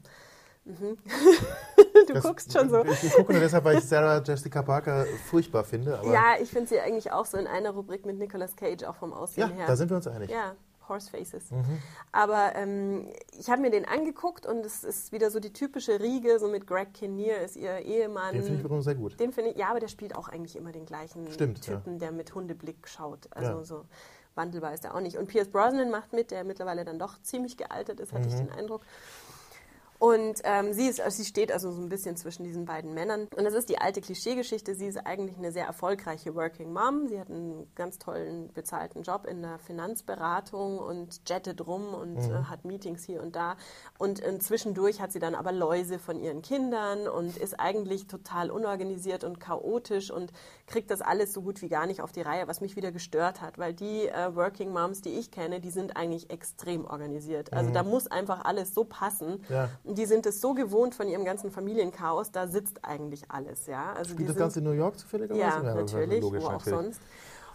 du 2.08 2.14
Das- 2.14 2.24
guckst 2.24 2.52
schon 2.54 2.70
so. 2.70 2.84
Ich, 2.86 3.04
ich 3.04 3.14
gucke 3.14 3.32
nur 3.34 3.42
deshalb, 3.42 3.64
weil 3.64 3.78
ich 3.78 3.84
Sarah 3.86 4.22
Jessica 4.24 4.62
Parker 4.62 5.06
furchtbar 5.30 5.64
finde. 5.64 6.00
Ja, 6.06 6.36
ich 6.42 6.50
finde 6.50 6.68
sie 6.70 6.80
eigentlich 6.80 7.12
auch 7.12 7.26
so 7.26 7.38
in 7.38 7.48
einer 7.48 7.72
Rubrik 7.72 8.06
mit 8.06 8.18
Nicolas 8.18 8.56
Cage, 8.56 8.84
auch 8.84 8.96
vom 8.96 9.14
Aussehen 9.14 9.50
ja, 9.50 9.56
her. 9.56 9.68
da 9.68 9.76
sind 9.76 9.90
wir 9.90 9.98
uns 9.98 10.08
einig. 10.08 10.30
Ja, 10.30 10.56
Horse 10.88 11.10
Faces. 11.12 11.52
Mhm. 11.52 11.64
Aber 12.12 12.52
ähm, 12.56 13.08
ich 13.38 13.50
habe 13.50 13.62
mir 13.62 13.70
den 13.70 13.86
angeguckt 13.88 14.46
und 14.48 14.66
es 14.66 14.84
ist 14.84 15.12
wieder 15.12 15.30
so 15.30 15.40
die 15.40 15.54
typische 15.54 16.00
Riege, 16.00 16.40
so 16.40 16.48
mit 16.48 16.66
Greg 16.66 16.94
Kinnear 16.94 17.40
ist 17.42 17.56
ihr 17.56 17.78
Ehemann. 17.80 18.34
Den 18.34 18.44
finde 18.44 18.60
ich 18.60 18.66
übrigens 18.66 18.86
sehr 18.86 18.96
gut. 18.96 19.20
Den 19.20 19.32
finde 19.32 19.52
ich, 19.52 19.58
ja, 19.58 19.70
aber 19.70 19.80
der 19.80 19.88
spielt 19.88 20.16
auch 20.16 20.30
eigentlich 20.30 20.56
immer 20.56 20.72
den 20.72 20.86
gleichen 20.86 21.32
Stimmt, 21.32 21.66
ja. 21.68 21.76
Typen, 21.76 22.00
der 22.00 22.12
mit 22.12 22.34
Hundeblick 22.34 22.88
schaut. 22.88 23.28
Also 23.32 23.52
Ja. 23.60 23.64
so. 23.64 23.86
wandelbar 24.36 24.74
ist 24.74 24.84
er 24.86 24.96
auch 24.96 25.02
nicht. 25.02 25.18
Und 25.18 25.28
Pierce 25.28 25.50
Brosnan 25.50 25.92
macht 25.92 26.14
mit, 26.14 26.32
der 26.32 26.44
mittlerweile 26.44 26.86
dann 26.86 26.98
doch 26.98 27.22
ziemlich 27.22 27.58
gealtert 27.58 28.00
ist, 28.00 28.14
hatte 28.14 28.28
ich 28.28 28.36
den 28.36 28.50
Eindruck. 28.52 28.82
Und 30.00 30.40
ähm, 30.46 30.72
sie, 30.72 30.88
ist, 30.88 31.02
sie 31.12 31.26
steht 31.26 31.52
also 31.52 31.72
so 31.72 31.82
ein 31.82 31.90
bisschen 31.90 32.16
zwischen 32.16 32.46
diesen 32.46 32.64
beiden 32.66 32.94
Männern. 32.94 33.28
Und 33.36 33.44
das 33.44 33.54
ist 33.54 33.68
die 33.68 33.80
alte 33.80 34.00
Klischeegeschichte. 34.00 34.74
Sie 34.74 34.88
ist 34.88 34.98
eigentlich 35.06 35.38
eine 35.38 35.52
sehr 35.52 35.66
erfolgreiche 35.66 36.36
Working 36.36 36.72
Mom. 36.72 37.08
Sie 37.10 37.20
hat 37.20 37.30
einen 37.30 37.70
ganz 37.76 38.00
tollen 38.00 38.52
bezahlten 38.54 39.04
Job 39.04 39.26
in 39.28 39.42
der 39.42 39.60
Finanzberatung 39.60 40.80
und 40.80 41.22
jettet 41.28 41.68
rum 41.68 41.94
und 41.94 42.16
Mhm. 42.16 42.34
äh, 42.34 42.44
hat 42.50 42.64
Meetings 42.64 43.04
hier 43.04 43.22
und 43.22 43.36
da. 43.36 43.58
Und 43.98 44.24
äh, 44.26 44.40
zwischendurch 44.40 45.02
hat 45.02 45.12
sie 45.12 45.20
dann 45.20 45.36
aber 45.36 45.52
Läuse 45.52 46.00
von 46.00 46.18
ihren 46.20 46.42
Kindern 46.42 47.08
und 47.10 47.36
ist 47.36 47.60
eigentlich 47.60 48.08
total 48.08 48.52
unorganisiert 48.52 49.26
und 49.26 49.42
chaotisch 49.42 50.12
und 50.12 50.32
kriegt 50.70 50.92
das 50.92 51.02
alles 51.02 51.34
so 51.34 51.42
gut 51.42 51.62
wie 51.62 51.68
gar 51.68 51.86
nicht 51.86 52.02
auf 52.02 52.12
die 52.12 52.22
Reihe, 52.22 52.48
was 52.48 52.62
mich 52.62 52.76
wieder 52.76 52.92
gestört 52.92 53.42
hat. 53.42 53.58
Weil 53.58 53.74
die 53.74 54.08
äh, 54.08 54.36
Working 54.36 54.72
Moms, 54.72 55.02
die 55.02 55.10
ich 55.10 55.32
kenne, 55.32 55.60
die 55.60 55.72
sind 55.72 55.98
eigentlich 55.98 56.30
extrem 56.30 56.86
organisiert. 56.86 57.52
Also 57.52 57.72
da 57.72 57.84
muss 57.84 58.08
einfach 58.08 58.46
alles 58.46 58.74
so 58.74 58.84
passen. 58.84 59.42
Mhm. 59.48 59.54
Ja. 59.54 59.70
Und 59.84 59.98
die 59.98 60.06
sind 60.06 60.26
es 60.26 60.40
so 60.40 60.54
gewohnt 60.54 60.96
von 60.96 61.08
ihrem 61.08 61.26
ganzen 61.26 61.52
Familienchaos, 61.52 62.32
da 62.32 62.48
sitzt 62.48 62.86
eigentlich 62.86 63.30
alles, 63.30 63.66
ja. 63.68 63.94
Also 63.94 64.12
die 64.12 64.14
Spielt 64.14 64.30
das 64.30 64.36
sind, 64.36 64.44
Ganze 64.44 64.60
in 64.60 64.66
New 64.66 64.72
York 64.72 64.98
zufälligerweise? 65.00 65.42
ja, 65.42 65.58
ist 65.58 65.76
natürlich, 65.76 66.22
logisch, 66.22 66.44
wo 66.44 66.48
auch 66.48 66.52
natürlich. 66.54 66.80
sonst. 66.80 67.02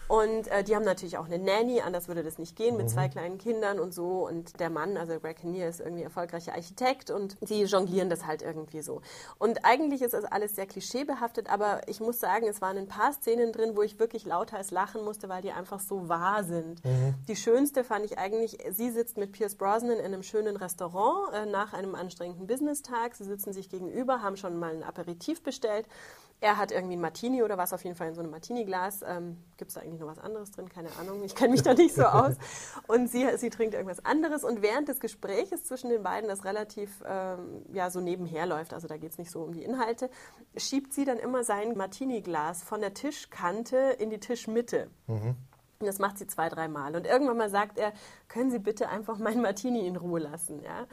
Und 0.06 0.48
äh, 0.48 0.62
die 0.62 0.76
haben 0.76 0.84
natürlich 0.84 1.16
auch 1.18 1.24
eine 1.26 1.38
Nanny, 1.38 1.80
anders 1.80 2.08
würde 2.08 2.22
das 2.22 2.38
nicht 2.38 2.56
gehen, 2.56 2.76
mit 2.76 2.86
Mhm. 2.86 2.90
zwei 2.90 3.08
kleinen 3.08 3.38
Kindern 3.38 3.78
und 3.78 3.94
so. 3.94 4.26
Und 4.28 4.60
der 4.60 4.68
Mann, 4.70 4.96
also 4.96 5.18
Greg 5.18 5.38
Kinnear, 5.38 5.68
ist 5.68 5.80
irgendwie 5.80 6.02
erfolgreicher 6.02 6.52
Architekt 6.54 7.10
und 7.10 7.36
sie 7.40 7.62
jonglieren 7.64 8.10
das 8.10 8.26
halt 8.26 8.42
irgendwie 8.42 8.82
so. 8.82 9.00
Und 9.38 9.64
eigentlich 9.64 10.02
ist 10.02 10.12
das 10.14 10.24
alles 10.24 10.56
sehr 10.56 10.66
klischeebehaftet, 10.66 11.50
aber 11.50 11.80
ich 11.88 12.00
muss 12.00 12.20
sagen, 12.20 12.46
es 12.46 12.60
waren 12.60 12.76
ein 12.76 12.86
paar 12.86 13.12
Szenen 13.12 13.52
drin, 13.52 13.76
wo 13.76 13.82
ich 13.82 13.98
wirklich 13.98 14.26
lauthals 14.26 14.70
lachen 14.70 15.02
musste, 15.04 15.28
weil 15.28 15.42
die 15.42 15.52
einfach 15.52 15.80
so 15.80 16.08
wahr 16.08 16.44
sind. 16.44 16.84
Mhm. 16.84 17.14
Die 17.26 17.36
schönste 17.36 17.82
fand 17.84 18.04
ich 18.04 18.18
eigentlich, 18.18 18.58
sie 18.72 18.90
sitzt 18.90 19.16
mit 19.16 19.32
Pierce 19.32 19.54
Brosnan 19.54 19.98
in 19.98 20.04
einem 20.04 20.22
schönen 20.22 20.56
Restaurant 20.56 21.32
äh, 21.32 21.46
nach 21.46 21.72
einem 21.72 21.94
anstrengenden 21.94 22.46
Business-Tag. 22.46 23.14
Sie 23.14 23.24
sitzen 23.24 23.52
sich 23.52 23.68
gegenüber, 23.70 24.20
haben 24.22 24.36
schon 24.36 24.58
mal 24.58 24.74
ein 24.76 24.82
Aperitif 24.82 25.42
bestellt. 25.42 25.86
Er 26.40 26.58
hat 26.58 26.72
irgendwie 26.72 26.96
ein 26.96 27.00
Martini 27.00 27.42
oder 27.42 27.56
was, 27.56 27.72
auf 27.72 27.84
jeden 27.84 27.96
Fall 27.96 28.08
in 28.08 28.14
so 28.14 28.20
einem 28.20 28.30
Martini-Glas. 28.30 29.02
Ähm, 29.06 29.38
Gibt 29.56 29.70
es 29.70 29.74
da 29.74 29.80
eigentlich 29.80 30.00
noch 30.00 30.08
was 30.08 30.18
anderes 30.18 30.50
drin? 30.50 30.68
Keine 30.68 30.90
Ahnung. 31.00 31.22
Ich 31.22 31.34
kenne 31.34 31.52
mich 31.52 31.62
da 31.62 31.72
nicht 31.74 31.94
so 31.94 32.04
aus. 32.04 32.34
Und 32.86 33.08
sie, 33.08 33.26
sie 33.38 33.50
trinkt 33.50 33.74
irgendwas 33.74 34.04
anderes. 34.04 34.44
Und 34.44 34.60
während 34.60 34.88
des 34.88 35.00
Gespräches 35.00 35.64
zwischen 35.64 35.88
den 35.90 36.02
beiden, 36.02 36.28
das 36.28 36.44
relativ 36.44 37.02
ähm, 37.06 37.64
ja, 37.72 37.88
so 37.90 38.00
nebenher 38.00 38.46
läuft, 38.46 38.74
also 38.74 38.88
da 38.88 38.98
geht 38.98 39.12
es 39.12 39.18
nicht 39.18 39.30
so 39.30 39.42
um 39.42 39.52
die 39.52 39.62
Inhalte, 39.62 40.10
schiebt 40.56 40.92
sie 40.92 41.04
dann 41.04 41.18
immer 41.18 41.44
sein 41.44 41.76
Martini-Glas 41.76 42.62
von 42.62 42.80
der 42.80 42.92
Tischkante 42.92 43.76
in 43.98 44.10
die 44.10 44.20
Tischmitte. 44.20 44.90
Und 45.80 45.86
das 45.86 45.98
macht 45.98 46.18
sie 46.18 46.26
zwei, 46.26 46.48
dreimal. 46.48 46.94
Und 46.96 47.06
irgendwann 47.06 47.36
mal 47.36 47.50
sagt 47.50 47.78
er, 47.78 47.92
können 48.28 48.50
Sie 48.50 48.58
bitte 48.58 48.88
einfach 48.88 49.18
meinen 49.18 49.42
Martini 49.42 49.86
in 49.86 49.96
Ruhe 49.96 50.20
lassen, 50.20 50.62
ja? 50.62 50.86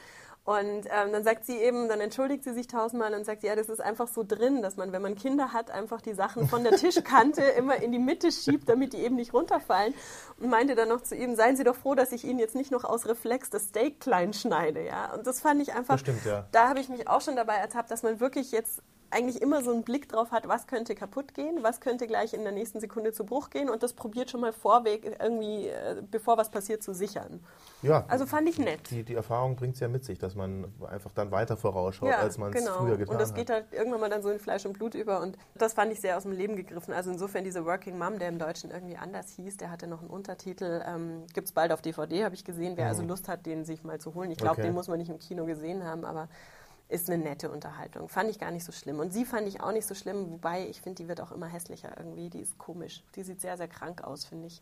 Und 0.44 0.88
ähm, 0.90 1.12
dann 1.12 1.24
sagt 1.24 1.46
sie 1.46 1.58
eben, 1.58 1.88
dann 1.88 2.02
entschuldigt 2.02 2.44
sie 2.44 2.54
sich 2.54 2.66
tausendmal 2.66 3.14
und 3.14 3.26
sagt, 3.26 3.44
ja, 3.44 3.56
das 3.56 3.70
ist 3.70 3.80
einfach 3.80 4.08
so 4.08 4.24
drin, 4.28 4.64
dass 4.64 4.76
man, 4.76 4.92
wenn 4.92 5.02
man 5.04 5.14
Kinder 5.14 5.54
hat, 5.54 5.70
einfach 5.70 6.02
die 6.02 6.14
Sachen 6.14 6.48
von 6.48 6.64
der 6.64 6.78
Tischkante 6.78 7.42
immer 7.58 7.76
in 7.76 7.92
die 7.92 8.00
Mitte 8.00 8.32
schiebt, 8.32 8.68
damit 8.68 8.94
die 8.94 8.98
eben 8.98 9.16
nicht 9.16 9.36
runterfallen. 9.36 9.94
Und 10.40 10.50
meinte 10.50 10.74
dann 10.74 10.90
noch 10.90 11.02
zu 11.02 11.16
ihm, 11.16 11.36
seien 11.36 11.58
Sie 11.58 11.64
doch 11.64 11.76
froh, 11.76 11.94
dass 11.94 12.12
ich 12.12 12.24
Ihnen 12.24 12.40
jetzt 12.40 12.56
nicht 12.56 12.72
noch 12.72 12.86
aus 12.86 13.06
Reflex 13.06 13.52
das 13.52 13.66
Steak 13.66 14.00
klein 14.00 14.34
schneide, 14.34 14.84
ja. 14.84 15.14
Und 15.14 15.28
das 15.28 15.42
fand 15.42 15.62
ich 15.62 15.74
einfach, 15.74 16.00
stimmt, 16.00 16.26
ja. 16.26 16.48
da 16.52 16.70
habe 16.70 16.80
ich 16.80 16.90
mich 16.90 17.08
auch 17.08 17.22
schon 17.22 17.36
dabei 17.36 17.56
ertappt, 17.56 17.92
dass 17.92 18.02
man 18.02 18.20
wirklich 18.20 18.52
jetzt 18.52 18.82
eigentlich 19.12 19.42
immer 19.42 19.62
so 19.64 19.72
einen 19.72 19.84
Blick 19.84 20.10
drauf 20.10 20.32
hat, 20.32 20.48
was 20.48 20.68
könnte 20.68 20.96
kaputt 20.96 21.34
gehen, 21.34 21.60
was 21.64 21.80
könnte 21.82 22.08
gleich 22.08 22.34
in 22.34 22.44
der 22.44 22.52
nächsten 22.52 22.80
Sekunde 22.80 23.12
zu 23.14 23.26
Bruch 23.26 23.50
gehen 23.50 23.70
und 23.70 23.84
das 23.84 23.94
probiert 23.94 24.30
schon 24.32 24.42
mal 24.42 24.54
vorweg 24.54 25.18
irgendwie, 25.20 25.68
äh, 25.68 26.02
bevor 26.10 26.38
was 26.38 26.50
passiert, 26.50 26.82
zu 26.84 26.94
sichern. 26.94 27.40
Ja, 27.82 28.06
Also 28.08 28.26
fand 28.26 28.48
ich 28.48 28.58
nett. 28.60 28.90
die, 28.90 29.04
die 29.04 29.16
Erfahrung 29.16 29.56
bringt 29.56 29.74
es 29.76 29.80
ja 29.80 29.88
mit 29.88 30.06
sich, 30.06 30.18
dass 30.20 30.36
man 30.36 30.66
einfach 30.90 31.12
dann 31.14 31.32
weiter 31.32 31.58
vorausschaut, 31.58 32.12
als 32.14 32.38
man 32.38 32.54
es 32.54 32.68
früher 32.70 32.98
getan 32.98 33.14
Und 33.14 33.22
das 33.22 33.30
hat. 33.30 33.36
geht 33.38 33.50
halt 33.50 33.66
irgendwann 33.72 34.02
mal 34.02 34.10
dann 34.10 34.22
so 34.22 34.30
in 34.30 34.40
Fleisch 34.40 34.66
und 34.66 34.74
Blut 34.74 34.94
über. 34.96 35.22
Und 35.22 35.38
das 35.56 35.74
fand 35.74 35.92
ich 35.92 36.00
sehr 36.00 36.16
aus 36.18 36.24
dem 36.24 36.32
Leben 36.32 36.56
gegriffen. 36.56 36.94
Also 36.94 37.12
insofern 37.12 37.44
diese 37.44 37.66
Working 37.66 37.98
Mom, 37.98 38.20
der 38.20 38.30
im 38.30 38.40
Deutschen 38.40 38.72
irgendwie 38.72 38.98
anders 38.98 39.32
hieß, 39.36 39.58
der 39.58 39.72
hatte 39.72 39.88
noch 39.88 40.02
einen 40.02 40.10
Untertitel. 40.10 40.82
Ähm, 40.86 41.24
Gibt 41.34 41.48
es 41.48 41.54
bald 41.54 41.72
auf 41.72 41.82
DVD, 41.82 42.24
habe 42.24 42.36
ich 42.36 42.44
gesehen. 42.46 42.74
Wer 42.78 42.88
also 42.88 43.04
Lust 43.04 43.28
hat, 43.28 43.46
den 43.46 43.66
sich 43.66 43.84
mal 43.84 44.00
zu 44.00 44.14
holen. 44.14 44.32
Ich 44.32 44.38
glaube, 44.38 44.52
Mhm. 44.52 44.60
Okay. 44.62 44.68
den 44.70 44.74
muss 44.76 44.88
man 44.88 44.98
nicht 45.00 45.10
im 45.10 45.20
Kino 45.20 45.46
gesehen 45.46 45.84
haben, 45.84 46.06
aber 46.06 46.28
ist 46.92 47.10
eine 47.10 47.24
nette 47.24 47.50
Unterhaltung. 47.50 48.08
Fand 48.10 48.30
ich 48.30 48.38
gar 48.40 48.52
nicht 48.52 48.64
so 48.66 48.72
schlimm. 48.72 49.00
Und 49.00 49.12
sie 49.12 49.26
fand 49.26 49.48
ich 49.48 49.62
auch 49.62 49.72
nicht 49.72 49.88
so 49.88 49.96
schlimm, 49.96 50.30
wobei 50.32 50.68
ich 50.68 50.82
finde, 50.82 51.02
die 51.04 51.08
wird 51.08 51.22
auch 51.22 51.32
immer 51.32 51.48
hässlicher 51.48 51.98
irgendwie. 51.98 52.30
Die 52.30 52.42
ist 52.42 52.58
komisch. 52.58 53.04
Die 53.16 53.24
sieht 53.24 53.42
sehr, 53.42 53.58
sehr 53.58 53.68
krank 53.68 54.04
aus, 54.04 54.26
finde 54.26 54.48
ich. 54.48 54.62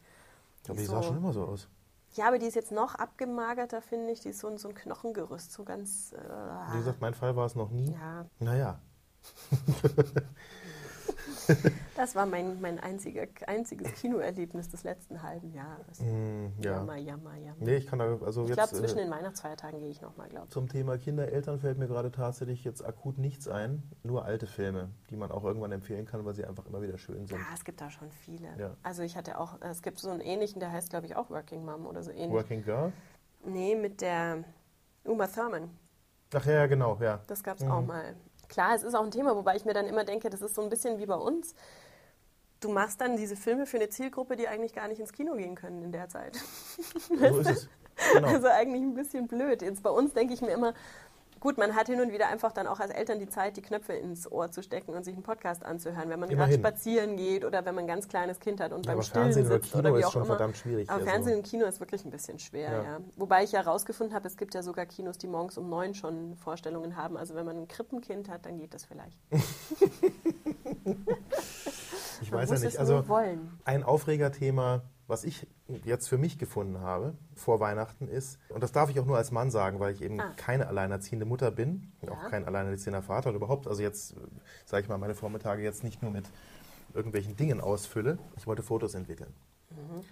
Aber 0.65 0.73
Die 0.73 0.77
die 0.79 0.83
ist 0.85 0.91
sah 0.91 1.01
so- 1.01 1.07
schon 1.09 1.17
immer 1.17 1.33
so 1.33 1.43
aus. 1.45 1.67
Ja, 2.15 2.27
aber 2.27 2.39
die 2.39 2.47
ist 2.47 2.55
jetzt 2.55 2.71
noch 2.71 2.95
abgemagerter, 2.95 3.81
finde 3.81 4.11
ich. 4.11 4.19
Die 4.21 4.29
ist 4.29 4.39
so 4.39 4.47
ein, 4.47 4.57
so 4.57 4.67
ein 4.69 4.73
Knochengerüst, 4.75 5.51
so 5.51 5.63
ganz. 5.63 6.11
Äh, 6.13 6.73
Wie 6.73 6.77
gesagt, 6.79 7.01
mein 7.01 7.13
Fall 7.13 7.35
war 7.35 7.45
es 7.45 7.55
noch 7.55 7.69
nie. 7.69 7.91
ja. 7.91 8.25
Naja, 8.39 8.79
Das 11.95 12.15
war 12.15 12.25
mein, 12.25 12.61
mein 12.61 12.79
einziger, 12.79 13.23
einziges 13.47 13.91
Kinoerlebnis 13.93 14.69
des 14.69 14.83
letzten 14.83 15.21
halben 15.21 15.51
Jahres. 15.53 15.99
hm, 15.99 16.53
ja. 16.63 16.73
Jammer, 16.73 16.95
jammer, 16.97 17.35
jammer. 17.35 17.55
Nee, 17.59 17.75
ich 17.77 17.87
kann 17.87 17.99
da, 17.99 18.17
also 18.23 18.45
Ich 18.45 18.51
glaube, 18.53 18.69
zwischen 18.69 18.99
äh, 18.99 19.03
den 19.03 19.11
Weihnachtsfeiertagen 19.11 19.79
gehe 19.79 19.89
ich 19.89 20.01
nochmal, 20.01 20.29
glaube 20.29 20.45
ich. 20.47 20.51
zum 20.53 20.69
Thema 20.69 20.97
Kinder, 20.97 21.27
Eltern 21.31 21.59
fällt 21.59 21.77
mir 21.77 21.87
gerade 21.87 22.11
tatsächlich 22.11 22.63
jetzt 22.63 22.85
akut 22.85 23.17
nichts 23.17 23.47
ein. 23.47 23.83
Nur 24.03 24.25
alte 24.25 24.47
Filme, 24.47 24.89
die 25.09 25.15
man 25.17 25.31
auch 25.31 25.43
irgendwann 25.43 25.71
empfehlen 25.71 26.05
kann, 26.05 26.23
weil 26.25 26.33
sie 26.35 26.45
einfach 26.45 26.65
immer 26.65 26.81
wieder 26.81 26.97
schön 26.97 27.25
sind. 27.25 27.37
Ja, 27.37 27.45
es 27.53 27.63
gibt 27.65 27.81
da 27.81 27.89
schon 27.89 28.09
viele. 28.11 28.47
Ja. 28.57 28.75
Also 28.83 29.03
ich 29.03 29.17
hatte 29.17 29.37
auch, 29.39 29.59
es 29.61 29.81
gibt 29.81 29.99
so 29.99 30.09
einen 30.09 30.21
ähnlichen, 30.21 30.59
der 30.59 30.71
heißt, 30.71 30.89
glaube 30.89 31.05
ich, 31.05 31.15
auch 31.15 31.29
Working 31.29 31.65
Mom 31.65 31.85
oder 31.85 32.03
so 32.03 32.11
ähnlich. 32.11 32.31
Working 32.31 32.63
Girl? 32.63 32.93
Nee, 33.45 33.75
mit 33.75 34.01
der 34.01 34.43
Uma 35.03 35.27
Thurman. 35.27 35.69
Ach 36.33 36.45
ja, 36.45 36.67
genau, 36.67 36.97
ja. 37.01 37.19
Das 37.27 37.43
gab 37.43 37.57
es 37.57 37.63
Mhm. 37.63 37.71
auch 37.71 37.81
mal. 37.81 38.15
Klar, 38.49 38.75
es 38.75 38.83
ist 38.83 38.95
auch 38.95 39.03
ein 39.03 39.11
Thema, 39.11 39.35
wobei 39.35 39.55
ich 39.55 39.63
mir 39.63 39.73
dann 39.73 39.87
immer 39.87 40.03
denke, 40.03 40.29
das 40.29 40.41
ist 40.41 40.55
so 40.55 40.61
ein 40.61 40.69
bisschen 40.69 40.99
wie 40.99 41.05
bei 41.05 41.15
uns. 41.15 41.55
Du 42.59 42.69
machst 42.69 42.99
dann 42.99 43.15
diese 43.15 43.37
Filme 43.37 43.65
für 43.65 43.77
eine 43.77 43.89
Zielgruppe, 43.89 44.35
die 44.35 44.47
eigentlich 44.49 44.73
gar 44.73 44.87
nicht 44.89 44.99
ins 44.99 45.13
Kino 45.13 45.35
gehen 45.35 45.55
können 45.55 45.81
in 45.81 45.91
der 45.93 46.09
Zeit. 46.09 46.35
So 47.07 47.13
ist 47.15 47.49
es. 47.49 47.69
Genau. 48.13 48.27
Also 48.27 48.47
eigentlich 48.47 48.81
ein 48.81 48.93
bisschen 48.93 49.27
blöd. 49.27 49.61
Jetzt 49.61 49.83
bei 49.83 49.89
uns 49.89 50.13
denke 50.13 50.33
ich 50.33 50.41
mir 50.41 50.51
immer, 50.51 50.73
gut, 51.39 51.57
man 51.57 51.75
hat 51.75 51.87
hin 51.87 51.99
und 52.01 52.11
wieder 52.11 52.27
einfach 52.27 52.51
dann 52.51 52.67
auch 52.67 52.79
als 52.79 52.91
Eltern 52.91 53.19
die 53.19 53.27
Zeit, 53.29 53.57
die 53.57 53.61
Knöpfe 53.61 53.93
ins 53.93 54.31
Ohr 54.31 54.51
zu 54.51 54.61
stecken 54.63 54.93
und 54.93 55.03
sich 55.05 55.13
einen 55.13 55.23
Podcast 55.23 55.63
anzuhören, 55.65 56.09
wenn 56.09 56.19
man 56.19 56.29
gerade 56.29 56.53
spazieren 56.53 57.17
geht 57.17 57.45
oder 57.45 57.65
wenn 57.65 57.75
man 57.75 57.85
ein 57.85 57.87
ganz 57.87 58.07
kleines 58.07 58.39
Kind 58.39 58.59
hat 58.59 58.71
und 58.73 58.85
Ja, 58.85 58.91
beim 58.91 58.97
aber 58.99 59.03
Stillen 59.03 59.23
Fernsehen 59.25 59.45
oder 59.47 59.55
sitzt 59.55 59.71
Kino 59.71 59.79
oder 59.81 59.95
wie 59.95 59.99
ist 59.99 60.05
auch 60.05 60.11
schon 60.11 60.21
immer. 60.23 60.35
verdammt 60.35 60.57
schwierig. 60.57 60.89
Aber 60.89 60.99
Also- 60.99 61.09
Fernsehen 61.11 61.37
und 61.37 61.43
Kino 61.45 61.65
ist 61.65 61.79
wirklich 61.79 62.05
ein 62.05 62.11
bisschen 62.11 62.39
schwer, 62.39 62.71
ja. 62.71 62.83
Ja. 62.83 62.99
Wobei 63.17 63.43
ich 63.43 63.51
ja 63.51 63.63
herausgefunden 63.63 64.15
habe, 64.15 64.27
es 64.27 64.37
gibt 64.37 64.53
ja 64.53 64.63
sogar 64.63 64.85
Kinos, 64.85 65.17
die 65.17 65.27
morgens 65.27 65.57
um 65.57 65.69
neun 65.69 65.93
schon 65.93 66.35
Vorstellungen 66.35 66.95
haben. 66.95 67.17
Also 67.17 67.35
wenn 67.35 67.45
man 67.45 67.57
ein 67.57 67.67
Krippenkind 67.67 68.29
hat, 68.29 68.45
dann 68.45 68.57
geht 68.57 68.73
das 68.73 68.85
vielleicht. 68.85 69.19
Ich 72.21 72.31
Man 72.31 72.41
weiß 72.41 72.49
ja 72.61 72.65
nicht. 72.65 72.77
Also 72.77 73.03
ein 73.65 73.83
Aufregerthema, 73.83 74.81
was 75.09 75.23
ich 75.23 75.47
jetzt 75.83 76.07
für 76.07 76.17
mich 76.17 76.37
gefunden 76.37 76.79
habe 76.81 77.15
vor 77.35 77.59
Weihnachten 77.59 78.07
ist, 78.07 78.37
und 78.49 78.61
das 78.63 78.71
darf 78.71 78.89
ich 78.89 78.99
auch 78.99 79.05
nur 79.05 79.17
als 79.17 79.31
Mann 79.31 79.49
sagen, 79.51 79.79
weil 79.79 79.93
ich 79.93 80.01
eben 80.01 80.19
Ah. 80.21 80.33
keine 80.37 80.67
alleinerziehende 80.67 81.25
Mutter 81.25 81.51
bin, 81.51 81.91
Ja. 82.01 82.11
auch 82.11 82.29
kein 82.29 82.45
alleinerziehender 82.45 83.01
Vater 83.01 83.29
und 83.31 83.35
überhaupt, 83.35 83.67
also 83.67 83.81
jetzt, 83.81 84.15
sage 84.65 84.83
ich 84.83 84.89
mal, 84.89 84.97
meine 84.97 85.15
Vormittage 85.15 85.63
jetzt 85.63 85.83
nicht 85.83 86.01
nur 86.01 86.11
mit 86.11 86.25
irgendwelchen 86.93 87.35
Dingen 87.35 87.59
ausfülle. 87.59 88.17
Ich 88.37 88.47
wollte 88.47 88.63
Fotos 88.63 88.93
entwickeln. 88.93 89.33
Mhm. 89.71 90.03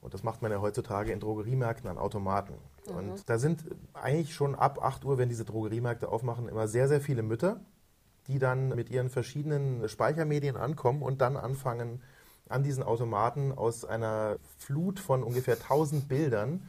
Und 0.00 0.14
das 0.14 0.22
macht 0.22 0.42
man 0.42 0.50
ja 0.52 0.60
heutzutage 0.60 1.12
in 1.12 1.20
Drogeriemärkten 1.20 1.88
an 1.90 1.98
Automaten. 1.98 2.54
Mhm. 2.88 2.96
Und 2.96 3.28
da 3.28 3.38
sind 3.38 3.64
eigentlich 3.94 4.34
schon 4.34 4.54
ab 4.54 4.78
8 4.82 5.04
Uhr, 5.04 5.18
wenn 5.18 5.28
diese 5.28 5.44
Drogeriemärkte 5.44 6.08
aufmachen, 6.08 6.48
immer 6.48 6.68
sehr, 6.68 6.88
sehr 6.88 7.00
viele 7.00 7.22
Mütter, 7.22 7.60
die 8.28 8.38
dann 8.38 8.68
mit 8.70 8.90
ihren 8.90 9.08
verschiedenen 9.10 9.88
Speichermedien 9.88 10.56
ankommen 10.56 11.02
und 11.02 11.20
dann 11.20 11.36
anfangen, 11.36 12.00
an 12.50 12.62
diesen 12.62 12.82
Automaten 12.82 13.52
aus 13.52 13.84
einer 13.84 14.36
Flut 14.58 15.00
von 15.00 15.22
ungefähr 15.22 15.54
1000 15.56 16.08
Bildern 16.08 16.62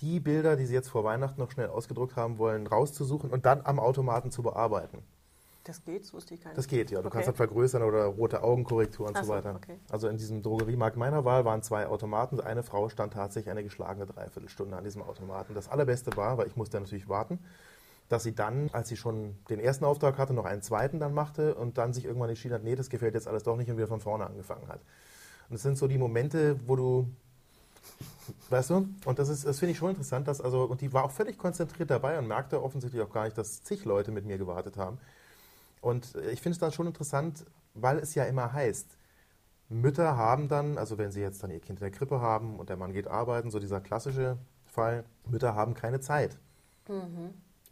die 0.00 0.20
Bilder, 0.20 0.56
die 0.56 0.66
sie 0.66 0.74
jetzt 0.74 0.88
vor 0.88 1.04
Weihnachten 1.04 1.40
noch 1.40 1.50
schnell 1.50 1.68
ausgedruckt 1.68 2.16
haben 2.16 2.38
wollen, 2.38 2.66
rauszusuchen 2.66 3.30
und 3.30 3.46
dann 3.46 3.60
am 3.64 3.78
Automaten 3.78 4.30
zu 4.30 4.42
bearbeiten. 4.42 4.98
Das 5.62 5.82
geht, 5.82 6.02
das 6.04 6.12
wusste 6.12 6.34
ich 6.34 6.42
gar 6.42 6.50
nicht. 6.50 6.58
Das 6.58 6.66
geht, 6.68 6.90
ja. 6.90 7.00
Du 7.00 7.06
Okay. 7.06 7.14
kannst 7.14 7.28
das 7.28 7.36
vergrößern 7.36 7.82
oder 7.82 8.04
rote 8.04 8.42
Augenkorrektur 8.42 9.06
und 9.08 9.16
so 9.16 9.22
so, 9.22 9.28
weiter. 9.30 9.54
okay. 9.56 9.78
Also 9.90 10.08
in 10.08 10.18
diesem 10.18 10.42
Drogeriemarkt 10.42 10.96
meiner 10.98 11.24
Wahl 11.24 11.46
waren 11.46 11.62
zwei 11.62 11.86
Automaten. 11.86 12.38
Eine 12.40 12.62
Frau 12.62 12.90
stand 12.90 13.14
tatsächlich 13.14 13.50
eine 13.50 13.62
geschlagene 13.62 14.04
Dreiviertelstunde 14.04 14.76
an 14.76 14.84
diesem 14.84 15.02
Automaten. 15.02 15.54
Das 15.54 15.70
Allerbeste 15.70 16.14
war, 16.18 16.36
weil 16.36 16.48
ich 16.48 16.56
musste 16.56 16.78
natürlich 16.78 17.08
warten, 17.08 17.38
dass 18.14 18.22
sie 18.22 18.34
dann, 18.34 18.70
als 18.72 18.88
sie 18.88 18.96
schon 18.96 19.36
den 19.50 19.58
ersten 19.58 19.84
Auftrag 19.84 20.18
hatte, 20.18 20.32
noch 20.34 20.44
einen 20.44 20.62
zweiten 20.62 21.00
dann 21.00 21.12
machte 21.14 21.56
und 21.56 21.78
dann 21.78 21.92
sich 21.92 22.04
irgendwann 22.04 22.28
entschieden 22.28 22.54
hat, 22.54 22.62
nee, 22.62 22.76
das 22.76 22.88
gefällt 22.88 23.14
jetzt 23.14 23.26
alles 23.26 23.42
doch 23.42 23.56
nicht 23.56 23.68
und 23.68 23.76
wieder 23.76 23.88
von 23.88 23.98
vorne 23.98 24.24
angefangen 24.24 24.68
hat. 24.68 24.80
Und 25.48 25.56
es 25.56 25.62
sind 25.62 25.76
so 25.76 25.88
die 25.88 25.98
Momente, 25.98 26.60
wo 26.68 26.76
du, 26.76 27.10
weißt 28.50 28.70
du, 28.70 28.88
und 29.04 29.18
das 29.18 29.42
das 29.42 29.58
finde 29.58 29.72
ich 29.72 29.78
schon 29.78 29.90
interessant, 29.90 30.28
dass 30.28 30.40
also, 30.40 30.62
und 30.62 30.80
die 30.80 30.92
war 30.92 31.02
auch 31.04 31.10
völlig 31.10 31.38
konzentriert 31.38 31.90
dabei 31.90 32.16
und 32.16 32.28
merkte 32.28 32.62
offensichtlich 32.62 33.02
auch 33.02 33.10
gar 33.10 33.24
nicht, 33.24 33.36
dass 33.36 33.64
zig 33.64 33.84
Leute 33.84 34.12
mit 34.12 34.24
mir 34.24 34.38
gewartet 34.38 34.76
haben. 34.76 34.98
Und 35.80 36.14
äh, 36.14 36.30
ich 36.30 36.40
finde 36.40 36.54
es 36.54 36.60
dann 36.60 36.70
schon 36.70 36.86
interessant, 36.86 37.44
weil 37.74 37.98
es 37.98 38.14
ja 38.14 38.22
immer 38.24 38.52
heißt, 38.52 38.96
Mütter 39.68 40.16
haben 40.16 40.48
dann, 40.48 40.78
also 40.78 40.98
wenn 40.98 41.10
sie 41.10 41.20
jetzt 41.20 41.42
dann 41.42 41.50
ihr 41.50 41.58
Kind 41.58 41.80
in 41.80 41.84
der 41.84 41.90
Krippe 41.90 42.20
haben 42.20 42.60
und 42.60 42.68
der 42.68 42.76
Mann 42.76 42.92
geht 42.92 43.08
arbeiten, 43.08 43.50
so 43.50 43.58
dieser 43.58 43.80
klassische 43.80 44.38
Fall, 44.66 45.04
Mütter 45.26 45.56
haben 45.56 45.74
keine 45.74 45.98
Zeit. 45.98 46.38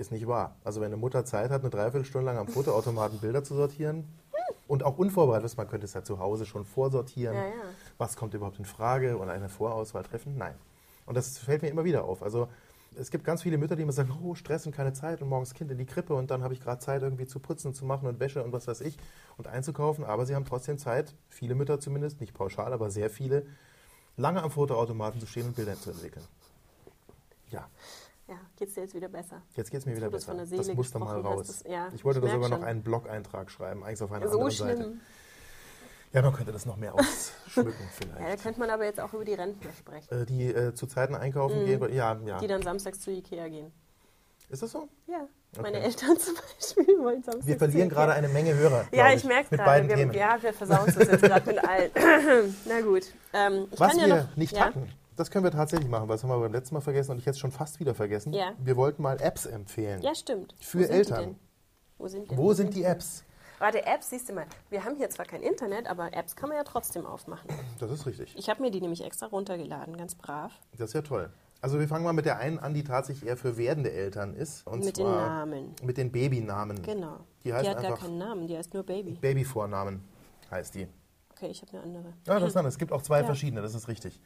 Ist 0.02 0.10
nicht 0.10 0.26
wahr. 0.26 0.56
Also 0.64 0.80
wenn 0.80 0.88
eine 0.88 0.96
Mutter 0.96 1.24
Zeit 1.24 1.50
hat, 1.50 1.60
eine 1.60 1.70
Dreiviertelstunde 1.70 2.26
lang 2.26 2.36
am 2.36 2.48
Fotoautomaten 2.48 3.20
Bilder 3.20 3.44
zu 3.44 3.54
sortieren 3.54 4.04
und 4.66 4.82
auch 4.82 4.98
unvorbereitet 4.98 5.46
ist, 5.46 5.56
man 5.56 5.68
könnte 5.68 5.84
es 5.84 5.94
ja 5.94 6.02
zu 6.02 6.18
Hause 6.18 6.44
schon 6.44 6.64
vorsortieren, 6.64 7.36
Ja, 7.36 7.44
ja. 7.44 7.52
was 7.98 8.16
kommt 8.16 8.34
überhaupt 8.34 8.58
in 8.58 8.64
Frage 8.64 9.16
und 9.16 9.30
eine 9.30 9.48
Vorauswahl 9.48 10.02
treffen, 10.02 10.36
nein. 10.36 10.56
Und 11.06 11.16
das 11.16 11.38
fällt 11.38 11.62
mir 11.62 11.68
immer 11.68 11.84
wieder 11.84 12.02
auf. 12.02 12.20
Also 12.24 12.48
es 12.96 13.12
gibt 13.12 13.24
ganz 13.24 13.42
viele 13.42 13.58
Mütter, 13.58 13.76
die 13.76 13.82
immer 13.82 13.92
sagen, 13.92 14.12
oh, 14.24 14.34
Stress 14.34 14.66
und 14.66 14.74
keine 14.74 14.92
Zeit 14.92 15.22
und 15.22 15.28
morgens 15.28 15.54
Kind 15.54 15.70
in 15.70 15.78
die 15.78 15.86
Krippe 15.86 16.14
und 16.14 16.32
dann 16.32 16.42
habe 16.42 16.52
ich 16.52 16.60
gerade 16.60 16.80
Zeit 16.80 17.02
irgendwie 17.02 17.28
zu 17.28 17.38
putzen 17.38 17.68
und 17.68 17.74
zu 17.74 17.84
machen 17.84 18.08
und 18.08 18.18
Wäsche 18.18 18.42
und 18.42 18.52
was 18.52 18.66
weiß 18.66 18.80
ich 18.80 18.98
und 19.38 19.46
einzukaufen, 19.46 20.02
aber 20.02 20.26
sie 20.26 20.34
haben 20.34 20.46
trotzdem 20.46 20.78
Zeit, 20.78 21.14
viele 21.28 21.54
Mütter 21.54 21.78
zumindest, 21.78 22.20
nicht 22.20 22.34
pauschal, 22.34 22.72
aber 22.72 22.90
sehr 22.90 23.08
viele, 23.08 23.46
lange 24.16 24.42
am 24.42 24.50
Fotoautomaten 24.50 25.20
zu 25.20 25.26
stehen 25.26 25.46
und 25.46 25.54
Bilder 25.54 25.76
zu 25.80 25.90
entwickeln. 25.90 26.24
Ja, 27.50 27.68
Ja, 28.28 28.36
geht's 28.56 28.74
dir 28.74 28.82
jetzt 28.82 28.94
wieder 28.94 29.08
besser? 29.08 29.42
jetzt 29.56 29.70
geht 29.70 29.80
es 29.80 29.86
mir 29.86 29.96
wieder 29.96 30.06
du 30.06 30.12
das 30.12 30.26
besser. 30.26 30.46
Seele 30.46 30.62
das 30.64 30.74
musste 30.74 30.98
mal 30.98 31.20
raus. 31.20 31.46
das- 31.48 31.64
ja, 31.70 31.88
ich 31.94 32.04
wollte 32.04 32.20
ich 32.20 32.24
da 32.26 32.30
sogar 32.32 32.48
noch 32.48 32.62
einen 32.62 32.82
Blog-Eintrag 32.82 33.50
schreiben, 33.50 33.82
eigentlich 33.84 34.02
auf 34.02 34.12
einer 34.12 34.26
So 34.28 34.34
anderen 34.38 34.52
schlimm. 34.52 34.76
Seite. 34.78 34.92
Ja, 36.12 36.22
man 36.22 36.32
könnte 36.34 36.52
das 36.52 36.66
noch 36.66 36.76
mehr 36.76 36.94
ausschmücken 36.98 37.88
vielleicht. 37.90 38.20
Ja, 38.20 38.28
da 38.28 38.36
könnte 38.36 38.60
man 38.60 38.70
aber 38.70 38.84
jetzt 38.84 39.00
auch 39.00 39.12
über 39.14 39.24
die 39.24 39.34
Rentner 39.34 39.72
sprechen, 39.72 40.22
Äh, 40.22 40.26
die 40.26 40.46
äh, 40.46 40.74
zu 40.74 40.86
Zeiten 40.86 41.14
einkaufen 41.14 41.64
gehen, 41.64 41.80
ja, 41.92 42.12
ja. 42.24 42.36
Mhm. 42.36 42.40
die 42.40 42.46
dann 42.48 42.62
samstags 42.62 43.00
zu 43.00 43.10
Ikea 43.10 43.48
gehen. 43.48 43.72
Ist 44.50 44.62
das 44.62 44.70
so? 44.70 44.88
Ja, 45.06 45.26
meine 45.62 45.78
Okay. 45.78 45.86
Eltern 45.86 46.16
zum 46.18 46.34
Beispiel 46.34 46.98
wollen 46.98 47.22
samstags 47.22 47.46
Wir 47.46 47.56
verlieren 47.56 47.88
gerade 47.88 48.12
eine 48.12 48.28
Menge 48.28 48.54
Hörer. 48.54 48.84
Ja, 48.92 49.06
glaub 49.06 49.16
ich 49.16 49.24
merke 49.24 49.44
es 49.46 49.50
Mit 49.50 49.60
gerade. 49.60 49.70
beiden 49.70 49.88
Wir, 49.88 49.96
Themen. 49.96 50.12
ja, 50.14 50.42
wir 50.42 50.52
versauen 50.52 50.88
es 50.88 50.96
uns 50.96 51.10
jetzt 51.10 51.22
gerade 51.22 51.46
mit 51.50 51.64
allen. 51.66 51.90
Na 52.66 52.80
gut. 52.82 53.04
Ähm, 53.32 53.66
ich 53.70 53.80
Was 53.80 53.90
kann 53.92 54.00
ja 54.00 54.06
wir 54.06 54.14
noch, 54.24 54.36
nicht 54.36 54.52
ja? 54.52 54.66
hatten, 54.66 54.92
das 55.16 55.30
können 55.30 55.44
wir 55.44 55.50
tatsächlich 55.50 55.88
machen, 55.88 56.08
weil 56.08 56.16
das 56.16 56.22
haben 56.22 56.30
wir 56.30 56.38
beim 56.38 56.52
letzten 56.52 56.74
Mal 56.74 56.80
vergessen 56.80 57.12
und 57.12 57.18
ich 57.18 57.24
jetzt 57.24 57.40
schon 57.40 57.52
fast 57.52 57.80
wieder 57.80 57.94
vergessen. 57.94 58.32
Ja. 58.32 58.52
Wir 58.58 58.76
wollten 58.76 59.02
mal 59.02 59.20
Apps 59.20 59.46
empfehlen. 59.46 60.02
Ja, 60.02 60.14
stimmt. 60.14 60.54
Für 60.60 60.80
Wo 60.80 60.92
Eltern. 60.92 61.30
Die? 61.30 61.36
Wo 61.98 62.08
sind, 62.08 62.30
die 62.30 62.36
Wo 62.36 62.52
sind 62.52 62.74
die 62.74 62.84
Apps? 62.84 63.24
Warte, 63.58 63.86
Apps, 63.86 64.10
siehst 64.10 64.28
du 64.28 64.32
mal. 64.32 64.46
Wir 64.70 64.84
haben 64.84 64.96
hier 64.96 65.08
zwar 65.10 65.24
kein 65.24 65.40
Internet, 65.42 65.86
aber 65.86 66.12
Apps 66.12 66.34
kann 66.34 66.48
man 66.48 66.58
ja 66.58 66.64
trotzdem 66.64 67.06
aufmachen. 67.06 67.48
Das 67.78 67.90
ist 67.92 68.06
richtig. 68.06 68.34
Ich 68.36 68.50
habe 68.50 68.60
mir 68.60 68.72
die 68.72 68.80
nämlich 68.80 69.04
extra 69.04 69.26
runtergeladen, 69.26 69.96
ganz 69.96 70.16
brav. 70.16 70.52
Das 70.72 70.90
ist 70.90 70.94
ja 70.94 71.02
toll. 71.02 71.30
Also 71.60 71.78
wir 71.78 71.86
fangen 71.86 72.02
mal 72.04 72.12
mit 72.12 72.26
der 72.26 72.38
einen 72.38 72.58
an, 72.58 72.74
die 72.74 72.82
tatsächlich 72.82 73.28
eher 73.28 73.36
für 73.36 73.56
werdende 73.56 73.92
Eltern 73.92 74.34
ist. 74.34 74.66
Und 74.66 74.84
Mit 74.84 74.96
den 74.98 75.06
Namen. 75.06 75.76
Mit 75.84 75.96
den 75.96 76.10
Babynamen. 76.10 76.82
Genau. 76.82 77.20
Die 77.44 77.54
heißt 77.54 77.68
hat 77.68 77.82
gar 77.82 77.96
keinen 77.96 78.18
Namen, 78.18 78.48
die 78.48 78.56
heißt 78.56 78.74
nur 78.74 78.82
Baby. 78.82 79.12
Babyvornamen 79.12 80.02
heißt 80.50 80.74
die. 80.74 80.88
Okay, 81.30 81.46
ich 81.46 81.62
habe 81.62 81.72
eine 81.72 81.82
andere. 81.82 82.12
Ja, 82.26 82.40
das 82.40 82.48
ist 82.50 82.56
anders. 82.56 82.74
Es 82.74 82.78
gibt 82.78 82.90
auch 82.90 83.02
zwei 83.02 83.20
Ja. 83.20 83.26
verschiedene, 83.26 83.62
das 83.62 83.76
ist 83.76 83.86
richtig. 83.86 84.20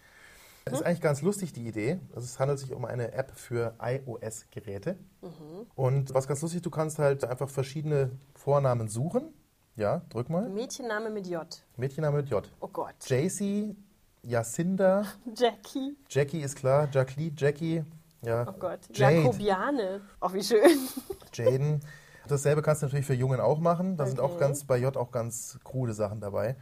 Das 0.69 0.81
ist 0.81 0.85
eigentlich 0.87 1.01
ganz 1.01 1.23
lustig, 1.23 1.53
die 1.53 1.67
Idee. 1.69 2.01
Also 2.13 2.25
es 2.25 2.41
handelt 2.41 2.59
sich 2.59 2.73
um 2.73 2.85
eine 2.85 3.13
App 3.13 3.31
für 3.37 3.75
iOS-Geräte. 3.81 4.97
Mhm. 5.23 5.67
Und 5.77 6.13
was 6.13 6.27
ganz 6.27 6.43
lustig, 6.43 6.61
du 6.63 6.71
kannst 6.71 6.99
halt 6.99 7.25
einfach 7.25 7.49
verschiedene 7.49 8.11
Vornamen 8.35 8.89
suchen. 8.89 9.33
Ja, 9.77 10.03
drück 10.09 10.29
mal. 10.29 10.49
Mädchenname 10.49 11.11
mit 11.11 11.29
J. 11.29 11.47
Mädchenname 11.77 12.17
mit 12.17 12.31
J. 12.31 12.51
Oh 12.59 12.67
Gott. 12.69 12.95
JC, 13.07 13.77
Jacinda, 14.23 15.05
Jackie. 15.37 15.97
Jackie 16.09 16.41
ist 16.41 16.57
klar, 16.57 16.89
Jacqueline, 16.91 17.35
Jackie, 17.37 17.85
ja, 18.23 18.45
Oh 18.49 18.59
Gott. 18.59 18.81
Jade, 18.93 19.19
Jakobiane. 19.19 20.01
Oh, 20.21 20.33
wie 20.33 20.43
schön. 20.43 20.79
Jaden. 21.33 21.81
Dasselbe 22.27 22.61
kannst 22.61 22.83
du 22.83 22.87
natürlich 22.87 23.07
für 23.07 23.15
Jungen 23.15 23.39
auch 23.39 23.61
machen. 23.61 23.97
Da 23.97 24.07
sind 24.07 24.19
auch 24.19 24.31
Okay. 24.33 24.41
ganz 24.41 24.65
bei 24.65 24.79
J 24.79 24.97
auch 24.97 25.13
ganz 25.13 25.61
krude 25.63 25.93
Sachen 25.95 26.21
dabei. 26.21 26.57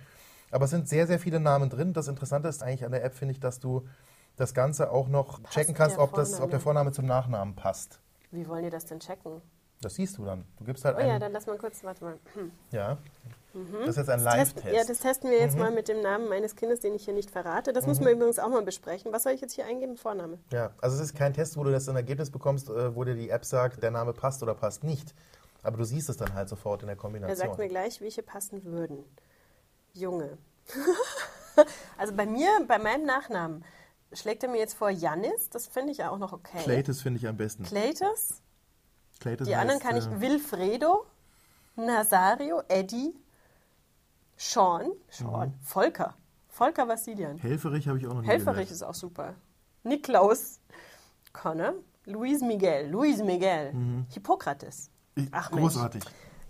Aber 0.51 0.65
es 0.67 0.71
sind 0.71 0.89
sehr, 0.89 1.07
sehr 1.07 1.19
viele 1.19 1.41
Namen 1.41 1.71
drin. 1.71 1.93
Das 1.93 2.09
Interessante 2.09 2.49
ist 2.49 2.63
eigentlich 2.63 2.85
an 2.85 2.93
der 2.93 3.05
App, 3.05 3.15
finde 3.15 3.33
ich, 3.33 3.41
dass 3.41 3.59
du 3.61 3.87
das 4.37 4.55
Ganze 4.55 4.91
auch 4.91 5.09
noch 5.09 5.43
checken 5.51 5.75
kannst, 5.75 5.97
der 5.97 6.03
ob, 6.05 6.15
das, 6.15 6.41
ob 6.41 6.51
der 6.51 6.61
Vorname 6.61 6.93
zum 6.93 7.07
Nachnamen 7.07 7.55
passt. 7.55 8.01
Wie 8.31 8.47
wollen 8.49 8.65
die 8.65 8.71
das 8.71 8.85
denn 8.85 9.01
checken? 9.01 9.41
Das 9.81 9.95
siehst 9.97 10.17
du 10.19 10.25
dann. 10.25 10.45
Du 10.59 10.65
gibst 10.65 10.85
halt 10.85 10.97
Oh 10.97 11.01
ja, 11.01 11.07
einen. 11.13 11.21
dann 11.21 11.33
lass 11.33 11.47
mal 11.47 11.59
kurz, 11.59 11.85
warte 11.85 12.05
mal. 12.05 12.15
Ja. 12.71 12.97
Das 13.81 13.91
ist 13.91 13.97
jetzt 13.99 14.11
ein 14.11 14.21
Live-Test. 14.21 14.75
ja, 14.75 14.83
das 14.85 14.99
testen 14.99 15.31
wir 15.31 15.37
Mhm. 15.39 15.45
jetzt 15.45 15.57
mal 15.57 15.71
mit 15.71 15.87
dem 15.89 16.01
Namen 16.01 16.29
meines 16.29 16.57
Kindes, 16.57 16.81
den 16.81 16.95
ich 16.95 17.05
hier 17.05 17.15
nicht 17.15 17.31
verrate. 17.31 17.73
Das 17.73 17.87
müssen 17.87 18.05
wir 18.05 18.11
übrigens 18.13 18.41
auch 18.41 18.49
mal 18.49 18.63
besprechen. 18.63 19.13
Was 19.13 19.23
soll 19.23 19.33
ich 19.33 19.41
jetzt 19.41 19.53
hier 19.53 19.67
eingeben? 19.67 19.97
Vorname. 19.97 20.39
Ja, 20.51 20.73
also 20.81 20.97
es 20.97 21.03
ist 21.03 21.15
kein 21.17 21.33
Test, 21.35 21.57
wo 21.57 21.63
du 21.63 21.71
das 21.71 21.89
ein 21.89 21.95
Ergebnis 21.95 22.31
bekommst, 22.31 22.69
äh, 22.69 22.97
wo 22.97 23.05
dir 23.05 23.15
die 23.15 23.31
App 23.31 23.45
sagt, 23.45 23.81
der 23.83 23.93
Name 23.93 24.13
passt 24.13 24.43
oder 24.43 24.55
passt 24.55 24.83
nicht. 24.83 25.15
Aber 25.63 25.77
du 25.77 25.85
siehst 25.85 26.09
es 26.09 26.17
dann 26.17 26.35
halt 26.35 26.49
sofort 26.49 26.83
in 26.83 26.89
der 26.89 26.97
Er 26.97 27.01
Kombination. 27.01 27.37
sagt 27.37 27.59
mir 27.59 27.69
gleich, 27.69 28.01
welche 28.01 28.23
passen 28.25 28.65
würden. 28.65 29.05
Junge. 29.95 30.37
also 31.99 32.15
bei 32.15 32.27
mir, 32.27 32.49
bei 32.69 32.79
meinem 32.79 33.07
Nachnamen, 33.07 33.65
schlägt 34.13 34.43
er 34.43 34.51
mir 34.51 34.59
jetzt 34.59 34.75
vor 34.75 34.91
Janis. 34.91 35.49
Das 35.51 35.67
finde 35.67 35.93
ich 35.93 35.99
ja 35.99 36.11
auch 36.11 36.19
noch 36.19 36.33
okay. 36.33 36.63
Claytus 36.63 37.01
finde 37.03 37.19
ich 37.21 37.27
am 37.27 37.37
besten. 37.37 37.65
Claytus. 37.65 38.43
Claytus 39.21 39.47
Die 39.47 39.55
anderen 39.55 39.81
kann 39.81 39.97
ich 39.97 40.07
äh, 40.07 40.21
Wilfredo, 40.21 41.07
Nazario, 41.77 42.63
Eddie, 42.69 43.15
Sean, 44.37 44.91
Sean, 45.09 45.49
Mhm. 45.51 45.55
Volker. 45.63 46.15
Volker 46.49 46.87
Vassilian. 46.89 47.39
Helferich 47.39 47.89
habe 47.89 47.99
ich 47.99 48.07
auch 48.07 48.15
noch 48.15 48.21
nie 48.23 48.29
Helferich 48.29 48.55
gehört. 48.67 48.71
ist 48.71 48.83
auch 48.83 48.95
super. 48.95 49.35
Niklaus, 49.83 50.61
Connor, 51.33 51.75
Luis 52.05 52.41
Miguel, 52.43 52.89
Luis 52.91 53.19
Miguel, 53.23 53.73
Hippokrates. 54.13 54.91
Ich- 55.17 55.29
Ach, 55.33 55.51
Mensch. 55.53 55.75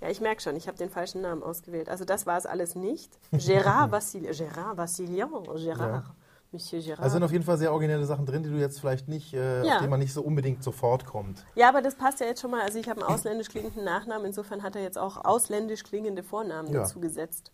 Ja, 0.01 0.11
ich 0.11 0.21
merke 0.21 0.43
schon, 0.43 0.55
ich 0.57 0.67
habe 0.69 0.77
den 0.77 0.91
falschen 0.91 1.21
Namen 1.23 1.43
ausgewählt. 1.43 1.89
Also 1.89 2.05
das 2.05 2.27
war 2.27 2.37
es 2.37 2.47
alles 2.47 2.75
nicht. 2.75 3.19
Gérard 3.33 3.91
Vassilian, 3.91 4.33
Gérard 4.35 4.77
Vassilian, 4.77 5.31
Gérard, 5.31 5.79
Ja. 5.79 6.05
Monsieur 6.53 6.81
Gérard. 6.81 7.01
Also 7.01 7.15
sind 7.15 7.23
auf 7.23 7.33
jeden 7.33 7.45
Fall 7.45 7.59
sehr 7.59 7.73
originelle 7.73 8.05
Sachen 8.05 8.27
drin, 8.27 8.43
die 8.43 8.51
du 8.51 8.57
jetzt 8.57 8.81
vielleicht 8.81 9.09
nicht, 9.09 9.33
äh, 9.35 9.65
Ja. 9.67 9.77
auf 9.77 9.83
die 9.83 9.89
man 9.89 9.99
nicht 10.01 10.13
so 10.13 10.23
unbedingt 10.23 10.63
sofort 10.63 11.05
kommt. 11.07 11.45
ja, 11.55 11.69
aber 11.69 11.81
das 11.83 11.95
passt 11.95 12.21
ja 12.21 12.27
jetzt 12.27 12.41
schon 12.43 12.51
mal. 12.51 12.61
Also 12.63 12.79
ich 12.79 12.89
habe 12.89 13.01
einen 13.05 13.13
ausländisch 13.15 13.49
klingenden 13.49 13.85
Nachnamen, 13.85 14.27
insofern 14.27 14.63
hat 14.63 14.77
er 14.77 14.83
jetzt 14.83 14.99
auch 14.99 15.25
ausländisch 15.25 15.83
klingende 15.85 16.23
Vornamen 16.23 16.73
Ja. 16.73 16.81
dazu 16.81 17.01
gesetzt. 17.01 17.51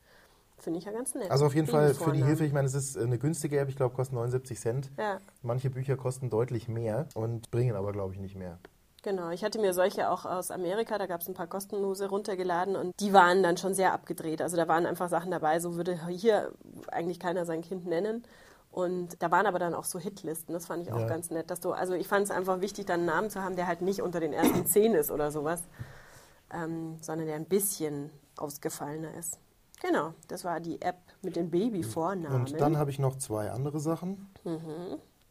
Finde 0.59 0.79
ich 0.81 0.85
ja 0.85 0.93
ganz 0.93 1.15
nett. 1.15 1.31
Also 1.31 1.47
auf 1.47 1.55
jeden 1.55 1.69
Fall 1.69 1.95
für 1.95 2.13
die. 2.13 2.23
Hilfe, 2.23 2.45
ich 2.45 2.53
meine, 2.53 2.67
es 2.67 2.75
ist 2.75 2.99
eine 2.99 3.17
günstige 3.19 3.59
App, 3.59 3.71
ich 3.71 3.77
glaube, 3.77 3.95
kostet 3.95 4.15
79 4.15 4.61
Cent. 4.61 4.91
Ja, 4.99 5.17
Manche 5.43 5.71
Bücher 5.71 5.97
kosten 5.97 6.29
deutlich 6.29 6.69
mehr 6.69 7.07
und 7.15 7.51
bringen 7.51 7.77
aber, 7.77 7.93
glaube 7.93 8.13
ich, 8.13 8.21
nicht 8.21 8.37
mehr. 8.37 8.59
Genau. 9.03 9.31
Ich 9.31 9.45
hatte 9.45 9.59
mir 9.61 9.73
solche 9.75 10.11
auch 10.11 10.25
aus 10.25 10.51
Amerika, 10.51 10.99
da 10.99 11.07
gab 11.07 11.21
es 11.21 11.29
ein 11.29 11.35
paar 11.35 11.47
kostenlose 11.47 12.09
runtergeladen 12.09 12.77
und 12.77 12.99
die 13.01 13.13
waren 13.13 13.43
dann 13.43 13.57
schon 13.57 13.75
sehr 13.75 13.93
abgedreht. 13.93 14.43
Also 14.43 14.57
da 14.57 14.69
waren 14.69 14.87
einfach 14.87 15.09
Sachen 15.09 15.31
dabei, 15.31 15.61
so 15.61 15.77
würde 15.77 15.99
hier 16.09 16.53
eigentlich 16.91 17.19
keiner 17.21 17.45
sein 17.45 17.63
Kind 17.63 17.87
nennen. 17.87 18.25
Und 18.73 19.21
da 19.21 19.31
waren 19.33 19.47
aber 19.47 19.59
dann 19.59 19.75
auch 19.75 19.83
so 19.85 19.99
Hitlisten, 19.99 20.53
das 20.53 20.67
fand 20.67 20.85
ich 20.85 20.93
auch 20.93 21.01
Ja. 21.01 21.07
ganz 21.09 21.31
nett. 21.31 21.51
Dass 21.51 21.59
du, 21.61 21.73
also 21.73 21.95
ich 21.95 22.07
fand 22.07 22.25
es 22.25 22.31
einfach 22.31 22.61
wichtig, 22.61 22.87
dann 22.87 23.01
einen 23.01 23.07
Namen 23.07 23.31
zu 23.31 23.43
haben, 23.43 23.57
der 23.57 23.67
halt 23.67 23.83
nicht 23.83 24.01
unter 24.01 24.21
den 24.21 24.33
ersten 24.33 24.65
zehn 24.67 24.95
ist 24.95 25.11
oder 25.11 25.31
sowas, 25.33 25.63
ähm, 26.53 26.99
sondern 27.01 27.27
der 27.27 27.37
ein 27.37 27.47
bisschen 27.47 28.11
ausgefallener 28.37 29.13
ist. 29.15 29.39
Genau, 29.83 30.13
das 30.29 30.45
war 30.45 30.61
die 30.61 30.81
App 30.83 30.99
mit 31.23 31.37
den 31.37 31.51
Babyvornamen. 31.51 32.43
Und 32.43 32.61
dann 32.61 32.77
habe 32.77 32.91
ich 32.91 32.99
noch 32.99 33.17
zwei 33.17 33.51
andere 33.51 33.81
Sachen. 33.81 34.29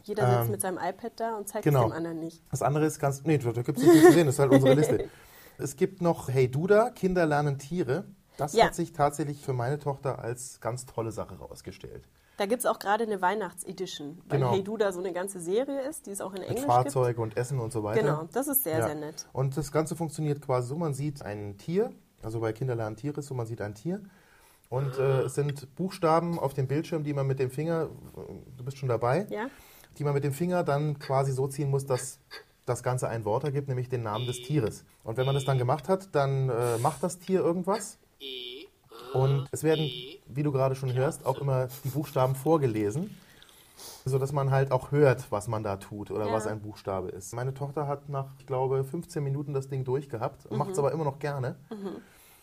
Jeder 0.03 0.27
sitzt 0.27 0.45
ähm, 0.45 0.51
mit 0.51 0.61
seinem 0.61 0.77
iPad 0.77 1.11
da 1.19 1.35
und 1.37 1.47
zeigt 1.47 1.63
genau. 1.65 1.81
es 1.81 1.85
dem 1.87 1.91
anderen 1.97 2.19
nicht. 2.19 2.43
Das 2.51 2.61
andere 2.61 2.85
ist 2.85 2.99
ganz, 2.99 3.23
nee, 3.23 3.37
da 3.37 3.51
gibt 3.61 3.77
es 3.77 3.83
nicht 3.83 4.05
zu 4.05 4.11
sehen, 4.13 4.25
das 4.25 4.35
ist 4.35 4.39
halt 4.39 4.51
unsere 4.51 4.73
Liste. 4.73 5.09
Es 5.61 5.75
gibt 5.75 6.01
noch 6.01 6.29
Hey 6.29 6.49
Duda, 6.49 6.89
Kinder 6.89 7.25
lernen 7.25 7.57
Tiere. 7.59 8.05
Das 8.37 8.53
Ja. 8.53 8.67
hat 8.67 8.75
sich 8.75 8.93
tatsächlich 8.93 9.41
für 9.41 9.51
meine 9.51 9.77
Tochter 9.77 10.19
als 10.19 10.61
ganz 10.61 10.85
tolle 10.85 11.11
Sache 11.11 11.37
herausgestellt. 11.37 12.07
Da 12.37 12.45
gibt 12.45 12.61
es 12.61 12.65
auch 12.65 12.79
gerade 12.79 13.03
eine 13.03 13.21
Weihnachtsedition, 13.21 14.21
weil 14.29 14.39
Genau. 14.39 14.53
Hey 14.53 14.63
Duda 14.63 14.93
so 14.93 14.99
eine 15.01 15.11
ganze 15.11 15.41
Serie 15.41 15.81
ist, 15.81 16.05
die 16.05 16.11
es 16.11 16.21
auch 16.21 16.31
in 16.33 16.39
Mit 16.39 16.49
Englisch 16.51 16.65
Fahrzeuge 16.65 17.19
und 17.21 17.35
Essen 17.35 17.59
und 17.59 17.73
so 17.73 17.79
gibt. 17.81 17.91
weiter. 17.95 18.01
Genau, 18.01 18.29
das 18.31 18.47
ist 18.47 18.63
sehr, 18.63 18.77
Ja. 18.79 18.85
sehr 18.85 18.95
nett. 18.95 19.27
Und 19.33 19.57
das 19.57 19.69
Ganze 19.73 19.97
funktioniert 19.97 20.41
quasi 20.41 20.69
so, 20.69 20.77
man 20.77 20.93
sieht 20.93 21.21
ein 21.21 21.57
Tier, 21.57 21.91
also 22.23 22.39
bei 22.39 22.53
Kinder 22.53 22.75
lernen 22.75 22.95
Tiere 22.95 23.19
ist 23.19 23.27
so, 23.27 23.33
man 23.33 23.45
sieht 23.45 23.59
ein 23.59 23.75
Tier 23.75 24.01
und 24.69 24.97
äh, 24.97 25.23
es 25.23 25.35
sind 25.35 25.75
Buchstaben 25.75 26.39
auf 26.39 26.53
dem 26.53 26.67
Bildschirm, 26.69 27.03
die 27.03 27.13
man 27.13 27.27
mit 27.27 27.39
dem 27.39 27.51
Finger, 27.51 27.89
du 28.55 28.63
bist 28.63 28.77
schon 28.77 28.87
dabei, 28.87 29.27
Ja? 29.29 29.47
Die 29.97 30.03
man 30.03 30.13
mit 30.13 30.23
dem 30.23 30.33
Finger 30.33 30.63
dann 30.63 30.99
quasi 30.99 31.31
so 31.31 31.47
ziehen 31.47 31.69
muss, 31.69 31.85
dass 31.85 32.19
das 32.65 32.83
Ganze 32.83 33.09
ein 33.09 33.25
Wort 33.25 33.43
ergibt, 33.43 33.67
nämlich 33.67 33.89
den 33.89 34.03
Namen 34.03 34.27
des 34.27 34.41
Tieres. 34.41 34.85
Und 35.03 35.17
wenn 35.17 35.25
man 35.25 35.35
das 35.35 35.43
dann 35.45 35.57
gemacht 35.57 35.89
hat, 35.89 36.09
dann 36.13 36.49
äh, 36.49 36.77
macht 36.77 37.01
das 37.03 37.17
Tier 37.19 37.39
irgendwas. 37.41 37.97
Und 39.13 39.47
es 39.51 39.63
werden, 39.63 39.89
wie 40.27 40.43
du 40.43 40.51
gerade 40.51 40.75
schon 40.75 40.93
hörst, 40.93 41.25
auch 41.25 41.39
immer 41.39 41.67
die 41.83 41.89
Buchstaben 41.89 42.35
vorgelesen, 42.35 43.17
sodass 44.05 44.31
man 44.31 44.51
halt 44.51 44.71
auch 44.71 44.91
hört, 44.91 45.31
was 45.31 45.47
man 45.47 45.63
da 45.63 45.77
tut 45.77 46.11
oder 46.11 46.27
Ja. 46.27 46.33
was 46.33 46.45
ein 46.45 46.61
Buchstabe 46.61 47.09
ist. 47.09 47.33
Meine 47.33 47.53
Tochter 47.55 47.87
hat 47.87 48.07
nach, 48.07 48.27
ich 48.37 48.45
glaube, 48.45 48.83
15 48.83 49.23
Minuten 49.23 49.53
das 49.53 49.67
Ding 49.67 49.83
durchgehabt, 49.83 50.51
macht 50.51 50.71
es 50.71 50.79
aber 50.79 50.91
immer 50.91 51.05
noch 51.05 51.17
gerne. 51.17 51.55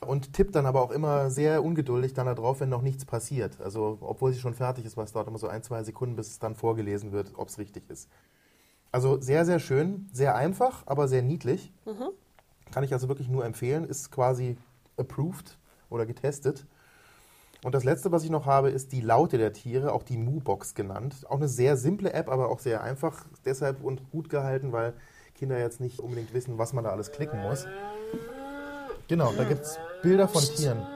Und 0.01 0.34
tippt 0.34 0.55
dann 0.55 0.66
aber 0.66 0.82
auch 0.82 0.90
immer 0.90 1.30
sehr 1.30 1.64
ungeduldig 1.64 2.12
dann 2.12 2.26
da 2.26 2.34
drauf, 2.34 2.61
wenn 2.61 2.68
noch 2.68 2.82
nichts 2.82 3.05
passiert. 3.05 3.61
Also, 3.61 3.99
obwohl 4.01 4.32
sie 4.32 4.38
schon 4.38 4.55
fertig 4.55 4.84
ist, 4.84 4.97
weil 4.97 5.05
es 5.05 5.12
dauert 5.12 5.26
immer 5.28 5.38
so 5.38 5.49
ein, 5.49 5.62
zwei 5.62 5.82
Sekunden, 5.82 6.16
bis 6.16 6.28
es 6.28 6.38
dann 6.38 6.55
vorgelesen 6.55 7.12
wird, 7.12 7.32
ob 7.36 7.49
es 7.49 7.59
richtig 7.59 7.88
ist. 7.88 8.09
Also 8.92 9.20
sehr, 9.20 9.44
sehr 9.44 9.59
schön, 9.59 10.09
sehr 10.12 10.36
einfach, 10.36 10.82
aber 10.86 11.09
sehr 11.09 11.22
niedlich. 11.22 11.72
Kann 12.72 12.84
ich 12.84 12.92
also 12.92 13.09
wirklich 13.09 13.28
nur 13.28 13.44
empfehlen. 13.44 13.84
Ist 13.84 14.11
quasi 14.11 14.59
approved 14.97 15.59
oder 15.90 16.07
getestet. 16.07 16.66
Und 17.64 17.74
das 17.74 17.84
letzte, 17.84 18.12
was 18.12 18.22
ich 18.22 18.30
noch 18.30 18.47
habe, 18.47 18.70
ist 18.70 18.92
die 18.92 19.01
Laute 19.01 19.38
der 19.38 19.53
Tiere, 19.53 19.92
auch 19.92 20.03
die 20.03 20.18
Moo-Box 20.18 20.74
genannt. 20.74 21.26
Auch 21.28 21.36
eine 21.36 21.49
sehr 21.49 21.76
simple 21.76 22.12
App, 22.12 22.28
aber 22.28 22.49
auch 22.49 22.61
sehr 22.61 22.82
einfach 22.82 23.24
deshalb 23.44 23.82
und 23.82 24.11
gut 24.11 24.28
gehalten, 24.28 24.72
weil 24.72 24.92
Kinder 25.34 25.59
jetzt 25.59 25.80
nicht 25.80 26.01
unbedingt 26.01 26.32
wissen, 26.32 26.59
was 26.59 26.72
man 26.72 26.84
da 26.84 26.90
alles 26.90 27.12
klicken 27.12 27.42
muss. 27.42 27.66
Genau, 29.09 29.32
da 29.32 29.44
gibt 29.44 29.62
es 29.62 29.78
Bilder 30.02 30.28
von 30.28 30.42
Tieren. 30.42 30.86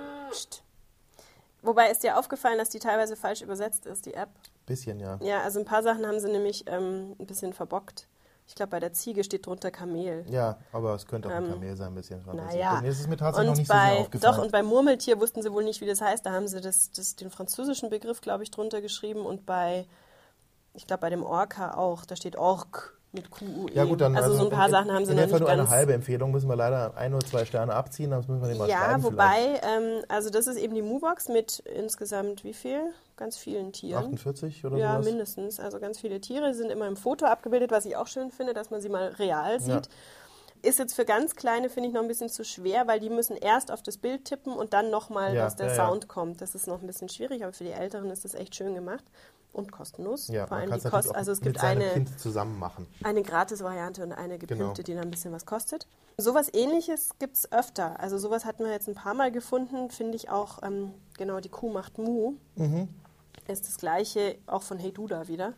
Wobei 1.63 1.91
ist 1.91 2.03
dir 2.03 2.19
aufgefallen, 2.19 2.59
dass 2.59 2.71
die 2.71 2.79
teilweise 2.79 3.17
falsch 3.17 3.43
übersetzt 3.43 3.87
ist, 3.87 4.07
die 4.07 4.15
App? 4.15 4.31
Bisschen, 4.67 4.99
ja. 4.99 5.19
Ja, 5.21 5.43
also 5.43 5.59
ein 5.59 5.65
paar 5.65 5.83
Sachen 5.83 6.07
haben 6.07 6.19
sie 6.19 6.29
nämlich 6.31 6.65
ähm, 6.67 7.15
ein 7.19 7.27
bisschen 7.27 7.53
verbockt. 7.53 8.07
Ich 8.47 8.55
glaube, 8.55 8.71
bei 8.71 8.81
der 8.81 8.93
Ziege 8.93 9.23
steht 9.23 9.47
drunter 9.47 9.71
Kamel. 9.71 10.25
Ja, 10.29 10.59
aber 10.73 10.95
es 10.95 11.07
könnte 11.07 11.29
auch 11.29 11.33
ein 11.33 11.45
Ähm, 11.45 11.51
Kamel 11.53 11.77
sein, 11.77 11.89
ein 11.89 11.95
bisschen. 11.95 12.23
naja. 12.33 12.81
Das 12.85 12.99
ist 12.99 13.09
mir 13.09 13.17
tatsächlich 13.17 13.47
noch 13.47 13.53
Und 13.53 13.59
nicht 13.59 13.69
so 13.69 13.73
sehr 13.75 13.83
bei, 13.83 13.99
aufgefallen. 14.01 14.35
doch, 14.37 14.43
und 14.43 14.53
bei 14.53 14.63
Murmeltier 14.63 15.21
wussten 15.21 15.43
sie 15.43 15.53
wohl 15.53 15.63
nicht, 15.63 15.81
wie 15.81 15.87
das 15.87 16.01
heißt. 16.01 16.25
Da 16.27 16.33
haben 16.33 16.49
sie 16.49 16.61
das, 16.61 16.91
das, 16.91 17.15
den 17.15 17.31
französischen 17.31 17.91
Begriff, 17.91 18.21
glaube 18.21 18.43
ich, 18.43 18.51
drunter 18.51 18.81
geschrieben. 18.81 19.25
Und 19.25 19.47
bei, 19.47 19.87
ich 20.75 20.87
glaube, 20.87 21.03
bei 21.03 21.11
dem 21.11 21.23
Orca 21.23 21.75
auch. 21.75 22.05
Da 22.05 22.17
steht 22.17 22.37
Ork 22.37 22.99
mit 23.13 23.31
QUE. 23.31 23.71
ja 23.75 23.85
gut, 23.85 24.01
dann 24.01 24.17
also, 24.17 24.35
so 24.35 24.45
ein 24.45 24.51
paar 24.51 24.67
in, 24.67 24.73
Sachen 24.73 24.93
haben 24.93 25.05
sie 25.05 25.13
in 25.13 25.17
noch 25.17 25.25
nicht 25.27 25.39
nur 25.39 25.49
ganz... 25.49 25.61
eine 25.61 25.71
halbe 25.71 25.95
Empfehlung 25.95 26.31
müssen 26.31 26.49
wir 26.49 26.57
leider 26.57 26.97
ein 26.97 27.13
oder 27.13 27.27
zwei 27.27 27.45
Sterne 27.45 27.75
abziehen, 27.75 28.11
das 28.11 28.29
müssen 28.29 28.41
wir 28.41 28.49
den 28.49 28.59
mal 28.59 28.69
Ja, 28.69 29.03
wobei, 29.03 29.61
ähm, 29.63 30.05
also 30.09 30.31
das 30.31 30.47
ist 30.47 30.57
eben 30.57 30.75
die 30.75 30.83
Moobox 30.83 31.29
mit 31.29 31.61
insgesamt 31.61 32.45
wie 32.45 32.55
viel? 32.55 32.93
Ganz 33.17 33.37
vielen. 33.37 33.73
Tieren. 33.73 34.05
48 34.05 34.65
oder 34.65 34.79
Ja, 34.79 34.95
sowas? 34.95 35.07
mindestens. 35.07 35.61
Also 35.61 35.79
ganz 35.79 36.01
viele 36.01 36.23
Tiere 36.23 36.55
sind 36.55 36.71
immer 36.71 36.89
im 36.89 36.97
Foto 36.97 37.27
abgebildet, 37.27 37.71
was 37.71 37.85
ich 37.85 37.95
auch 37.95 38.07
schön 38.07 38.31
finde, 38.31 38.55
dass 38.55 38.71
man 38.71 38.81
sie 38.81 38.89
mal 38.89 39.09
real 39.19 39.61
sieht. 39.61 39.91
Ist 40.63 40.79
jetzt 40.79 40.95
für 40.95 41.05
ganz 41.05 41.37
kleine, 41.37 41.71
finde 41.71 41.89
ich, 41.89 41.95
noch 41.95 42.03
ein 42.03 42.09
bisschen 42.09 42.29
zu 42.29 42.45
schwer, 42.45 42.87
weil 42.87 43.01
die 43.01 43.09
müssen 43.11 43.37
erst 43.37 43.71
auf 43.71 43.83
das 43.83 43.97
Bild 43.97 44.25
tippen 44.27 44.53
und 44.53 44.73
dann 44.73 44.91
nochmal, 44.91 45.35
Ja, 45.35 45.45
dass 45.45 45.57
der 45.57 45.69
ja, 45.69 45.75
ja. 45.77 45.87
Sound 45.87 46.09
kommt. 46.09 46.41
Das 46.41 46.55
ist 46.55 46.67
noch 46.67 46.81
ein 46.81 46.87
bisschen 46.87 47.09
schwierig, 47.09 47.43
aber 47.43 47.53
für 47.53 47.65
die 47.65 47.71
Älteren 47.71 48.11
ist 48.11 48.25
das 48.25 48.35
echt 48.35 48.55
schön 48.55 48.75
gemacht 48.75 49.05
und 49.53 49.73
kostenlos. 49.73 50.29
Ja, 50.29 50.47
Vor 50.47 50.59
allem 50.59 50.71
die 50.73 50.89
Kost 50.89 51.15
also 51.15 51.33
es 51.33 51.41
gibt 51.41 51.61
eine, 51.63 51.89
Kind 51.91 52.19
zusammen 52.21 52.59
machen. 52.59 52.87
eine 53.03 53.23
Gratis-Variante 53.23 54.03
und 54.03 54.13
eine 54.13 54.39
gepimpte, 54.39 54.65
Genau. 54.65 54.73
die 54.75 54.95
dann 54.95 55.05
ein 55.05 55.11
bisschen 55.11 55.33
was 55.33 55.47
kostet. 55.47 55.87
Sowas 56.19 56.49
ähnliches 56.53 57.11
gibt 57.19 57.37
es 57.37 57.51
öfter. 57.51 57.99
Also 57.99 58.19
sowas 58.19 58.45
hatten 58.45 58.65
wir 58.65 58.71
jetzt 58.71 58.89
ein 58.89 58.95
paar 58.95 59.15
Mal 59.15 59.33
gefunden, 59.33 59.91
finde 59.91 60.17
ich 60.17 60.29
auch, 60.31 60.63
ähm, 60.63 60.93
genau, 61.17 61.41
die 61.41 61.49
Kuh 61.49 61.71
macht 61.71 61.97
Mu. 61.99 62.35
Mhm. 62.57 62.89
Ist 63.49 63.67
das 63.67 63.79
gleiche 63.79 64.37
auch 64.47 64.63
von 64.63 64.79
Hey 64.79 64.93
Duda 64.93 65.27
wieder. 65.27 65.55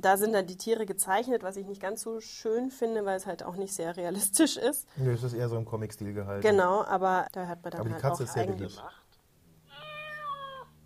Da 0.00 0.16
sind 0.16 0.32
dann 0.32 0.46
die 0.46 0.56
Tiere 0.56 0.86
gezeichnet, 0.86 1.42
was 1.42 1.56
ich 1.56 1.66
nicht 1.66 1.80
ganz 1.82 2.00
so 2.02 2.20
schön 2.20 2.70
finde, 2.70 3.04
weil 3.04 3.16
es 3.16 3.26
halt 3.26 3.42
auch 3.42 3.56
nicht 3.56 3.74
sehr 3.74 3.96
realistisch 3.96 4.56
ist. 4.56 4.86
Nö, 4.96 5.12
das 5.12 5.22
ist 5.22 5.34
eher 5.34 5.48
so 5.48 5.56
im 5.56 5.64
Comic-Stil 5.64 6.12
gehalten. 6.14 6.42
Genau, 6.46 6.82
aber 6.84 7.26
da 7.32 7.46
hört 7.46 7.62
man 7.62 7.70
dann 7.72 7.80
Aber 7.80 7.88
die 7.88 7.94
halt 7.94 8.02
Katze 8.02 8.22
auch 8.22 8.26
ist 8.26 8.32
sehr 8.32 8.42
eigentlich. 8.44 8.76
beliebt. 8.76 8.82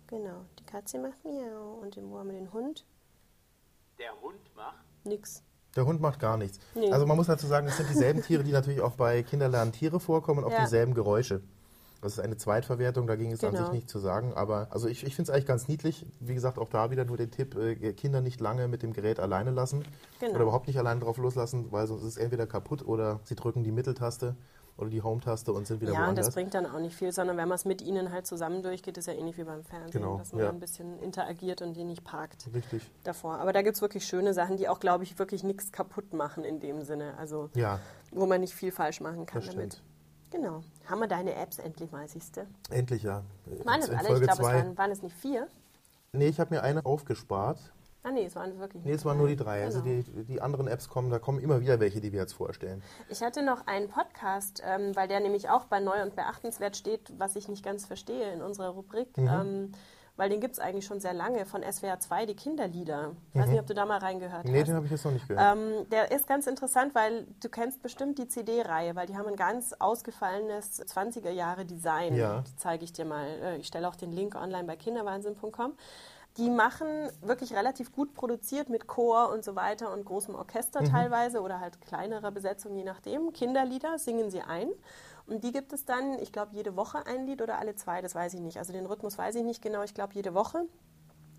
Genau, 0.07 0.45
die 0.59 0.63
Katze 0.65 0.99
macht 0.99 1.23
Miau 1.23 1.79
und 1.81 1.95
den, 1.95 2.09
wo 2.11 2.19
haben 2.19 2.27
wir 2.29 2.35
den 2.37 2.51
Hund? 2.53 2.85
Der 3.97 4.11
Hund 4.21 4.39
macht. 4.55 4.83
Nix. 5.03 5.43
Der 5.75 5.85
Hund 5.85 5.99
macht 5.99 6.19
gar 6.19 6.37
nichts. 6.37 6.59
Nee. 6.73 6.91
Also 6.91 7.05
man 7.05 7.17
muss 7.17 7.27
dazu 7.27 7.47
sagen, 7.47 7.67
es 7.67 7.77
sind 7.77 7.89
dieselben 7.89 8.21
Tiere, 8.21 8.43
die 8.43 8.51
natürlich 8.51 8.81
auch 8.81 8.95
bei 8.95 9.23
Kinderlernen 9.23 9.73
Tiere 9.73 9.99
vorkommen 9.99 10.39
und 10.39 10.45
auch 10.45 10.51
Ja. 10.51 10.61
dieselben 10.61 10.93
Geräusche. 10.93 11.41
Das 12.05 12.13
ist 12.13 12.19
eine 12.19 12.37
Zweitverwertung, 12.37 13.07
da 13.07 13.15
ging 13.15 13.31
es 13.31 13.43
an 13.43 13.51
Genau. 13.53 13.63
sich 13.65 13.73
nicht 13.73 13.89
zu 13.89 13.97
sagen. 13.99 14.33
Aber 14.35 14.67
also 14.69 14.87
ich, 14.87 15.03
ich 15.03 15.15
finde 15.15 15.29
es 15.31 15.33
eigentlich 15.35 15.47
ganz 15.47 15.67
niedlich. 15.67 16.05
Wie 16.19 16.35
gesagt, 16.35 16.59
auch 16.59 16.69
da 16.69 16.91
wieder 16.91 17.03
nur 17.03 17.17
den 17.17 17.31
Tipp, 17.31 17.55
äh, 17.55 17.93
Kinder 17.93 18.21
nicht 18.21 18.39
lange 18.39 18.67
mit 18.67 18.83
dem 18.83 18.93
Gerät 18.93 19.19
alleine 19.19 19.49
lassen. 19.51 19.83
Genau. 20.19 20.33
Oder 20.35 20.43
überhaupt 20.43 20.67
nicht 20.67 20.77
alleine 20.77 20.99
drauf 21.01 21.17
loslassen, 21.17 21.71
weil 21.71 21.87
sonst 21.87 22.03
ist 22.03 22.09
es 22.09 22.17
entweder 22.17 22.45
kaputt 22.47 22.85
oder 22.85 23.19
sie 23.23 23.35
drücken 23.35 23.63
die 23.63 23.71
Mitteltaste 23.71 24.35
oder 24.77 24.89
die 24.89 25.01
Home-Taste 25.01 25.51
und 25.53 25.65
sind 25.65 25.81
wieder 25.81 25.93
Ja, 25.93 25.99
und 26.01 26.05
woanders. 26.07 26.25
das 26.27 26.35
bringt 26.35 26.53
dann 26.53 26.65
auch 26.65 26.79
nicht 26.79 26.95
viel, 26.95 27.11
sondern 27.11 27.37
wenn 27.37 27.47
man 27.47 27.55
es 27.55 27.65
mit 27.65 27.81
ihnen 27.81 28.11
halt 28.11 28.27
zusammen 28.27 28.61
durchgeht, 28.61 28.97
ist 28.97 29.07
ja 29.07 29.13
ähnlich 29.13 29.37
wie 29.37 29.43
beim 29.45 29.63
Fernsehen, 29.63 30.01
Genau, 30.01 30.17
dass 30.17 30.31
man 30.33 30.41
ja. 30.43 30.49
ein 30.49 30.59
bisschen 30.59 30.99
interagiert 30.99 31.61
und 31.61 31.75
den 31.75 31.87
nicht 31.87 32.03
parkt 32.03 32.47
Richtig. 32.53 32.83
davor. 33.03 33.39
Aber 33.39 33.51
da 33.53 33.61
gibt 33.63 33.77
es 33.77 33.81
wirklich 33.81 34.05
schöne 34.05 34.33
Sachen, 34.35 34.57
die 34.57 34.67
auch, 34.67 34.79
glaube 34.79 35.03
ich, 35.05 35.17
wirklich 35.17 35.43
nichts 35.43 35.71
kaputt 35.71 36.13
machen 36.13 36.43
in 36.43 36.59
dem 36.59 36.83
Sinne. 36.83 37.17
Also, 37.17 37.49
Ja, 37.55 37.79
wo 38.11 38.25
man 38.27 38.41
nicht 38.41 38.53
viel 38.53 38.71
falsch 38.71 39.01
machen 39.01 39.25
kann 39.25 39.41
damit. 39.43 39.81
Genau. 40.35 40.63
Haben 40.89 40.99
wir 40.99 41.07
deine 41.07 41.33
Apps 41.35 41.59
endlich 41.59 41.91
mal, 41.91 42.07
siehst 42.07 42.37
du? 42.37 42.45
Endlich 42.69 43.03
ja. 43.03 43.23
Waren 43.63 43.79
es 43.79 43.89
alle? 43.89 44.01
Ich 44.01 44.07
Folge 44.07 44.25
glaube, 44.25 44.41
es 44.41 44.47
waren, 44.47 44.77
waren 44.77 44.91
es 44.91 45.01
nicht 45.01 45.15
vier. 45.15 45.47
Nee, 46.11 46.27
ich 46.27 46.39
habe 46.39 46.53
mir 46.53 46.61
eine 46.61 46.85
aufgespart. 46.85 47.57
Ah, 48.03 48.11
nee, 48.11 48.25
es 48.25 48.35
waren 48.35 48.59
wirklich 48.59 48.83
Nee, 48.85 48.91
es 48.91 49.03
waren 49.03 49.17
nur 49.17 49.27
die 49.27 49.35
drei. 49.35 49.63
Also 49.63 49.81
Genau. 49.81 50.03
die, 50.15 50.23
die 50.25 50.41
anderen 50.41 50.67
Apps 50.67 50.89
kommen, 50.89 51.09
da 51.09 51.17
kommen 51.17 51.39
immer 51.39 51.59
wieder 51.61 51.79
welche, 51.79 52.01
die 52.01 52.11
wir 52.11 52.19
jetzt 52.19 52.33
vorstellen. 52.33 52.83
Ich 53.09 53.23
hatte 53.23 53.43
noch 53.43 53.65
einen 53.65 53.89
Podcast, 53.89 54.61
ähm, 54.63 54.95
weil 54.95 55.07
der 55.07 55.21
nämlich 55.21 55.49
auch 55.49 55.65
bei 55.65 55.79
Neu 55.79 56.03
und 56.03 56.15
Beachtenswert 56.15 56.77
steht, 56.77 57.11
was 57.17 57.35
ich 57.35 57.47
nicht 57.47 57.63
ganz 57.65 57.85
verstehe 57.85 58.31
in 58.31 58.43
unserer 58.43 58.69
Rubrik. 58.69 59.17
Mhm. 59.17 59.27
Ähm, 59.27 59.71
weil 60.17 60.29
den 60.29 60.39
gibt 60.39 60.53
es 60.53 60.59
eigentlich 60.59 60.85
schon 60.85 60.99
sehr 60.99 61.13
lange 61.13 61.45
von 61.45 61.61
SWR 61.63 61.99
2, 61.99 62.25
die 62.25 62.35
Kinderlieder. 62.35 63.11
Ich 63.33 63.39
weiß 63.41 63.49
nicht, 63.49 63.59
ob 63.59 63.67
du 63.67 63.73
da 63.73 63.85
mal 63.85 63.97
reingehört 63.97 64.45
Mhm. 64.45 64.51
Nee, 64.51 64.59
hast. 64.61 64.67
den 64.67 64.75
habe 64.75 64.85
ich 64.85 64.91
jetzt 64.91 65.03
noch 65.05 65.11
nicht 65.11 65.27
gehört. 65.27 65.57
Ähm, 65.57 65.89
der 65.89 66.11
ist 66.11 66.27
ganz 66.27 66.47
interessant, 66.47 66.95
weil 66.95 67.27
du 67.41 67.49
kennst 67.49 67.81
bestimmt 67.81 68.17
die 68.17 68.27
CD-Reihe, 68.27 68.95
weil 68.95 69.07
die 69.07 69.17
haben 69.17 69.27
ein 69.27 69.35
ganz 69.35 69.73
ausgefallenes 69.77 70.81
20er-Jahre-Design. 70.87 72.15
Ja. 72.15 72.41
Die 72.47 72.55
zeige 72.55 72.83
ich 72.83 72.93
dir 72.93 73.05
mal. 73.05 73.25
Äh, 73.27 73.57
Ich 73.57 73.67
stelle 73.67 73.87
auch 73.87 73.95
den 73.95 74.11
Link 74.11 74.35
online 74.35 74.63
bei 74.65 74.75
kinderwahnsinn.com. 74.75 75.73
Die 76.37 76.49
machen 76.49 76.87
wirklich 77.21 77.53
relativ 77.55 77.93
gut 77.93 78.13
produziert 78.13 78.67
mit 78.69 78.87
Chor 78.87 79.29
und 79.31 79.43
so 79.45 79.55
weiter 79.55 79.93
und 79.93 80.03
großem 80.05 80.35
Orchester 80.35 80.81
Mhm. 80.81 80.91
teilweise 80.91 81.41
oder 81.41 81.61
halt 81.61 81.79
kleinerer 81.81 82.31
Besetzung, 82.31 82.75
je 82.75 82.83
nachdem. 82.83 83.31
Kinderlieder 83.31 83.97
singen 83.99 84.29
sie 84.29 84.41
ein. 84.41 84.67
Und 85.27 85.43
die 85.43 85.51
gibt 85.51 85.73
es 85.73 85.85
dann, 85.85 86.19
ich 86.19 86.31
glaube, 86.31 86.51
jede 86.53 86.75
Woche 86.75 87.05
ein 87.07 87.25
Lied 87.25 87.41
oder 87.41 87.57
alle 87.57 87.75
zwei, 87.75 88.01
das 88.01 88.13
weiß 88.13 88.33
ich 88.35 88.41
nicht. 88.41 88.57
Also 88.57 88.73
den 88.73 88.85
Rhythmus 88.85 89.17
weiß 89.17 89.35
ich 89.35 89.43
nicht 89.43 89.61
genau, 89.61 89.83
ich 89.83 89.93
glaube 89.93 90.13
jede 90.13 90.33
Woche. 90.33 90.67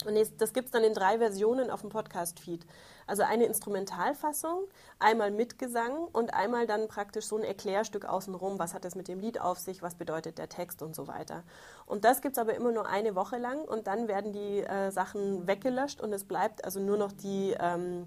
Und 0.05 0.17
das 0.39 0.53
gibt 0.53 0.67
es 0.67 0.73
dann 0.73 0.85
in 0.85 0.95
drei 0.95 1.19
Versionen 1.19 1.71
auf 1.71 1.81
dem 1.81 1.91
Podcast-Feed. 1.91 2.67
Also 3.07 3.23
eine 3.23 3.45
Instrumentalfassung, 3.45 4.65
einmal 4.99 5.31
mit 5.31 5.59
Gesang 5.59 6.07
und 6.13 6.35
einmal 6.35 6.67
dann 6.67 6.87
praktisch 6.89 7.27
so 7.27 7.37
ein 7.37 7.45
Erklärstück 7.45 8.05
außenrum. 8.05 8.59
Was 8.59 8.75
hat 8.75 8.85
das 8.85 8.95
mit 8.95 9.09
dem 9.09 9.21
Lied 9.21 9.41
auf 9.41 9.59
sich? 9.59 9.83
Was 9.83 9.95
bedeutet 9.95 10.39
der 10.39 10.49
Text 10.49 10.83
und 10.83 10.95
so 10.95 11.09
weiter. 11.09 11.43
Und 11.87 12.05
das 12.05 12.21
gibt 12.21 12.37
es 12.37 12.39
aber 12.41 12.55
immer 12.55 12.73
nur 12.73 12.87
eine 12.87 13.15
Woche 13.15 13.39
lang 13.39 13.63
und 13.63 13.87
dann 13.87 14.07
werden 14.07 14.33
die 14.33 14.61
äh, 14.61 14.91
Sachen 14.91 15.47
weggelöscht 15.47 16.01
und 16.01 16.13
es 16.13 16.25
bleibt 16.25 16.65
also 16.65 16.79
nur 16.79 16.99
noch 16.99 17.13
die, 17.13 17.57
ähm, 17.59 18.07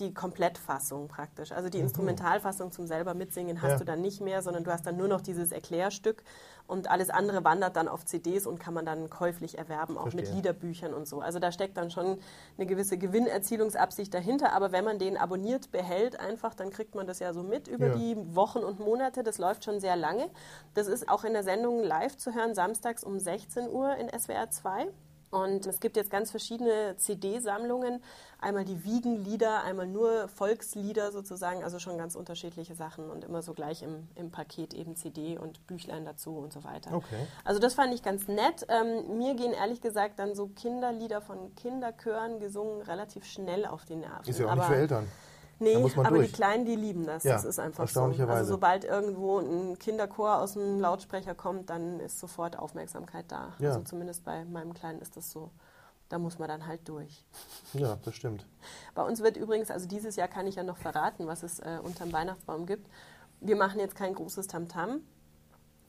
die 0.00 0.12
Komplettfassung 0.14 1.06
praktisch. 1.08 1.52
Also 1.52 1.68
die 1.68 1.78
Instrumentalfassung 1.78 2.72
zum 2.72 2.86
selber 2.86 3.14
mitsingen 3.14 3.62
hast 3.62 3.72
Ja. 3.72 3.78
du 3.78 3.84
dann 3.84 4.00
nicht 4.00 4.20
mehr, 4.20 4.42
sondern 4.42 4.64
du 4.64 4.72
hast 4.72 4.86
dann 4.86 4.96
nur 4.96 5.06
noch 5.08 5.20
dieses 5.20 5.52
Erklärstück 5.52 6.22
und 6.66 6.90
alles 6.90 7.10
andere 7.10 7.44
wandert 7.44 7.76
dann 7.76 7.86
auf 7.88 8.04
CDs 8.04 8.46
und 8.46 8.58
kann 8.58 8.74
man 8.74 8.86
dann 8.86 9.10
käuflich 9.10 9.58
erwerben, 9.58 9.98
auch 9.98 10.06
mit 10.06 10.14
Verstehe. 10.14 10.36
Liederbüchern 10.36 10.94
und 10.94 11.06
so. 11.06 11.20
Also 11.20 11.38
da 11.38 11.52
steckt 11.52 11.76
dann 11.76 11.90
schon 11.90 12.18
eine 12.56 12.66
gewisse 12.66 12.96
Gewinnerzielungsabsicht 12.98 14.12
dahinter, 14.12 14.52
aber 14.52 14.72
wenn 14.72 14.84
man 14.84 14.98
den 14.98 15.16
abonniert 15.16 15.70
behält 15.70 16.18
einfach, 16.18 16.54
dann 16.54 16.70
kriegt 16.70 16.94
man 16.94 17.06
das 17.06 17.18
ja 17.18 17.32
so 17.32 17.42
mit 17.42 17.68
über 17.68 17.88
Ja. 17.88 17.94
die 17.94 18.16
Wochen 18.34 18.60
und 18.60 18.80
Monate. 18.80 19.22
Das 19.22 19.38
läuft 19.38 19.64
schon 19.64 19.80
sehr 19.80 19.96
lange. 19.96 20.28
Das 20.74 20.86
ist 20.86 21.08
auch 21.08 21.24
in 21.24 21.32
der 21.34 21.42
Sendung 21.44 21.82
live 21.82 22.16
zu 22.16 22.34
hören, 22.34 22.54
samstags 22.54 23.04
um 23.04 23.18
16 23.18 23.68
Uhr 23.68 23.96
in 23.96 24.08
SWR 24.08 24.50
2. 24.50 24.88
Und 25.30 25.64
es 25.66 25.78
gibt 25.78 25.96
jetzt 25.96 26.10
ganz 26.10 26.32
verschiedene 26.32 26.96
CD-Sammlungen. 26.96 28.02
Einmal 28.42 28.64
die 28.64 28.84
Wiegenlieder, 28.84 29.62
einmal 29.64 29.86
nur 29.86 30.26
Volkslieder 30.28 31.12
sozusagen, 31.12 31.62
also 31.62 31.78
schon 31.78 31.98
ganz 31.98 32.14
unterschiedliche 32.14 32.74
Sachen 32.74 33.10
und 33.10 33.22
immer 33.24 33.42
so 33.42 33.52
gleich 33.52 33.82
im, 33.82 34.08
im 34.14 34.30
Paket 34.30 34.72
eben 34.72 34.96
CD 34.96 35.38
und 35.38 35.66
Büchlein 35.66 36.04
dazu 36.06 36.36
und 36.38 36.52
so 36.52 36.64
weiter. 36.64 36.92
Okay. 36.94 37.26
Also 37.44 37.60
das 37.60 37.74
fand 37.74 37.92
ich 37.92 38.02
ganz 38.02 38.28
nett. 38.28 38.66
Ähm, 38.68 39.18
mir 39.18 39.34
gehen 39.34 39.52
ehrlich 39.52 39.82
gesagt 39.82 40.18
dann 40.18 40.34
so 40.34 40.46
Kinderlieder 40.48 41.20
von 41.20 41.54
Kinderchören 41.54 42.40
gesungen 42.40 42.80
relativ 42.82 43.24
schnell 43.26 43.66
auf 43.66 43.84
die 43.84 43.96
Nerven. 43.96 44.28
Ist 44.28 44.38
ja 44.38 44.46
auch 44.46 44.52
Aber- 44.52 44.60
nicht 44.62 44.68
für 44.70 44.76
Eltern. 44.76 45.06
Nee, 45.62 45.74
aber 45.76 46.08
durch. 46.08 46.28
die 46.28 46.32
Kleinen, 46.32 46.64
die 46.64 46.74
lieben 46.74 47.04
das. 47.04 47.22
Ja, 47.22 47.34
das 47.34 47.44
ist 47.44 47.58
einfach 47.58 47.80
so. 47.80 47.82
erstaunlicherweise. 47.82 48.38
Also 48.38 48.52
sobald 48.52 48.84
irgendwo 48.84 49.40
ein 49.40 49.78
Kinderchor 49.78 50.38
aus 50.38 50.54
dem 50.54 50.80
Lautsprecher 50.80 51.34
kommt, 51.34 51.68
dann 51.68 52.00
ist 52.00 52.18
sofort 52.18 52.58
Aufmerksamkeit 52.58 53.26
da. 53.28 53.52
Ja. 53.58 53.68
Also 53.72 53.82
zumindest 53.82 54.24
bei 54.24 54.46
meinem 54.46 54.72
Kleinen 54.72 55.02
ist 55.02 55.18
das 55.18 55.30
so. 55.30 55.50
Da 56.10 56.18
muss 56.18 56.38
man 56.38 56.48
dann 56.48 56.66
halt 56.66 56.86
durch. 56.88 57.24
Ja, 57.72 57.96
das 58.04 58.16
stimmt. 58.16 58.44
Bei 58.94 59.02
uns 59.02 59.22
wird 59.22 59.36
übrigens, 59.36 59.70
also 59.70 59.86
dieses 59.86 60.16
Jahr 60.16 60.28
kann 60.28 60.46
ich 60.46 60.56
ja 60.56 60.64
noch 60.64 60.76
verraten, 60.76 61.28
was 61.28 61.44
es 61.44 61.60
äh, 61.60 61.78
unterm 61.82 62.12
Weihnachtsbaum 62.12 62.66
gibt. 62.66 62.90
Wir 63.40 63.56
machen 63.56 63.78
jetzt 63.78 63.94
kein 63.94 64.14
großes 64.14 64.48
Tamtam 64.48 65.02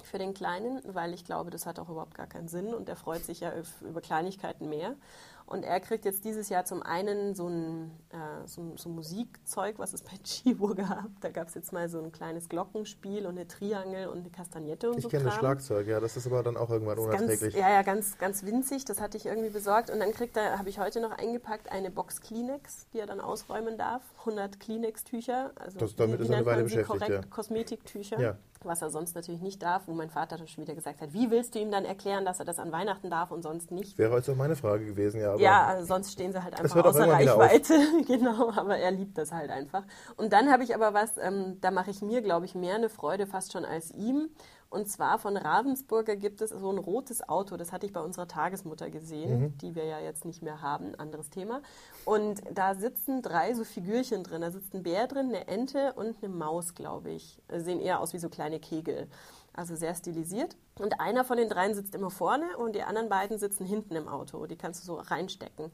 für 0.04 0.18
den 0.18 0.34
Kleinen, 0.34 0.82
weil 0.86 1.14
ich 1.14 1.26
glaube, 1.26 1.49
das 1.52 1.66
hat 1.66 1.80
auch 1.80 1.89
überhaupt 1.89 2.16
gar 2.16 2.28
keinen 2.28 2.47
Sinn 2.47 2.74
und 2.74 2.88
der 2.88 2.95
freut 2.95 3.24
sich 3.24 3.39
ja 3.41 3.52
über 3.82 4.02
Kleinigkeiten 4.02 4.70
mehr. 4.70 4.95
Und 5.47 5.64
er 5.66 5.82
kriegt 5.82 6.06
jetzt 6.06 6.24
dieses 6.24 6.47
Jahr 6.47 6.64
zum 6.64 6.82
einen 6.82 7.36
so 7.36 7.47
ein, 7.49 7.91
äh, 8.12 8.47
so, 8.47 8.72
so 8.78 8.88
Musikzeug, 8.88 9.80
was 9.80 9.91
es 9.91 10.02
bei 10.02 10.14
Chibo 10.24 10.74
gab. 10.76 11.10
Da 11.20 11.30
gab 11.30 11.49
es 11.49 11.56
jetzt 11.56 11.74
mal 11.74 11.89
so 11.89 11.99
ein 12.02 12.14
kleines 12.14 12.47
Glockenspiel 12.47 13.26
und 13.26 13.38
eine 13.38 13.45
Triangel 13.47 14.08
und 14.08 14.20
eine 14.20 14.30
Kastagnette 14.30 14.89
und 14.91 14.97
Ich 14.99 15.04
so. 15.04 15.10
kenne 15.10 15.26
das. 15.26 15.36
Schlagzeug, 15.36 15.88
ja, 15.88 15.99
das 15.99 16.16
ist 16.16 16.26
aber 16.28 16.41
dann 16.43 16.56
auch 16.56 16.70
irgendwann 16.70 16.95
Ganz, 16.95 17.10
unerträglich. 17.22 17.56
ja, 17.56 17.70
ja, 17.70 17.82
ganz, 17.82 18.18
ganz 18.18 18.45
winzig. 18.45 18.86
Das 18.86 19.02
hatte 19.02 19.18
ich 19.18 19.26
irgendwie 19.26 19.49
besorgt. 19.49 19.89
Und 19.89 19.99
dann 19.99 20.14
kriegt 20.14 20.38
er, 20.38 20.58
habe 20.58 20.70
ich 20.70 20.80
heute 20.80 21.02
noch 21.02 21.12
eingepackt, 21.12 21.70
eine 21.70 21.91
Box 21.91 22.22
Kleenex, 22.22 22.88
die 22.93 22.99
er 22.99 23.08
dann 23.08 23.20
ausräumen 23.20 23.78
darf. 23.78 24.04
100 24.20 24.58
Kleenex-Tücher. 24.58 25.52
Also 25.60 25.80
Das- 25.80 25.95
damit 25.97 26.20
wie, 26.20 26.24
ist 26.24 26.30
wie 26.30 26.34
er 26.34 26.38
eine 26.38 26.45
Weile 26.45 26.64
beschäftigt, 26.64 26.88
korrekt? 26.88 27.10
ja. 27.26 27.30
Kosmetiktücher. 27.30 28.20
Ja. 28.22 28.38
Was 28.64 28.82
er 28.82 28.89
sonst 28.89 29.16
natürlich 29.16 29.41
nicht 29.41 29.62
darf, 29.64 29.84
wo 29.88 29.93
mein 29.93 30.09
Vater 30.09 30.38
dann 30.38 30.47
schon 30.47 30.64
wieder 30.64 30.76
gesagt 30.76 31.01
hat, 31.01 31.14
wie 31.14 31.32
willst 31.32 31.55
du 31.55 31.59
ihm 31.59 31.72
dann 31.72 31.86
erklären, 31.86 32.26
dass 32.26 32.39
er 32.39 32.45
das 32.45 32.59
an 32.59 32.72
Weihnachten 32.72 33.09
darf 33.09 33.32
und 33.32 33.41
sonst 33.41 33.72
nicht? 33.72 33.97
Wäre 33.97 34.16
jetzt 34.16 34.30
auch 34.30 34.36
meine 34.36 34.55
Frage 34.55 34.86
gewesen, 34.86 35.20
ja. 35.20 35.36
Ja, 35.36 35.66
also 35.66 35.86
sonst 35.86 36.12
stehen 36.12 36.32
sie 36.32 36.43
halt 36.43 36.59
einfach 36.59 36.84
außer. 36.84 37.07
Reichweite. 37.07 37.74
genau, 38.07 38.51
aber 38.51 38.78
er 38.78 38.91
liebt 38.91 39.18
das 39.18 39.32
halt 39.32 39.49
einfach. 39.49 39.84
Und 40.18 40.34
dann 40.34 40.51
habe 40.51 40.64
ich 40.64 40.76
aber 40.76 40.93
was, 40.93 41.18
ähm, 41.18 41.57
da 41.62 41.72
mache 41.72 41.91
ich 41.91 42.01
mir, 42.01 42.22
glaube 42.22 42.45
ich, 42.45 42.55
mehr 42.55 42.76
eine 42.76 42.89
Freude 42.89 43.28
fast 43.28 43.51
schon 43.51 43.66
als 43.66 43.91
ihm. 43.91 44.30
Und 44.72 44.88
zwar 44.89 45.19
von 45.19 45.36
Ravensburger 45.36 46.15
gibt 46.15 46.41
es 46.41 46.49
so 46.49 46.72
ein 46.72 46.78
rotes 46.78 47.28
Auto, 47.28 47.57
das 47.57 47.74
hatte 47.74 47.86
ich 47.86 47.91
bei 47.91 47.99
unserer 47.99 48.28
Tagesmutter 48.30 48.89
gesehen, 48.89 49.39
Mhm. 49.41 49.57
die 49.57 49.76
wir 49.76 49.84
ja 49.84 49.99
jetzt 49.99 50.24
nicht 50.24 50.41
mehr 50.41 50.61
haben, 50.61 50.95
anderes 50.95 51.30
Thema. 51.30 51.61
Und 52.05 52.41
da 52.53 52.74
sitzen 52.74 53.22
drei 53.22 53.53
so 53.53 53.65
Figürchen 53.65 54.24
drin. 54.24 54.41
Da 54.41 54.49
sitzt 54.49 54.74
ein 54.74 54.82
Bär 54.82 55.07
drin, 55.07 55.28
eine 55.28 55.47
Ente 55.49 55.91
und 55.93 56.15
eine 56.24 56.34
Maus, 56.34 56.74
glaube 56.74 57.11
ich. 57.11 57.41
Sehen 57.53 57.82
eher 57.82 57.99
aus 57.99 58.13
wie 58.13 58.19
so 58.19 58.30
kleine 58.30 58.61
Kegel. 58.61 59.07
Also 59.53 59.76
sehr 59.76 59.93
stilisiert. 59.93 60.55
Und 60.80 61.01
einer 61.01 61.26
von 61.26 61.36
den 61.36 61.49
dreien 61.49 61.76
sitzt 61.76 61.93
immer 61.93 62.09
vorne 62.09 62.57
und 62.57 62.74
die 62.74 62.84
anderen 62.84 63.09
beiden 63.09 63.38
sitzen 63.38 63.65
hinten 63.65 63.95
im 63.97 64.07
Auto. 64.07 64.45
Die 64.45 64.55
kannst 64.55 64.82
du 64.82 64.86
so 64.86 64.95
reinstecken. 64.95 65.69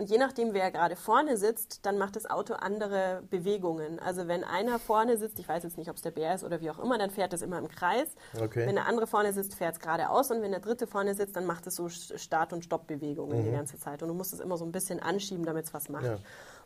Und 0.00 0.08
je 0.08 0.16
nachdem, 0.16 0.54
wer 0.54 0.70
gerade 0.70 0.96
vorne 0.96 1.36
sitzt, 1.36 1.84
dann 1.84 1.98
macht 1.98 2.16
das 2.16 2.24
Auto 2.24 2.54
andere 2.54 3.22
Bewegungen. 3.28 3.98
Also 3.98 4.28
wenn 4.28 4.44
einer 4.44 4.78
vorne 4.78 5.18
sitzt, 5.18 5.38
ich 5.38 5.46
weiß 5.46 5.62
jetzt 5.62 5.76
nicht, 5.76 5.90
ob 5.90 5.96
es 5.96 6.00
der 6.00 6.10
Bär 6.10 6.34
ist 6.34 6.42
oder 6.42 6.62
wie 6.62 6.70
auch 6.70 6.78
immer, 6.78 6.96
dann 6.96 7.10
fährt 7.10 7.34
es 7.34 7.42
immer 7.42 7.58
im 7.58 7.68
Kreis. 7.68 8.14
Okay. 8.34 8.66
Wenn 8.66 8.76
der 8.76 8.86
andere 8.86 9.06
vorne 9.06 9.34
sitzt, 9.34 9.56
fährt 9.56 9.74
es 9.74 9.78
geradeaus. 9.78 10.30
Und 10.30 10.40
wenn 10.40 10.52
der 10.52 10.60
dritte 10.60 10.86
vorne 10.86 11.12
sitzt, 11.14 11.36
dann 11.36 11.44
macht 11.44 11.66
es 11.66 11.74
so 11.74 11.90
Start- 11.90 12.54
und 12.54 12.64
Stoppbewegungen 12.64 13.44
die 13.44 13.50
ganze 13.50 13.78
Zeit. 13.78 14.02
Und 14.02 14.08
du 14.08 14.14
musst 14.14 14.32
es 14.32 14.40
immer 14.40 14.56
so 14.56 14.64
ein 14.64 14.72
bisschen 14.72 15.00
anschieben, 15.00 15.44
damit 15.44 15.66
es 15.66 15.74
was 15.74 15.90
macht. 15.90 16.06
Ja. 16.06 16.16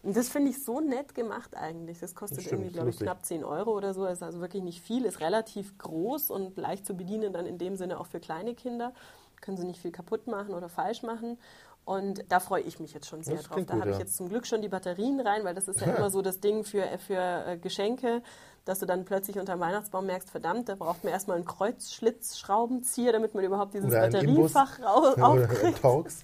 Und 0.05 0.16
das 0.16 0.28
finde 0.28 0.51
ich 0.51 0.62
so 0.62 0.78
nett 0.78 1.16
gemacht 1.16 1.57
eigentlich. 1.57 1.99
Das 1.99 2.14
kostet 2.14 2.39
Das 2.39 2.45
stimmt, 2.45 2.61
irgendwie, 2.61 2.74
glaube 2.74 2.91
ich, 2.91 2.99
knapp 2.99 3.24
10 3.26 3.43
Euro 3.43 3.72
oder 3.72 3.95
so. 3.95 4.07
Ist 4.07 4.22
also 4.22 4.39
wirklich 4.39 4.62
nicht 4.62 4.80
viel, 4.80 5.05
ist 5.07 5.18
relativ 5.18 5.76
groß 5.78 6.30
und 6.30 6.57
leicht 6.57 6.87
zu 6.87 6.95
bedienen, 6.95 7.32
dann 7.32 7.47
in 7.47 7.59
dem 7.59 7.74
Sinne 7.74 7.99
auch 7.99 8.07
für 8.07 8.20
kleine 8.20 8.55
Kinder. 8.55 8.93
Können 9.41 9.57
sie 9.57 9.66
nicht 9.66 9.80
viel 9.80 9.91
kaputt 9.91 10.28
machen 10.28 10.55
oder 10.55 10.68
falsch 10.68 11.03
machen. 11.03 11.37
Und 11.85 12.24
da 12.30 12.41
freue 12.41 12.62
ich 12.62 12.80
mich 12.80 12.95
jetzt 12.95 13.07
schon 13.09 13.22
sehr 13.22 13.37
Das 13.37 13.45
drauf. 13.45 13.61
Da 13.66 13.74
habe 13.74 13.91
ich 13.91 13.99
jetzt 13.99 14.16
zum 14.16 14.28
Glück 14.30 14.47
schon 14.47 14.62
die 14.62 14.68
Batterien 14.68 15.20
rein, 15.20 15.45
weil 15.45 15.55
das 15.55 15.68
ist 15.68 15.80
ja 15.80 15.87
immer 15.97 16.09
so 16.11 16.22
das 16.22 16.41
Ding 16.41 16.64
für, 16.64 16.82
für 17.07 17.45
äh, 17.47 17.59
Geschenke, 17.59 18.22
dass 18.64 18.78
du 18.78 18.87
dann 18.87 19.05
plötzlich 19.05 19.39
unter 19.39 19.53
dem 19.57 19.61
Weihnachtsbaum 19.61 20.07
merkst, 20.07 20.30
verdammt, 20.30 20.70
da 20.70 20.76
braucht 20.76 21.05
man 21.05 21.12
erstmal 21.12 21.37
einen 21.37 21.45
Kreuzschlitzschraubenzieher, 21.45 23.12
damit 23.12 23.35
man 23.35 23.45
überhaupt 23.45 23.74
dieses. 23.74 23.91
Batteriefach 23.91 24.80
rau- 24.80 25.12
Oder 25.12 25.28
aufkriegt. 25.28 25.82
Talks. 25.82 26.22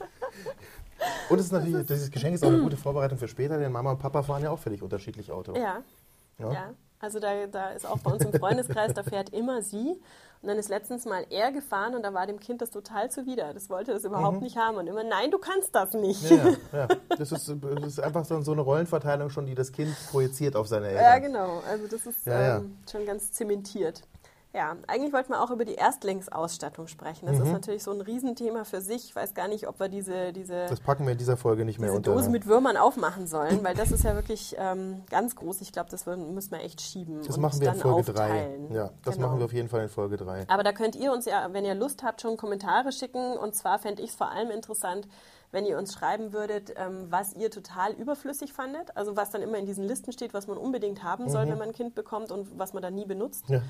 Und 1.28 1.38
es 1.38 1.46
ist 1.46 1.52
natürlich, 1.52 1.86
dieses 1.86 2.10
Geschenk 2.10 2.34
ist 2.34 2.44
auch 2.44 2.48
eine 2.48 2.58
gute 2.62 2.76
Vorbereitung 2.76 3.18
für 3.18 3.28
später, 3.28 3.58
denn 3.58 3.70
Mama 3.72 3.90
und 3.92 3.98
Papa 3.98 4.22
fahren 4.22 4.42
ja 4.42 4.50
auch 4.50 4.58
völlig 4.58 4.82
unterschiedlich 4.82 5.30
Auto. 5.30 5.54
Ja. 5.54 5.82
Ja. 6.38 6.52
Ja. 6.52 6.74
Also 7.00 7.18
da, 7.18 7.46
da 7.46 7.70
ist 7.70 7.86
auch 7.86 7.98
bei 7.98 8.12
uns 8.12 8.24
im 8.24 8.32
Freundeskreis, 8.32 8.92
da 8.92 9.02
fährt 9.02 9.30
immer 9.30 9.62
sie. 9.62 9.98
Und 10.42 10.48
dann 10.48 10.58
ist 10.58 10.70
letztens 10.70 11.04
mal 11.04 11.26
er 11.28 11.52
gefahren 11.52 11.94
und 11.94 12.02
da 12.02 12.14
war 12.14 12.26
dem 12.26 12.40
Kind 12.40 12.62
das 12.62 12.70
total 12.70 13.10
zuwider. 13.10 13.52
Das 13.52 13.68
wollte 13.68 13.92
das 13.92 14.04
überhaupt 14.04 14.40
nicht 14.40 14.56
haben. 14.56 14.76
Und 14.78 14.86
immer, 14.86 15.04
nein, 15.04 15.30
du 15.30 15.38
kannst 15.38 15.74
das 15.74 15.92
nicht. 15.92 16.30
Mhm. 16.30 16.56
Ja, 16.72 16.78
ja. 16.78 16.88
Das, 17.10 17.32
ist, 17.32 17.48
das 17.48 17.86
ist 17.86 18.00
einfach 18.00 18.24
so, 18.24 18.40
so 18.40 18.52
eine 18.52 18.62
Rollenverteilung 18.62 19.28
schon, 19.28 19.46
die 19.46 19.54
das 19.54 19.72
Kind 19.72 19.94
projiziert 20.10 20.56
auf 20.56 20.66
seine 20.66 20.88
Eltern. 20.88 21.04
Ja, 21.04 21.18
genau. 21.18 21.62
Also 21.68 21.86
das 21.88 22.06
ist 22.06 22.26
ja. 22.26 22.58
ähm, 22.58 22.78
schon 22.90 23.04
ganz 23.04 23.32
zementiert. 23.32 24.02
Ja, 24.52 24.76
eigentlich 24.88 25.12
wollten 25.12 25.32
wir 25.32 25.40
auch 25.40 25.50
über 25.52 25.64
die 25.64 25.76
Erstlingsausstattung 25.76 26.88
sprechen. 26.88 27.26
Das 27.26 27.38
ist 27.38 27.52
natürlich 27.52 27.84
so 27.84 27.92
ein 27.92 28.00
Riesenthema 28.00 28.64
für 28.64 28.80
sich. 28.80 29.04
Ich 29.04 29.14
weiß 29.14 29.34
gar 29.34 29.46
nicht, 29.46 29.68
ob 29.68 29.78
wir 29.78 29.88
diese, 29.88 30.32
diese, 30.32 30.66
Das 30.66 30.80
packen 30.80 31.04
wir 31.06 31.12
in 31.12 31.18
dieser 31.18 31.36
Folge 31.36 31.64
nicht 31.64 31.78
mehr 31.78 31.92
unter. 31.92 32.12
Dose 32.12 32.30
mit 32.30 32.46
Würmern 32.46 32.76
aufmachen 32.76 33.28
sollen, 33.28 33.62
weil 33.62 33.76
das 33.76 33.92
ist 33.92 34.02
ja 34.02 34.16
wirklich 34.16 34.56
ähm, 34.58 35.02
ganz 35.08 35.36
groß. 35.36 35.60
Ich 35.60 35.70
glaube, 35.72 35.88
das 35.90 36.04
müssen 36.06 36.50
wir 36.50 36.60
echt 36.62 36.80
schieben. 36.80 37.22
das 37.24 37.36
und 37.36 37.42
machen 37.42 37.60
wir 37.60 37.68
in 37.68 37.74
Folge 37.78 38.12
3. 38.12 38.22
aufteilen. 38.24 38.72
Ja, 38.74 38.90
das 39.04 39.14
Genau. 39.14 39.28
machen 39.28 39.38
wir 39.38 39.44
auf 39.44 39.52
jeden 39.52 39.68
Fall 39.68 39.82
in 39.82 39.88
Folge 39.88 40.16
3. 40.16 40.46
Aber 40.48 40.64
da 40.64 40.72
könnt 40.72 40.96
ihr 40.96 41.12
uns 41.12 41.26
ja, 41.26 41.52
wenn 41.52 41.64
ihr 41.64 41.76
Lust 41.76 42.02
habt, 42.02 42.20
schon 42.20 42.36
Kommentare 42.36 42.90
schicken. 42.90 43.36
Und 43.36 43.54
zwar 43.54 43.78
fände 43.78 44.02
ich 44.02 44.10
es 44.10 44.16
vor 44.16 44.30
allem 44.32 44.50
interessant, 44.50 45.06
wenn 45.52 45.66
ihr 45.66 45.78
uns 45.78 45.92
schreiben 45.92 46.32
würdet, 46.32 46.74
ähm, 46.76 47.06
was 47.10 47.34
ihr 47.34 47.50
total 47.50 47.92
überflüssig 47.92 48.52
fandet. 48.52 48.96
Also 48.96 49.16
was 49.16 49.30
dann 49.30 49.42
immer 49.42 49.58
in 49.58 49.66
diesen 49.66 49.84
Listen 49.84 50.12
steht, 50.12 50.32
was 50.32 50.46
man 50.46 50.56
unbedingt 50.56 51.02
haben 51.02 51.28
soll, 51.28 51.48
wenn 51.48 51.58
man 51.58 51.68
ein 51.68 51.74
Kind 51.74 51.94
bekommt 51.94 52.30
und 52.30 52.58
was 52.58 52.72
man 52.72 52.82
dann 52.82 52.94
nie 52.94 53.06
benutzt. 53.06 53.48
Ja. 53.48 53.62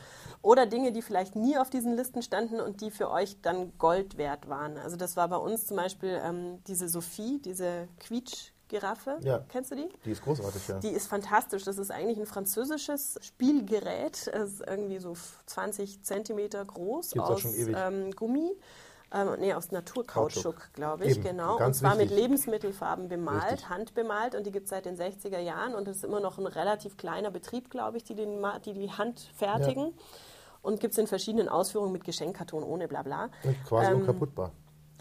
Oder 0.42 0.66
Dinge, 0.66 0.92
die 0.92 1.02
vielleicht 1.02 1.36
nie 1.36 1.56
auf 1.56 1.70
diesen 1.70 1.96
Listen 1.96 2.22
standen 2.22 2.60
und 2.60 2.80
die 2.80 2.90
für 2.90 3.10
euch 3.10 3.40
dann 3.40 3.72
Gold 3.78 4.18
wert 4.18 4.48
waren. 4.48 4.76
Also 4.78 4.96
das 4.96 5.16
war 5.16 5.28
bei 5.28 5.36
uns 5.36 5.66
zum 5.66 5.76
Beispiel 5.76 6.20
ähm, 6.22 6.62
diese 6.66 6.88
Sophie, 6.88 7.40
diese 7.42 7.88
Quietsch-Giraffe. 8.00 9.18
Ja. 9.22 9.44
Kennst 9.48 9.70
du 9.70 9.76
die? 9.76 9.88
Die 10.04 10.10
ist 10.10 10.22
großartig, 10.22 10.68
ja. 10.68 10.78
Die 10.80 10.90
ist 10.90 11.06
fantastisch. 11.06 11.64
Das 11.64 11.78
ist 11.78 11.90
eigentlich 11.90 12.18
ein 12.18 12.26
französisches 12.26 13.18
Spielgerät. 13.22 14.26
Es 14.28 14.52
ist 14.52 14.60
irgendwie 14.66 14.98
so 14.98 15.14
20 15.46 16.02
Zentimeter 16.02 16.64
groß 16.64 17.12
Gibt's 17.12 17.30
aus 17.30 17.44
ähm, 17.44 18.10
Gummi. 18.12 18.52
Ähm, 19.12 19.28
nee, 19.40 19.52
aus 19.54 19.72
Naturkautschuk, 19.72 20.44
Kautschuk. 20.56 20.72
glaube 20.74 21.04
ich, 21.04 21.16
Eben, 21.16 21.24
genau. 21.24 21.58
und 21.58 21.74
zwar 21.74 21.92
mit 21.96 22.10
wichtig. 22.10 22.18
Lebensmittelfarben 22.18 23.08
bemalt, 23.08 23.42
Richtig. 23.52 23.68
handbemalt. 23.68 24.34
Und 24.36 24.46
die 24.46 24.52
gibt 24.52 24.64
es 24.64 24.70
seit 24.70 24.84
den 24.86 24.96
60er 24.96 25.38
Jahren. 25.40 25.74
Und 25.74 25.88
es 25.88 25.98
ist 25.98 26.04
immer 26.04 26.20
noch 26.20 26.38
ein 26.38 26.46
relativ 26.46 26.96
kleiner 26.96 27.30
Betrieb, 27.30 27.70
glaube 27.70 27.96
ich, 27.96 28.04
die 28.04 28.14
den, 28.14 28.40
die, 28.64 28.72
die 28.72 28.92
Hand 28.92 29.20
fertigen. 29.34 29.94
Und 30.62 30.78
gibt 30.78 30.92
es 30.92 30.98
in 30.98 31.06
verschiedenen 31.06 31.48
Ausführungen 31.48 31.90
mit 31.92 32.04
Geschenkkarton 32.04 32.62
ohne 32.62 32.86
bla 32.86 33.02
bla. 33.02 33.30
Und 33.42 33.64
quasi 33.64 33.90
Ähm, 33.90 34.00
unkaputtbar. 34.00 34.52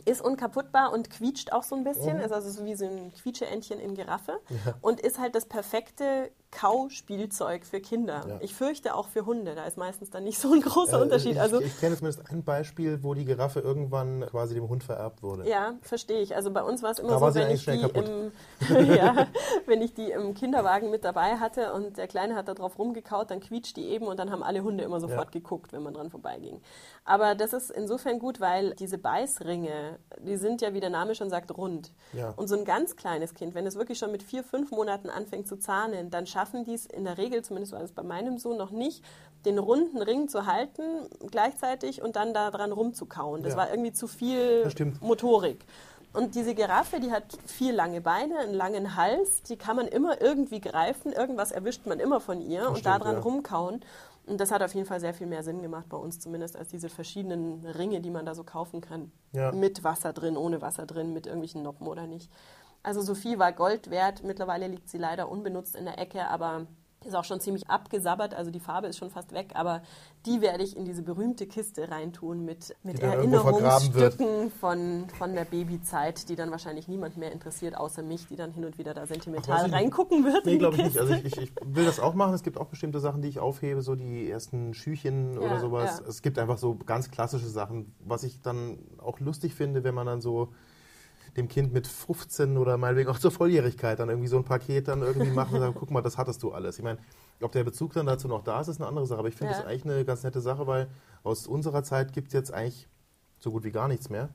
Ist 0.05 0.22
unkaputtbar 0.22 0.91
und 0.93 1.10
quietscht 1.12 1.51
auch 1.51 1.62
so 1.64 1.76
ein 1.76 1.84
bisschen. 1.84 2.18
Mhm. 2.18 2.24
Ist 2.24 2.32
also 2.32 2.49
so 2.49 2.66
wie 2.66 2.74
so 2.76 2.86
ein 2.86 3.12
Quietscheentchen 3.14 3.80
in 3.80 3.93
Giraffe. 3.93 4.39
Und 4.82 5.01
ist 5.01 5.20
halt 5.20 5.36
das 5.36 5.45
perfekte 5.45 6.32
Kauspielzeug 6.51 7.65
für 7.65 7.79
Kinder. 7.79 8.23
Ja. 8.27 8.37
Ich 8.41 8.53
fürchte 8.55 8.95
auch 8.95 9.07
für 9.07 9.25
Hunde. 9.25 9.55
Da 9.55 9.65
ist 9.65 9.77
meistens 9.77 10.09
dann 10.09 10.23
nicht 10.23 10.39
so 10.39 10.51
ein 10.53 10.61
großer 10.61 10.99
Äh, 10.99 11.03
Unterschied. 11.03 11.33
Ich, 11.33 11.41
Also 11.41 11.61
ich 11.61 11.79
kenne 11.79 11.95
zumindest 11.97 12.29
ein 12.31 12.43
Beispiel, 12.43 13.03
wo 13.03 13.13
die 13.13 13.25
Giraffe 13.25 13.59
irgendwann 13.59 14.25
quasi 14.29 14.55
dem 14.55 14.67
Hund 14.69 14.83
vererbt 14.83 15.21
wurde. 15.23 15.47
Ja, 15.49 15.73
verstehe 15.81 16.19
ich. 16.21 16.35
Also 16.35 16.51
bei 16.51 16.63
uns 16.63 16.81
war 16.83 16.91
es 16.91 16.99
immer 16.99 17.09
Da 17.19 17.19
so, 17.19 17.35
wenn 17.35 17.51
ich, 17.51 17.67
im, 17.67 18.31
ja, 18.95 19.27
wenn 19.65 19.81
ich 19.81 19.93
die 19.93 20.11
im 20.11 20.33
Kinderwagen 20.33 20.89
mit 20.89 21.03
dabei 21.05 21.37
hatte 21.37 21.73
und 21.73 21.97
der 21.97 22.07
Kleine 22.07 22.35
hat 22.35 22.47
da 22.47 22.53
drauf 22.53 22.77
rumgekaut, 22.79 23.31
dann 23.31 23.39
quietscht 23.39 23.77
die 23.77 23.85
eben 23.89 24.05
und 24.07 24.17
dann 24.17 24.31
haben 24.31 24.43
alle 24.43 24.63
Hunde 24.63 24.83
immer 24.83 24.99
sofort 24.99 25.27
Ja. 25.33 25.39
geguckt, 25.39 25.73
wenn 25.73 25.83
man 25.83 25.93
dran 25.93 26.09
vorbeiging. 26.09 26.61
Aber 27.05 27.35
das 27.35 27.53
ist 27.53 27.71
insofern 27.71 28.19
gut, 28.19 28.39
weil 28.39 28.73
diese 28.75 28.97
Beißringe, 28.97 29.99
die 30.19 30.37
sind 30.37 30.61
ja, 30.61 30.73
wie 30.73 30.79
der 30.79 30.89
Name 30.89 31.15
schon 31.15 31.29
sagt, 31.29 31.55
rund. 31.57 31.91
Ja. 32.13 32.31
Und 32.35 32.47
so 32.47 32.55
ein 32.57 32.65
ganz 32.65 32.95
kleines 32.95 33.33
Kind, 33.33 33.55
wenn 33.55 33.65
es 33.65 33.75
wirklich 33.75 33.97
schon 33.97 34.11
mit 34.11 34.23
vier, 34.23 34.43
fünf 34.43 34.71
Monaten 34.71 35.09
anfängt 35.09 35.47
zu 35.47 35.57
zahnen, 35.57 36.09
dann 36.09 36.25
schaffen 36.39 36.63
die 36.63 36.73
es 36.73 36.85
in 36.85 37.03
der 37.03 37.17
Regel, 37.17 37.41
zumindest 37.43 37.73
war 37.73 37.81
es 37.81 37.91
bei 37.91 38.03
meinem 38.03 38.37
Sohn 38.37 38.55
noch 38.57 38.71
nicht, 38.71 39.03
den 39.45 39.57
runden 39.59 40.01
Ring 40.01 40.29
zu 40.29 40.45
halten 40.45 40.83
gleichzeitig 41.31 42.01
und 42.01 42.15
dann 42.15 42.33
da 42.33 42.49
dran 42.49 42.71
rumzukauen. 42.71 43.43
Das 43.43 43.53
Ja. 43.53 43.57
war 43.59 43.69
irgendwie 43.69 43.91
zu 43.91 44.07
viel 44.07 44.63
Das. 44.63 44.73
Motorik. 45.01 45.65
Und 46.13 46.35
diese 46.35 46.55
Giraffe, 46.55 46.99
die 47.01 47.11
hat 47.11 47.25
vier 47.45 47.73
lange 47.73 47.99
Beine, 48.01 48.39
einen 48.39 48.53
langen 48.53 48.95
Hals, 48.95 49.43
die 49.43 49.57
kann 49.57 49.75
man 49.75 49.87
immer 49.87 50.21
irgendwie 50.21 50.61
greifen, 50.61 51.11
irgendwas 51.11 51.51
erwischt 51.51 51.85
man 51.85 51.99
immer 51.99 52.19
von 52.21 52.41
ihr 52.41 52.61
und 52.69 52.77
stimmt, 52.79 52.85
daran 52.85 53.15
ja. 53.15 53.21
rumkauen. 53.21 53.81
Und 54.25 54.39
das 54.39 54.51
hat 54.51 54.61
auf 54.61 54.73
jeden 54.73 54.87
Fall 54.87 54.99
sehr 54.99 55.13
viel 55.13 55.27
mehr 55.27 55.43
Sinn 55.43 55.61
gemacht 55.61 55.85
bei 55.89 55.97
uns 55.97 56.19
zumindest 56.19 56.55
als 56.55 56.69
diese 56.69 56.87
verschiedenen 56.87 57.65
Ringe, 57.65 57.99
die 57.99 58.11
man 58.11 58.25
da 58.25 58.33
so 58.33 58.43
kaufen 58.43 58.79
kann. 58.79 59.11
Ja. 59.33 59.51
Mit 59.51 59.83
Wasser 59.83 60.13
drin, 60.13 60.37
ohne 60.37 60.61
Wasser 60.61 60.85
drin, 60.85 61.13
mit 61.13 61.25
irgendwelchen 61.25 61.63
Noppen 61.63 61.85
oder 61.87 62.07
nicht. 62.07 62.29
Also 62.84 63.01
Sophie 63.01 63.38
war 63.39 63.51
Gold 63.51 63.89
wert. 63.89 64.23
Mittlerweile 64.23 64.67
liegt 64.67 64.89
sie 64.89 64.97
leider 64.97 65.30
unbenutzt 65.30 65.75
in 65.75 65.86
der 65.86 65.99
Ecke, 65.99 66.27
aber 66.30 66.67
ist 67.05 67.15
auch 67.15 67.23
schon 67.23 67.39
ziemlich 67.39 67.69
abgesabbert. 67.69 68.34
Also 68.34 68.51
die 68.51 68.59
Farbe 68.59 68.88
ist 68.88 68.97
schon 68.97 69.09
fast 69.09 69.32
weg, 69.34 69.51
aber 69.53 69.82
die 70.25 70.41
werde 70.41 70.63
ich 70.63 70.75
in 70.75 70.84
diese 70.84 71.01
berühmte 71.01 71.47
Kiste 71.47 71.89
reintun 71.89 72.43
mit, 72.43 72.75
mit. 72.84 72.99
Erinnerungsstücken 72.99 74.51
von, 74.51 75.05
von 75.17 75.34
der 75.34 75.45
Babyzeit, 75.45 76.27
die 76.27 76.36
dann 76.36 76.51
wahrscheinlich 76.51 76.88
niemand 76.88 77.15
mehr 77.15 77.32
interessiert, 77.32 77.77
außer 77.77 78.03
mich, 78.03 78.27
die 78.27 78.36
dann 78.36 78.51
hin 78.51 78.65
und 78.65 78.77
wieder 78.77 78.93
da 78.93 79.05
sentimental 79.05 79.63
nicht. 79.63 79.73
reingucken 79.73 80.25
wird. 80.25 80.45
Nee, 80.45 80.57
glaube 80.57 80.75
ich 80.75 80.84
nicht. 80.84 80.97
Also 80.97 81.13
ich, 81.13 81.25
ich, 81.25 81.38
ich 81.38 81.51
will 81.63 81.86
das 81.86 81.99
auch 81.99 82.15
machen. 82.15 82.34
Es 82.34 82.43
gibt 82.43 82.57
auch 82.57 82.67
bestimmte 82.67 82.99
Sachen, 82.99 83.21
die 83.21 83.30
ich 83.30 83.39
aufhebe, 83.39 83.82
so 83.82 83.95
die 83.95 84.30
ersten 84.30 84.73
Schüchen 84.73 85.38
oder 85.38 85.53
Ja, 85.53 85.59
sowas. 85.59 86.01
ja. 86.01 86.09
Es 86.09 86.21
gibt 86.21 86.38
einfach 86.38 86.57
so 86.57 86.75
ganz 86.86 87.09
klassische 87.11 87.47
Sachen, 87.47 87.93
was 87.99 88.23
ich 88.23 88.41
dann 88.41 88.77
auch 88.97 89.19
lustig 89.21 89.53
finde, 89.53 89.86
wenn 89.86 89.95
man 89.95 90.05
dann 90.05 90.19
so 90.19 90.49
dem 91.38 91.47
Kind 91.47 91.73
mit 91.73 91.88
15 91.88 92.57
oder 92.57 92.77
meinetwegen 92.77 93.09
auch 93.09 93.19
zur 93.19 93.32
Volljährigkeit 93.32 93.99
dann 93.99 94.09
irgendwie 94.09 94.27
so 94.27 94.38
ein 94.38 94.43
Paket 94.43 94.88
dann 94.88 95.01
irgendwie 95.01 95.32
macht 95.32 95.53
und 95.53 95.59
sagt, 95.59 95.75
guck 95.80 95.91
mal, 95.91 96.01
das 96.01 96.17
hattest 96.17 96.41
du 96.43 96.51
alles. 96.51 96.77
Ich 96.77 96.84
meine, 96.84 96.99
ob 97.41 97.51
der 97.51 97.63
Bezug 97.63 97.93
dann 97.93 98.05
dazu 98.05 98.27
noch 98.27 98.43
da 98.43 98.61
ist, 98.61 98.67
ist 98.67 98.80
eine 98.82 98.88
andere 98.88 99.05
Sache. 99.05 99.19
Aber 99.19 99.27
ich 99.30 99.36
finde 99.36 99.53
Ja. 99.53 99.59
das 99.59 99.67
eigentlich 99.67 99.86
eine 99.86 100.05
ganz 100.05 100.23
nette 100.23 100.41
Sache, 100.41 100.67
weil 100.67 100.88
aus 101.23 101.47
unserer 101.47 101.84
Zeit 101.84 102.13
gibt 102.13 102.27
es 102.27 102.34
jetzt 102.34 102.53
eigentlich 102.53 102.88
so 103.39 103.51
gut 103.51 103.63
wie 103.63 103.71
gar 103.71 103.88
nichts 103.88 104.09
mehr. 104.09 104.30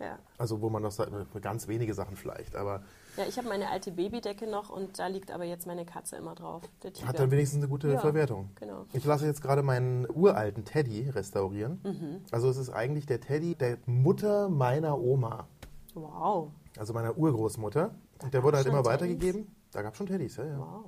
Ja. 0.00 0.18
Also 0.38 0.62
wo 0.62 0.70
man 0.70 0.82
noch 0.82 0.92
sagt, 0.92 1.12
ganz 1.42 1.68
wenige 1.68 1.92
Sachen 1.92 2.16
vielleicht, 2.16 2.56
aber 2.56 2.82
Ja, 3.18 3.24
ich 3.28 3.36
habe 3.36 3.48
meine 3.48 3.68
alte 3.68 3.90
Babydecke 3.92 4.46
noch 4.48 4.70
und 4.70 4.98
da 4.98 5.08
liegt 5.08 5.30
aber 5.30 5.44
jetzt 5.44 5.66
meine 5.66 5.84
Katze 5.84 6.16
immer 6.16 6.34
drauf. 6.34 6.62
Hat 7.04 7.18
dann 7.18 7.30
wenigstens 7.30 7.58
eine 7.58 7.68
gute 7.68 7.88
Ja. 7.92 7.98
Verwertung. 7.98 8.48
Genau. 8.54 8.86
Ich 8.94 9.04
lasse 9.04 9.26
jetzt 9.26 9.42
gerade 9.42 9.62
meinen 9.62 10.06
uralten 10.08 10.64
Teddy 10.64 11.10
restaurieren. 11.10 11.80
Mhm. 11.82 12.24
Also 12.30 12.48
es 12.48 12.56
ist 12.56 12.70
eigentlich 12.70 13.04
der 13.04 13.20
Teddy 13.20 13.56
der 13.56 13.76
Mutter 13.84 14.48
meiner 14.48 14.98
Oma, 14.98 15.46
Wow. 15.94 16.50
also 16.78 16.92
meiner 16.92 17.16
Urgroßmutter. 17.16 17.94
Und 18.22 18.34
der 18.34 18.42
wurde 18.42 18.58
halt 18.58 18.66
immer 18.66 18.78
Teddys? 18.82 18.92
weitergegeben. 18.92 19.54
Da 19.72 19.82
gab 19.82 19.92
es 19.92 19.98
schon 19.98 20.06
Teddys, 20.06 20.36
ja, 20.36 20.44
ja. 20.44 20.58
Wow. 20.58 20.84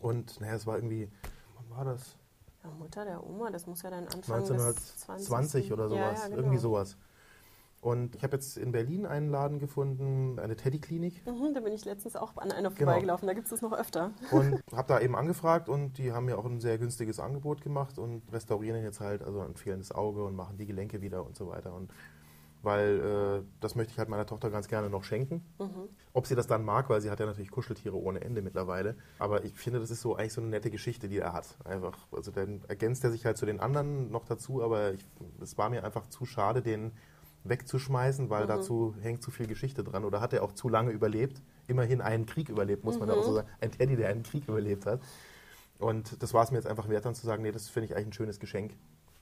Und 0.00 0.40
naja, 0.40 0.54
es 0.54 0.66
war 0.66 0.76
irgendwie, 0.76 1.10
wann 1.54 1.76
war 1.76 1.84
das? 1.84 2.16
Ja, 2.62 2.70
Mutter 2.78 3.04
der 3.04 3.26
Oma, 3.26 3.50
das 3.50 3.66
muss 3.66 3.82
ja 3.82 3.90
dann 3.90 4.04
Anfang 4.04 4.40
des 4.40 4.50
1920 4.50 5.72
oder 5.72 5.88
sowas, 5.88 6.00
Ja, 6.18 6.22
ja, 6.22 6.24
genau. 6.28 6.36
irgendwie 6.38 6.58
sowas. 6.58 6.96
Und 7.82 8.16
ich 8.16 8.22
habe 8.22 8.34
jetzt 8.36 8.56
in 8.56 8.72
Berlin 8.72 9.04
einen 9.04 9.28
Laden 9.28 9.58
gefunden, 9.58 10.38
eine 10.38 10.56
Teddy-Klinik. 10.56 11.26
Mhm, 11.26 11.52
da 11.52 11.60
bin 11.60 11.74
ich 11.74 11.84
letztens 11.84 12.16
auch 12.16 12.34
an 12.38 12.50
einer 12.50 12.70
Genau. 12.70 12.76
vorbeigelaufen. 12.92 13.26
Da 13.28 13.34
gibt 13.34 13.44
es 13.44 13.50
das 13.50 13.60
noch 13.60 13.74
öfter. 13.74 14.12
Und 14.30 14.62
habe 14.74 14.88
da 14.88 15.00
eben 15.00 15.14
angefragt 15.14 15.68
und 15.68 15.98
die 15.98 16.10
haben 16.10 16.24
mir 16.24 16.38
auch 16.38 16.46
ein 16.46 16.60
sehr 16.60 16.78
günstiges 16.78 17.20
Angebot 17.20 17.60
gemacht 17.60 17.98
und 17.98 18.22
restaurieren 18.32 18.82
jetzt 18.82 19.00
halt 19.00 19.22
also 19.22 19.40
ein 19.40 19.54
fehlendes 19.54 19.92
Auge 19.92 20.24
und 20.24 20.34
machen 20.34 20.56
die 20.56 20.64
Gelenke 20.64 21.02
wieder 21.02 21.26
und 21.26 21.36
so 21.36 21.48
weiter. 21.48 21.74
Und 21.74 21.90
weil 22.64 23.42
äh, 23.42 23.46
das 23.60 23.74
möchte 23.74 23.92
ich 23.92 23.98
halt 23.98 24.08
meiner 24.08 24.26
Tochter 24.26 24.50
ganz 24.50 24.68
gerne 24.68 24.90
noch 24.90 25.04
schenken. 25.04 25.44
Ob 26.12 26.26
sie 26.26 26.34
das 26.34 26.46
dann 26.46 26.64
mag, 26.64 26.88
weil 26.90 27.00
sie 27.00 27.10
hat 27.10 27.20
ja 27.20 27.26
natürlich 27.26 27.50
Kuscheltiere 27.50 27.96
ohne 27.96 28.20
Ende 28.20 28.42
mittlerweile. 28.42 28.96
Aber 29.18 29.44
ich 29.44 29.54
finde, 29.54 29.80
das 29.80 29.90
ist 29.90 30.00
so 30.00 30.16
eigentlich 30.16 30.32
so 30.32 30.40
eine 30.40 30.50
nette 30.50 30.70
Geschichte, 30.70 31.08
die 31.08 31.18
er 31.18 31.32
hat. 31.32 31.56
Einfach, 31.64 31.96
also 32.12 32.30
dann 32.30 32.62
ergänzt 32.68 33.04
er 33.04 33.10
sich 33.10 33.24
halt 33.26 33.36
zu 33.36 33.46
den 33.46 33.60
anderen 33.60 34.10
noch 34.10 34.24
dazu, 34.24 34.62
aber 34.62 34.92
es 35.40 35.58
war 35.58 35.70
mir 35.70 35.84
einfach 35.84 36.06
zu 36.08 36.24
schade, 36.24 36.62
den 36.62 36.92
wegzuschmeißen, 37.44 38.30
weil 38.30 38.46
dazu 38.46 38.94
hängt 39.00 39.22
zu 39.22 39.30
viel 39.30 39.46
Geschichte 39.46 39.84
dran. 39.84 40.04
Oder 40.04 40.20
hat 40.20 40.32
er 40.32 40.42
auch 40.42 40.52
zu 40.52 40.68
lange 40.68 40.90
überlebt? 40.90 41.42
Immerhin 41.66 42.00
einen 42.00 42.26
Krieg 42.26 42.48
überlebt, 42.48 42.84
muss 42.84 42.98
man 42.98 43.08
ja 43.08 43.14
auch 43.14 43.24
so 43.24 43.34
sagen. 43.34 43.48
Ein 43.60 43.70
Teddy, 43.70 43.96
der 43.96 44.08
einen 44.08 44.22
Krieg 44.22 44.48
überlebt 44.48 44.86
hat. 44.86 45.00
Und 45.78 46.22
das 46.22 46.32
war 46.32 46.42
es 46.42 46.50
mir 46.50 46.58
jetzt 46.58 46.66
einfach 46.66 46.88
wert, 46.88 47.04
dann 47.04 47.14
zu 47.14 47.26
sagen, 47.26 47.42
nee, 47.42 47.52
das 47.52 47.68
finde 47.68 47.86
ich 47.86 47.94
eigentlich 47.94 48.08
ein 48.08 48.12
schönes 48.12 48.40
Geschenk. 48.40 48.74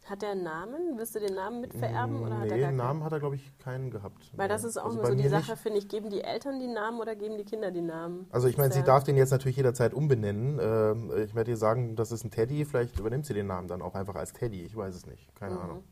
Hat 0.05 0.21
der 0.21 0.31
einen 0.31 0.43
Namen? 0.43 0.99
Wirst 0.99 1.15
du 1.15 1.21
den 1.21 1.35
Namen 1.35 1.61
mitvererben? 1.61 2.21
oder 2.21 2.39
hat 2.39 2.49
er 2.49 2.55
nee, 2.57 2.61
gar 2.61 2.69
keinen? 2.71 2.77
Namen 2.77 3.05
hat 3.05 3.13
er, 3.13 3.21
glaube 3.21 3.37
ich, 3.37 3.57
keinen 3.59 3.91
gehabt. 3.91 4.33
Weil 4.37 4.49
das 4.49 4.63
Nee. 4.63 4.69
ist 4.69 4.77
auch 4.79 4.87
Also 4.87 5.01
bei 5.01 5.11
so 5.11 5.15
die 5.15 5.29
Sache, 5.29 5.57
finde 5.57 5.79
ich. 5.79 5.89
Geben 5.89 6.11
die 6.11 6.23
Eltern 6.23 6.59
die 6.59 6.67
Namen 6.67 7.01
oder 7.01 7.15
geben 7.15 7.37
die 7.39 7.45
Kinder 7.45 7.71
die 7.71 7.83
Namen? 7.83 8.27
Also 8.31 8.49
ich 8.49 8.59
meine, 8.59 8.73
sie 8.75 8.83
darf 8.83 9.05
den 9.05 9.17
jetzt 9.17 9.31
natürlich 9.31 9.57
jederzeit 9.57 9.95
umbenennen. 9.95 10.59
Ähm, 10.61 11.13
ich 11.25 11.35
werde 11.37 11.53
ihr 11.53 11.57
sagen, 11.57 11.95
das 11.95 12.11
ist 12.11 12.25
ein 12.25 12.33
Teddy, 12.33 12.65
vielleicht 12.65 12.99
übernimmt 12.99 13.27
sie 13.27 13.35
den 13.35 13.47
Namen 13.47 13.69
dann 13.69 13.81
auch 13.81 13.95
einfach 13.95 14.17
als 14.17 14.33
Teddy. 14.33 14.63
Ich 14.65 14.75
weiß 14.77 14.93
es 14.95 15.07
nicht, 15.07 15.33
keine 15.37 15.55
Mhm. 15.55 15.61
Ahnung. 15.61 15.85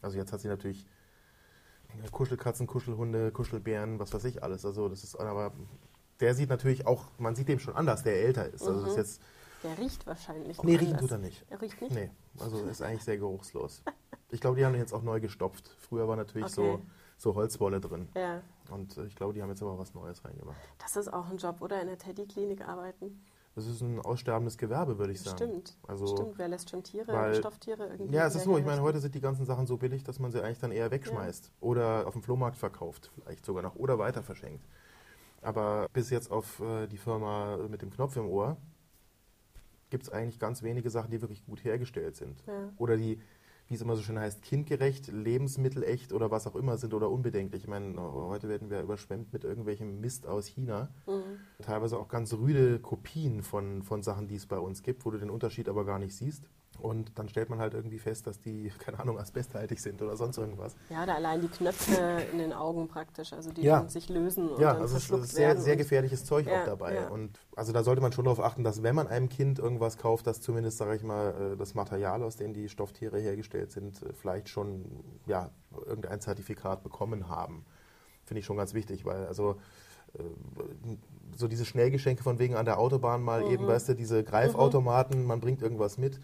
Also 0.00 0.16
jetzt 0.16 0.32
hat 0.32 0.40
sie 0.40 0.48
natürlich 0.48 0.86
Kuschelkatzen, 2.10 2.66
Kuschelhunde, 2.66 3.32
Kuschelbären, 3.32 3.98
was 3.98 4.14
weiß 4.14 4.24
ich 4.24 4.42
alles. 4.42 4.64
Also 4.64 4.88
das 4.88 5.04
ist, 5.04 5.14
aber 5.16 5.52
der 6.20 6.34
sieht 6.34 6.48
natürlich 6.48 6.86
auch, 6.86 7.04
man 7.18 7.34
sieht 7.34 7.48
dem 7.48 7.58
schon 7.58 7.74
an, 7.76 7.84
dass 7.84 8.02
der 8.02 8.14
älter 8.22 8.46
ist. 8.48 8.66
Also 8.66 8.80
das 8.80 8.90
ist 8.92 8.96
jetzt, 8.96 9.22
Der 9.62 9.78
riecht 9.78 10.06
wahrscheinlich. 10.06 10.62
nee, 10.62 10.72
anders. 10.72 10.86
riechen 10.88 10.98
tut 10.98 11.10
er 11.12 11.18
nicht. 11.18 11.44
Er 11.50 11.60
riecht 11.60 11.80
nicht? 11.80 11.94
Nee, 11.94 12.10
also 12.38 12.58
ist 12.64 12.82
eigentlich 12.82 13.04
sehr 13.04 13.18
geruchslos. 13.18 13.82
Ich 14.30 14.40
glaube, 14.40 14.56
die 14.56 14.64
haben 14.64 14.74
ihn 14.74 14.80
jetzt 14.80 14.92
auch 14.94 15.02
neu 15.02 15.20
gestopft. 15.20 15.76
Früher 15.78 16.08
war 16.08 16.16
natürlich 16.16 16.48
so, 16.48 16.62
Okay. 16.62 16.82
so 17.18 17.34
Holzwolle 17.34 17.80
drin. 17.80 18.08
Ja. 18.16 18.40
Und 18.70 18.96
äh, 18.96 19.04
ich 19.06 19.14
glaube, 19.14 19.34
die 19.34 19.42
haben 19.42 19.50
jetzt 19.50 19.62
aber 19.62 19.78
was 19.78 19.94
Neues 19.94 20.24
reingemacht. 20.24 20.56
Das 20.78 20.96
ist 20.96 21.12
auch 21.12 21.28
ein 21.30 21.36
Job, 21.36 21.60
oder? 21.60 21.80
In 21.80 21.88
der 21.88 21.98
Teddy-Klinik 21.98 22.66
arbeiten. 22.66 23.22
Das 23.54 23.66
ist 23.66 23.82
ein 23.82 24.00
aussterbendes 24.00 24.56
Gewerbe, 24.56 24.96
würde 24.98 25.12
ich 25.12 25.20
sagen. 25.20 25.36
Stimmt. 25.36 25.76
Also, 25.86 26.06
Stimmt, 26.06 26.38
wer 26.38 26.48
lässt 26.48 26.70
schon 26.70 26.82
Tiere, 26.82 27.12
weil- 27.12 27.34
Stofftiere 27.34 27.86
irgendwie? 27.88 28.14
Ja, 28.14 28.26
es 28.26 28.34
ist 28.34 28.44
so. 28.44 28.56
Ich 28.56 28.64
meine, 28.64 28.80
heute 28.80 28.98
sind 29.00 29.14
die 29.14 29.20
ganzen 29.20 29.44
Sachen 29.44 29.66
so 29.66 29.76
billig, 29.76 30.02
dass 30.04 30.18
man 30.18 30.32
sie 30.32 30.42
eigentlich 30.42 30.58
dann 30.60 30.72
eher 30.72 30.90
wegschmeißt. 30.90 31.52
Oder 31.60 32.06
auf 32.06 32.14
dem 32.14 32.22
Flohmarkt 32.22 32.56
verkauft, 32.56 33.10
vielleicht 33.14 33.44
sogar 33.44 33.62
noch. 33.62 33.76
Oder 33.76 33.98
weiter 33.98 34.22
verschenkt. 34.22 34.64
Aber 35.42 35.86
bis 35.92 36.08
jetzt 36.08 36.30
auf 36.30 36.60
äh, 36.60 36.86
die 36.86 36.96
Firma 36.96 37.58
mit 37.68 37.82
dem 37.82 37.90
Knopf 37.90 38.16
im 38.16 38.26
Ohr 38.26 38.56
gibt 39.92 40.04
es 40.04 40.10
eigentlich 40.10 40.40
ganz 40.40 40.62
wenige 40.62 40.88
Sachen, 40.88 41.10
die 41.10 41.20
wirklich 41.20 41.44
gut 41.44 41.62
hergestellt 41.64 42.16
sind. 42.16 42.42
Ja. 42.46 42.72
Oder 42.78 42.96
die, 42.96 43.20
wie 43.68 43.74
es 43.74 43.82
immer 43.82 43.94
so 43.94 44.00
schön 44.00 44.18
heißt, 44.18 44.42
kindgerecht, 44.42 45.08
lebensmittelecht 45.12 46.14
oder 46.14 46.30
was 46.30 46.46
auch 46.46 46.56
immer 46.56 46.78
sind 46.78 46.94
oder 46.94 47.10
unbedenklich. 47.10 47.64
Ich 47.64 47.68
meine, 47.68 48.00
heute 48.00 48.48
werden 48.48 48.70
wir 48.70 48.80
überschwemmt 48.80 49.34
mit 49.34 49.44
irgendwelchem 49.44 50.00
Mist 50.00 50.26
aus 50.26 50.46
China. 50.46 50.88
Mhm. 51.06 51.38
Teilweise 51.62 51.98
auch 51.98 52.08
ganz 52.08 52.32
rüde 52.32 52.80
Kopien 52.80 53.42
von, 53.42 53.82
von 53.82 54.02
Sachen, 54.02 54.28
die 54.28 54.36
es 54.36 54.46
bei 54.46 54.58
uns 54.58 54.82
gibt, 54.82 55.04
wo 55.04 55.10
du 55.10 55.18
den 55.18 55.28
Unterschied 55.28 55.68
aber 55.68 55.84
gar 55.84 55.98
nicht 55.98 56.16
siehst. 56.16 56.48
Und 56.78 57.16
dann 57.18 57.28
stellt 57.28 57.48
man 57.48 57.58
halt 57.60 57.74
irgendwie 57.74 57.98
fest, 57.98 58.26
dass 58.26 58.40
die, 58.40 58.72
keine 58.78 58.98
Ahnung, 58.98 59.18
asbesthaltig 59.18 59.78
sind 59.80 60.02
oder 60.02 60.16
sonst 60.16 60.38
irgendwas. 60.38 60.74
Ja, 60.90 61.06
da 61.06 61.14
allein 61.14 61.40
die 61.40 61.48
Knöpfe 61.48 61.94
in 62.32 62.38
den 62.38 62.52
Augen 62.52 62.88
praktisch, 62.88 63.32
also 63.32 63.52
die 63.52 63.62
Ja. 63.62 63.88
sich 63.88 64.08
lösen 64.08 64.48
und 64.50 64.60
Ja, 64.60 64.72
dann 64.72 64.82
also 64.82 64.94
verschluckt 64.94 65.24
ist 65.24 65.32
sehr, 65.32 65.48
werden. 65.50 65.62
sehr 65.62 65.76
gefährliches 65.76 66.24
Zeug 66.24 66.46
Ja, 66.46 66.62
auch 66.62 66.66
dabei. 66.66 66.94
ja. 66.94 67.08
Und 67.08 67.38
also 67.54 67.72
da 67.72 67.84
sollte 67.84 68.00
man 68.02 68.12
schon 68.12 68.24
darauf 68.24 68.40
achten, 68.40 68.64
dass 68.64 68.82
wenn 68.82 68.94
man 68.94 69.06
einem 69.06 69.28
Kind 69.28 69.58
irgendwas 69.58 69.96
kauft, 69.96 70.26
dass 70.26 70.40
zumindest, 70.40 70.78
sage 70.78 70.96
ich 70.96 71.02
mal, 71.04 71.52
äh, 71.52 71.56
das 71.56 71.74
Material, 71.74 72.22
aus 72.22 72.36
dem 72.36 72.52
die 72.52 72.68
Stofftiere 72.68 73.20
hergestellt 73.20 73.70
sind, 73.70 74.02
äh, 74.02 74.12
vielleicht 74.12 74.48
schon 74.48 74.84
ja, 75.26 75.50
irgendein 75.86 76.20
Zertifikat 76.20 76.82
bekommen 76.82 77.28
haben. 77.28 77.64
Finde 78.24 78.40
ich 78.40 78.46
schon 78.46 78.56
ganz 78.56 78.74
wichtig, 78.74 79.04
weil 79.04 79.26
also 79.26 79.56
äh, 80.18 80.22
so 81.36 81.48
diese 81.48 81.64
Schnellgeschenke 81.64 82.22
von 82.22 82.38
wegen 82.38 82.54
an 82.56 82.64
der 82.64 82.78
Autobahn 82.78 83.22
mal 83.22 83.42
Mhm. 83.44 83.50
eben, 83.50 83.66
weißt 83.66 83.90
du, 83.90 83.94
diese 83.94 84.22
Greifautomaten, 84.24 85.24
man 85.24 85.40
bringt 85.40 85.62
irgendwas 85.62 85.98
mit. 85.98 86.20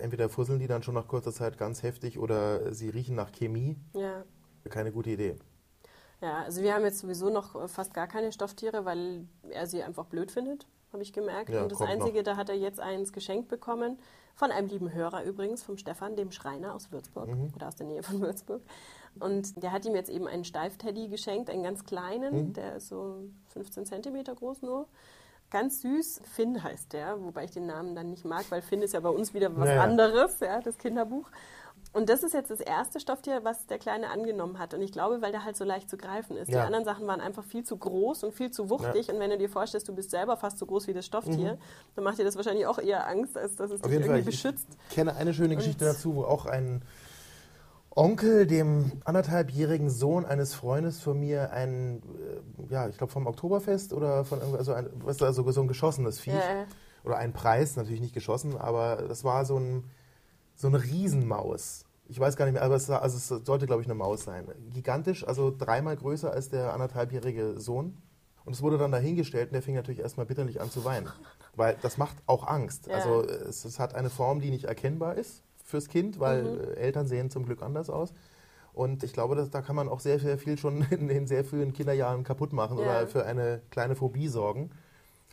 Entweder 0.00 0.28
fusseln 0.28 0.58
die 0.58 0.66
dann 0.66 0.82
schon 0.82 0.94
nach 0.94 1.08
kurzer 1.08 1.32
Zeit 1.32 1.58
ganz 1.58 1.82
heftig 1.82 2.18
oder 2.18 2.72
sie 2.74 2.88
riechen 2.90 3.14
nach 3.16 3.32
Chemie. 3.32 3.76
Ja. 3.94 4.24
Keine 4.68 4.92
gute 4.92 5.10
Idee. 5.10 5.36
ja, 6.20 6.38
also 6.42 6.62
wir 6.62 6.74
haben 6.74 6.84
jetzt 6.84 6.98
sowieso 7.00 7.30
noch 7.30 7.54
äh, 7.54 7.68
fast 7.68 7.94
gar 7.94 8.06
keine 8.08 8.32
Stofftiere, 8.32 8.84
weil 8.84 9.26
er 9.50 9.66
sie 9.66 9.82
einfach 9.82 10.06
blöd 10.06 10.30
findet, 10.32 10.66
habe 10.92 11.02
ich 11.02 11.12
gemerkt. 11.12 11.50
Ja, 11.50 11.62
und 11.62 11.70
das 11.72 11.80
Einzige, 11.80 12.22
da 12.22 12.36
hat 12.36 12.48
er 12.48 12.56
jetzt 12.56 12.80
eins 12.80 13.12
geschenkt 13.12 13.48
bekommen, 13.48 13.98
von 14.34 14.50
einem 14.50 14.68
lieben 14.68 14.92
Hörer 14.92 15.24
übrigens, 15.24 15.62
vom 15.62 15.78
Stefan, 15.78 16.14
dem 16.16 16.30
Schreiner 16.30 16.74
aus 16.74 16.90
Würzburg 16.92 17.28
Mhm. 17.28 17.52
oder 17.54 17.68
aus 17.68 17.76
der 17.76 17.86
Nähe 17.86 18.02
von 18.02 18.20
Würzburg. 18.20 18.60
Und 19.18 19.62
der 19.62 19.72
hat 19.72 19.86
ihm 19.86 19.94
jetzt 19.94 20.10
eben 20.10 20.26
einen 20.26 20.44
Steifteddy 20.44 21.08
geschenkt, 21.08 21.48
einen 21.48 21.62
ganz 21.62 21.84
kleinen, 21.84 22.48
Mhm. 22.48 22.52
der 22.52 22.76
ist 22.76 22.88
so 22.88 23.16
15 23.48 23.86
Zentimeter 23.86 24.34
groß 24.34 24.60
nur. 24.62 24.88
Ganz 25.50 25.80
süß, 25.82 26.20
Finn 26.34 26.62
heißt 26.62 26.92
der, 26.92 27.22
wobei 27.22 27.44
ich 27.44 27.52
den 27.52 27.66
Namen 27.66 27.94
dann 27.94 28.10
nicht 28.10 28.24
mag, 28.24 28.44
weil 28.50 28.62
Finn 28.62 28.82
ist 28.82 28.94
ja 28.94 29.00
bei 29.00 29.08
uns 29.10 29.32
wieder 29.32 29.50
was 29.56 29.66
Naja. 29.68 29.82
anderes, 29.82 30.40
ja, 30.40 30.60
das 30.60 30.76
Kinderbuch. 30.76 31.28
Und 31.92 32.08
das 32.10 32.22
ist 32.24 32.34
jetzt 32.34 32.50
das 32.50 32.60
erste 32.60 32.98
Stofftier, 33.00 33.42
was 33.44 33.66
der 33.68 33.78
Kleine 33.78 34.10
angenommen 34.10 34.58
hat. 34.58 34.74
Und 34.74 34.82
ich 34.82 34.92
glaube, 34.92 35.22
weil 35.22 35.30
der 35.30 35.44
halt 35.44 35.56
so 35.56 35.64
leicht 35.64 35.88
zu 35.88 35.96
greifen 35.96 36.36
ist. 36.36 36.48
Die 36.48 36.52
Ja. 36.52 36.64
anderen 36.64 36.84
Sachen 36.84 37.06
waren 37.06 37.20
einfach 37.20 37.44
viel 37.44 37.64
zu 37.64 37.76
groß 37.76 38.24
und 38.24 38.32
viel 38.34 38.50
zu 38.50 38.68
wuchtig. 38.68 39.08
Und 39.10 39.18
wenn 39.20 39.30
du 39.30 39.38
dir 39.38 39.48
vorstellst, 39.48 39.88
du 39.88 39.94
bist 39.94 40.10
selber 40.10 40.36
fast 40.36 40.58
so 40.58 40.66
groß 40.66 40.88
wie 40.88 40.92
das 40.94 41.06
Stofftier, 41.06 41.58
dann 41.94 42.04
macht 42.04 42.18
dir 42.18 42.24
das 42.24 42.36
wahrscheinlich 42.36 42.66
auch 42.66 42.78
eher 42.78 43.06
Angst, 43.06 43.38
als 43.38 43.54
dass 43.56 43.70
es 43.70 43.78
Mhm. 43.78 43.84
Auf 43.84 43.90
dich 43.90 44.00
Fall. 44.00 44.06
irgendwie 44.16 44.18
Ich, 44.30 44.42
beschützt. 44.42 44.66
ich 44.90 44.94
kenne 44.94 45.14
eine 45.16 45.32
schöne 45.32 45.56
Geschichte 45.56 45.86
Und- 45.86 45.94
dazu, 45.94 46.16
wo 46.16 46.24
auch 46.24 46.44
ein 46.46 46.82
Onkel 47.96 48.46
dem 48.46 48.92
anderthalbjährigen 49.06 49.88
Sohn 49.88 50.26
eines 50.26 50.52
Freundes 50.52 51.00
von 51.00 51.18
mir 51.18 51.52
ein, 51.52 52.02
äh, 52.68 52.72
ja, 52.72 52.88
ich 52.88 52.98
glaube 52.98 53.10
vom 53.10 53.26
Oktoberfest 53.26 53.94
oder 53.94 54.26
von 54.26 54.42
also 54.42 54.74
ein, 54.74 54.90
weißt 55.02 55.22
du, 55.22 55.24
also 55.24 55.50
so 55.50 55.62
ein 55.62 55.66
geschossenes 55.66 56.20
Viech 56.20 56.34
Ja, 56.34 56.66
oder 57.04 57.16
ein 57.16 57.32
Preis, 57.32 57.74
natürlich 57.74 58.02
nicht 58.02 58.12
geschossen, 58.12 58.54
aber 58.58 58.96
das 59.08 59.24
war 59.24 59.46
so 59.46 59.58
ein 59.58 59.84
so 60.54 60.68
eine 60.68 60.82
Riesenmaus. 60.82 61.86
Ich 62.06 62.20
weiß 62.20 62.36
gar 62.36 62.44
nicht 62.44 62.54
mehr, 62.54 62.62
aber 62.62 62.74
es, 62.74 62.90
also 62.90 63.16
es 63.16 63.28
sollte 63.46 63.66
glaube 63.66 63.80
ich 63.80 63.88
eine 63.88 63.94
Maus 63.94 64.24
sein. 64.24 64.46
Gigantisch, 64.74 65.26
also 65.26 65.50
dreimal 65.56 65.96
größer 65.96 66.30
als 66.30 66.50
der 66.50 66.74
anderthalbjährige 66.74 67.58
Sohn. 67.58 67.96
Und 68.44 68.52
es 68.52 68.60
wurde 68.62 68.76
dann 68.76 68.92
dahingestellt 68.92 69.48
und 69.48 69.54
der 69.54 69.62
fing 69.62 69.74
natürlich 69.74 70.00
erstmal 70.00 70.26
bitterlich 70.26 70.60
an 70.60 70.70
zu 70.70 70.84
weinen. 70.84 71.08
Weil 71.56 71.78
das 71.80 71.96
macht 71.96 72.16
auch 72.26 72.46
Angst. 72.46 72.88
Ja. 72.88 72.96
Also 72.96 73.22
es, 73.22 73.64
es 73.64 73.80
hat 73.80 73.94
eine 73.94 74.10
Form, 74.10 74.40
die 74.40 74.50
nicht 74.50 74.64
erkennbar 74.64 75.16
ist 75.16 75.45
fürs 75.66 75.88
Kind, 75.88 76.18
weil 76.20 76.44
Mhm. 76.44 76.60
äh, 76.60 76.74
Eltern 76.76 77.06
sehen 77.06 77.28
zum 77.30 77.44
Glück 77.44 77.62
anders 77.62 77.90
aus. 77.90 78.14
Und 78.72 79.02
ich 79.04 79.12
glaube, 79.12 79.34
dass, 79.36 79.50
da 79.50 79.62
kann 79.62 79.76
man 79.76 79.88
auch 79.88 80.00
sehr, 80.00 80.18
sehr 80.18 80.38
viel 80.38 80.56
schon 80.58 80.80
in 80.90 81.08
den 81.08 81.26
sehr 81.26 81.44
frühen 81.44 81.72
Kinderjahren 81.74 82.24
kaputt 82.24 82.52
machen 82.54 82.78
Ja. 82.78 82.84
oder 82.84 83.06
für 83.06 83.24
eine 83.26 83.60
kleine 83.70 83.94
Phobie 83.96 84.28
sorgen. 84.28 84.70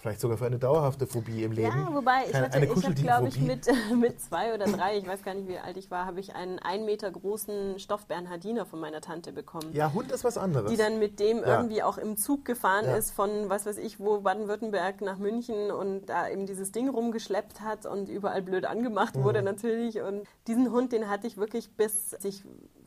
Vielleicht 0.04 0.20
sogar 0.20 0.38
für 0.38 0.46
eine 0.46 0.60
dauerhafte 0.60 1.08
Phobie 1.08 1.44
im 1.46 1.54
Leben. 1.54 1.78
Ja, 1.80 1.96
wobei 1.96 2.26
ich 2.30 2.34
hatte, 2.36 2.52
eine 2.58 2.66
ich 2.66 2.84
habe, 2.84 2.94
glaube 2.94 3.30
ich, 3.30 3.40
mit, 3.40 3.66
mit 3.98 4.20
zwei 4.20 4.54
oder 4.54 4.66
drei, 4.66 4.98
ich 4.98 5.08
weiß 5.08 5.24
gar 5.24 5.34
nicht, 5.34 5.48
wie 5.48 5.58
alt 5.58 5.78
ich 5.78 5.90
war, 5.92 6.06
habe 6.06 6.20
ich 6.20 6.36
einen 6.36 6.60
ein 6.60 6.84
Meter 6.84 7.10
großen 7.10 7.80
Stoffbernhardiner 7.80 8.66
von 8.66 8.82
meiner 8.82 9.00
Tante 9.00 9.32
bekommen. 9.32 9.72
Ja, 9.72 9.94
Hund 9.94 10.12
ist 10.12 10.26
was 10.26 10.38
anderes. 10.38 10.70
die 10.70 10.76
dann 10.76 11.00
mit 11.00 11.22
dem 11.22 11.38
Ja. 11.38 11.56
irgendwie 11.56 11.84
auch 11.84 11.98
im 11.98 12.18
Zug 12.18 12.44
gefahren 12.44 12.84
Ja. 12.84 12.98
ist 12.98 13.12
von, 13.12 13.48
was 13.48 13.66
weiß 13.66 13.78
ich, 13.78 14.02
wo 14.02 14.20
Baden-Württemberg 14.20 15.00
nach 15.00 15.20
München 15.20 15.72
und 15.72 16.08
da 16.08 16.28
eben 16.28 16.48
dieses 16.48 16.74
Ding 16.74 16.90
rumgeschleppt 16.90 17.62
hat 17.62 17.86
und 17.86 18.10
überall 18.10 18.42
blöd 18.42 18.66
angemacht 18.66 19.16
wurde 19.16 19.40
Mhm. 19.40 19.46
natürlich. 19.46 20.02
Und 20.02 20.28
diesen 20.48 20.70
Hund, 20.74 20.92
den 20.92 21.10
hatte 21.10 21.28
ich 21.28 21.38
wirklich 21.38 21.78
bis 21.78 22.14
ich 22.26 22.44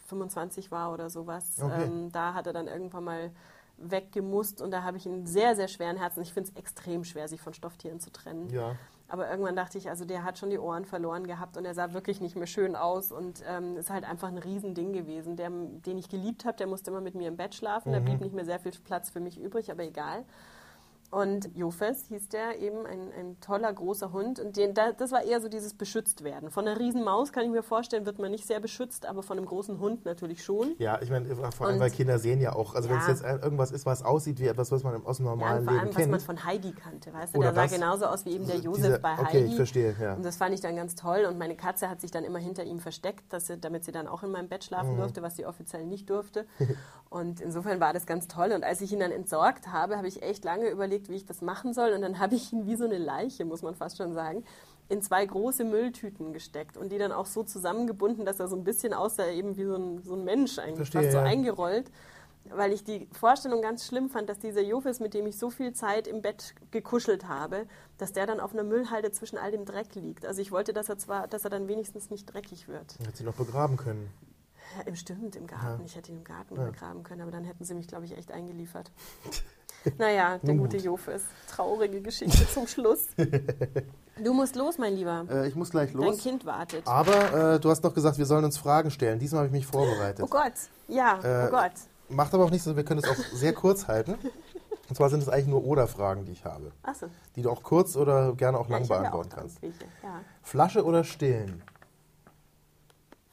25 0.08 0.70
war 0.70 0.92
oder 0.92 1.08
sowas. 1.08 1.56
Okay. 1.62 1.84
Ähm, 1.86 2.12
da 2.12 2.34
hat 2.34 2.46
er 2.46 2.52
dann 2.52 2.68
irgendwann 2.68 3.04
mal 3.04 3.30
weggemusst 3.78 4.62
und 4.62 4.70
da 4.70 4.82
habe 4.82 4.96
ich 4.96 5.06
einen 5.06 5.26
sehr, 5.26 5.54
sehr 5.56 5.68
schweren 5.68 5.96
Herzen. 5.96 6.22
Ich 6.22 6.32
finde 6.32 6.50
es 6.50 6.56
extrem 6.56 7.04
schwer, 7.04 7.28
sich 7.28 7.40
von 7.40 7.54
Stofftieren 7.54 8.00
zu 8.00 8.10
trennen. 8.10 8.48
ja. 8.50 8.76
Aber 9.08 9.30
irgendwann 9.30 9.54
dachte 9.54 9.78
ich, 9.78 9.88
also 9.88 10.04
der 10.04 10.24
hat 10.24 10.38
schon 10.38 10.50
die 10.50 10.58
Ohren 10.58 10.84
verloren 10.84 11.26
gehabt 11.26 11.56
und 11.56 11.64
er 11.64 11.74
sah 11.74 11.92
wirklich 11.92 12.20
nicht 12.20 12.34
mehr 12.34 12.48
schön 12.48 12.74
aus 12.74 13.12
und 13.12 13.42
ähm, 13.48 13.76
ist 13.76 13.88
halt 13.88 14.04
einfach 14.04 14.28
ein 14.28 14.38
Riesending 14.38 14.92
gewesen. 14.92 15.36
Der, 15.36 15.48
den 15.50 15.96
ich 15.96 16.08
geliebt 16.08 16.44
habe, 16.44 16.56
der 16.56 16.66
musste 16.66 16.90
immer 16.90 17.00
mit 17.00 17.14
mir 17.14 17.28
im 17.28 17.36
Bett 17.36 17.54
schlafen. 17.54 17.92
Da 17.92 18.00
blieb 18.00 18.20
nicht 18.20 18.34
mehr 18.34 18.44
sehr 18.44 18.58
viel 18.58 18.72
Platz 18.84 19.10
für 19.10 19.20
mich 19.20 19.38
übrig, 19.38 19.70
aber 19.70 19.84
egal. 19.84 20.24
Und 21.16 21.48
Jofes 21.56 22.04
hieß 22.08 22.28
der 22.28 22.58
eben, 22.60 22.84
ein, 22.84 23.10
ein 23.18 23.40
toller, 23.40 23.72
großer 23.72 24.12
Hund. 24.12 24.38
Und 24.38 24.58
den, 24.58 24.74
da, 24.74 24.92
das 24.92 25.12
war 25.12 25.22
eher 25.22 25.40
so 25.40 25.48
dieses 25.48 25.72
Beschütztwerden. 25.72 26.50
Von 26.50 26.68
einer 26.68 26.78
Riesenmaus 26.78 27.32
kann 27.32 27.44
ich 27.44 27.50
mir 27.50 27.62
vorstellen, 27.62 28.04
wird 28.04 28.18
man 28.18 28.30
nicht 28.30 28.46
sehr 28.46 28.60
beschützt, 28.60 29.06
aber 29.06 29.22
von 29.22 29.38
einem 29.38 29.46
großen 29.46 29.78
Hund 29.80 30.04
natürlich 30.04 30.44
schon. 30.44 30.74
Ja, 30.78 31.00
ich 31.00 31.08
meine, 31.08 31.34
vor 31.34 31.66
allem, 31.66 31.76
Und- 31.76 31.80
weil 31.80 31.90
Kinder 31.90 32.18
sehen 32.18 32.42
ja 32.42 32.54
auch, 32.54 32.74
also 32.74 32.90
wenn 32.90 32.98
es 32.98 33.06
Ja. 33.06 33.12
jetzt 33.32 33.42
irgendwas 33.44 33.70
ist, 33.72 33.86
was 33.86 34.02
aussieht 34.04 34.38
wie 34.40 34.46
etwas, 34.46 34.70
was 34.70 34.82
man 34.84 35.06
aus 35.06 35.16
dem 35.16 35.24
Ja, 35.24 35.30
normalen 35.32 35.60
und 35.60 35.64
vor 35.64 35.72
allem, 35.72 35.84
Leben 35.84 35.96
was 35.96 36.02
man 36.02 36.10
kennt. 36.10 36.22
von 36.22 36.44
Heidi 36.44 36.72
kannte, 36.72 37.12
weißt 37.14 37.34
du? 37.34 37.38
Oder 37.38 37.46
Der 37.52 37.54
sah 37.54 37.64
was? 37.64 37.72
genauso 37.72 38.04
aus 38.06 38.24
wie 38.26 38.32
eben 38.32 38.46
der 38.46 38.58
Josef 38.58 38.84
Diese- 38.84 38.98
bei 38.98 39.12
okay, 39.14 39.24
Heidi. 39.24 39.44
ich 39.46 39.56
verstehe, 39.56 39.96
ja. 39.98 40.14
Und 40.16 40.22
das 40.22 40.36
fand 40.36 40.52
ich 40.54 40.60
dann 40.60 40.76
ganz 40.76 40.96
toll. 40.96 41.24
Und 41.26 41.38
meine 41.38 41.56
Katze 41.56 41.88
hat 41.88 42.02
sich 42.02 42.10
dann 42.10 42.24
immer 42.24 42.40
hinter 42.40 42.64
ihm 42.64 42.78
versteckt, 42.78 43.32
dass 43.32 43.46
sie, 43.46 43.56
damit 43.56 43.84
sie 43.84 43.92
dann 43.92 44.06
auch 44.06 44.22
in 44.22 44.30
meinem 44.32 44.48
Bett 44.48 44.64
schlafen 44.64 44.92
Mhm. 44.92 44.98
durfte, 44.98 45.22
was 45.22 45.36
sie 45.36 45.46
offiziell 45.46 45.86
nicht 45.86 46.10
durfte. 46.10 46.44
Und 47.08 47.40
insofern 47.40 47.80
war 47.80 47.94
das 47.94 48.04
ganz 48.04 48.28
toll. 48.28 48.52
Und 48.52 48.64
als 48.64 48.82
ich 48.82 48.92
ihn 48.92 49.00
dann 49.00 49.12
entsorgt 49.12 49.68
habe, 49.72 49.96
habe 49.96 50.08
ich 50.08 50.22
echt 50.22 50.44
lange 50.44 50.68
überlegt, 50.68 51.05
wie 51.08 51.16
ich 51.16 51.26
das 51.26 51.42
machen 51.42 51.72
soll. 51.74 51.92
Und 51.92 52.02
dann 52.02 52.18
habe 52.18 52.34
ich 52.34 52.52
ihn 52.52 52.66
wie 52.66 52.76
so 52.76 52.84
eine 52.84 52.98
Leiche, 52.98 53.44
muss 53.44 53.62
man 53.62 53.74
fast 53.74 53.96
schon 53.96 54.12
sagen, 54.12 54.44
in 54.88 55.02
zwei 55.02 55.24
große 55.26 55.64
Mülltüten 55.64 56.32
gesteckt 56.32 56.76
und 56.76 56.90
die 56.92 56.98
dann 56.98 57.12
auch 57.12 57.26
so 57.26 57.42
zusammengebunden, 57.42 58.24
dass 58.24 58.38
er 58.38 58.48
so 58.48 58.56
ein 58.56 58.64
bisschen 58.64 58.92
aussah 58.92 59.26
eben 59.26 59.56
wie 59.56 59.64
so 59.64 59.74
ein, 59.74 60.02
so 60.02 60.14
ein 60.14 60.24
Mensch 60.24 60.58
eigentlich, 60.58 60.76
Verstehe, 60.76 61.02
fast 61.02 61.12
so 61.12 61.18
ja. 61.18 61.24
eingerollt. 61.24 61.90
Weil 62.48 62.72
ich 62.72 62.84
die 62.84 63.08
Vorstellung 63.10 63.60
ganz 63.60 63.86
schlimm 63.86 64.08
fand, 64.08 64.28
dass 64.28 64.38
dieser 64.38 64.62
Jofis, 64.62 65.00
mit 65.00 65.14
dem 65.14 65.26
ich 65.26 65.36
so 65.36 65.50
viel 65.50 65.72
Zeit 65.72 66.06
im 66.06 66.22
Bett 66.22 66.54
gekuschelt 66.70 67.26
habe, 67.26 67.66
dass 67.98 68.12
der 68.12 68.26
dann 68.26 68.38
auf 68.38 68.52
einer 68.52 68.62
Müllhalde 68.62 69.10
zwischen 69.10 69.36
all 69.36 69.50
dem 69.50 69.64
Dreck 69.64 69.96
liegt. 69.96 70.24
Also 70.24 70.40
ich 70.40 70.52
wollte, 70.52 70.72
dass 70.72 70.88
er 70.88 70.96
zwar, 70.96 71.26
dass 71.26 71.42
er 71.42 71.50
dann 71.50 71.66
wenigstens 71.66 72.08
nicht 72.08 72.32
dreckig 72.32 72.68
wird. 72.68 73.00
Hätte 73.00 73.16
sie 73.16 73.24
noch 73.24 73.34
begraben 73.34 73.76
können. 73.76 74.08
Ja, 74.76 74.82
im 74.84 74.94
stimmt, 74.94 75.34
im 75.34 75.48
Garten. 75.48 75.84
Ich 75.84 75.96
hätte 75.96 76.12
ihn 76.12 76.18
im 76.18 76.24
Garten 76.24 76.54
begraben 76.54 77.02
können, 77.02 77.22
aber 77.22 77.30
dann 77.30 77.44
hätten 77.44 77.64
sie 77.64 77.74
mich, 77.74 77.88
glaube 77.88 78.04
ich, 78.04 78.16
echt 78.16 78.30
eingeliefert. 78.30 78.92
naja, 79.98 80.38
der 80.42 80.54
gute 80.54 80.76
gut. 80.76 80.84
Jofis. 80.84 81.22
Traurige 81.48 82.00
Geschichte 82.00 82.48
zum 82.48 82.66
Schluss. 82.66 83.08
Du 84.24 84.32
musst 84.32 84.56
los, 84.56 84.78
mein 84.78 84.94
Lieber. 84.94 85.26
Äh, 85.28 85.46
ich 85.48 85.54
muss 85.56 85.68
gleich 85.68 85.92
Dein 85.92 86.00
los. 86.00 86.16
Kind 86.22 86.46
wartet. 86.46 86.86
Aber 86.86 87.52
äh, 87.54 87.60
du 87.60 87.68
hast 87.68 87.84
noch 87.84 87.92
gesagt, 87.92 88.16
wir 88.16 88.24
sollen 88.24 88.46
uns 88.46 88.56
Fragen 88.56 88.90
stellen. 88.90 89.18
Diesmal 89.18 89.40
habe 89.40 89.48
ich 89.48 89.52
mich 89.52 89.66
vorbereitet. 89.66 90.24
Oh 90.24 90.26
Gott, 90.26 90.54
ja, 90.88 91.18
Äh, 91.22 91.48
oh 91.48 91.50
Gott. 91.50 91.72
Macht 92.08 92.32
aber 92.32 92.44
auch 92.46 92.50
nichts, 92.50 92.64
wir 92.64 92.82
können 92.82 93.02
es 93.04 93.10
auch 93.10 93.22
sehr 93.34 93.52
kurz 93.52 93.88
halten. 93.88 94.14
Und 94.88 94.94
zwar 94.94 95.10
sind 95.10 95.20
es 95.22 95.28
eigentlich 95.28 95.48
nur 95.48 95.64
Oder-Fragen, 95.66 96.24
die 96.24 96.32
ich 96.32 96.46
habe. 96.46 96.72
Achso. 96.82 97.08
Die 97.34 97.42
du 97.42 97.50
auch 97.50 97.62
kurz 97.62 97.94
oder 97.94 98.32
gerne 98.34 98.56
auch 98.58 98.70
Ja, 98.70 98.78
lang 98.78 98.84
ja 98.84 98.94
auch 98.94 98.98
beantworten 99.00 99.28
kannst. 99.34 99.58
Ja, 99.62 100.20
Flasche 100.42 100.82
oder 100.84 101.04
stillen? 101.04 101.62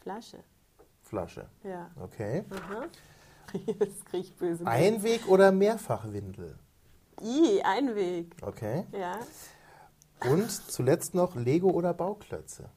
Flasche. 0.01 0.39
Flasche. 1.01 1.45
Ja. 1.63 1.89
Okay. 2.01 2.43
Aha. 2.49 2.85
Jetzt 3.53 4.05
krieg 4.07 4.21
ich 4.21 4.35
böse. 4.35 4.65
Einweg 4.65 5.27
oder 5.27 5.51
Mehrfachwindel? 5.51 6.57
I, 7.21 7.61
Einweg. 7.63 8.35
Okay. 8.41 8.85
Ja. 8.91 9.19
Und 10.29 10.49
zuletzt 10.51 11.13
noch 11.13 11.35
Lego 11.35 11.69
oder 11.69 11.93
Bauklötze? 11.93 12.69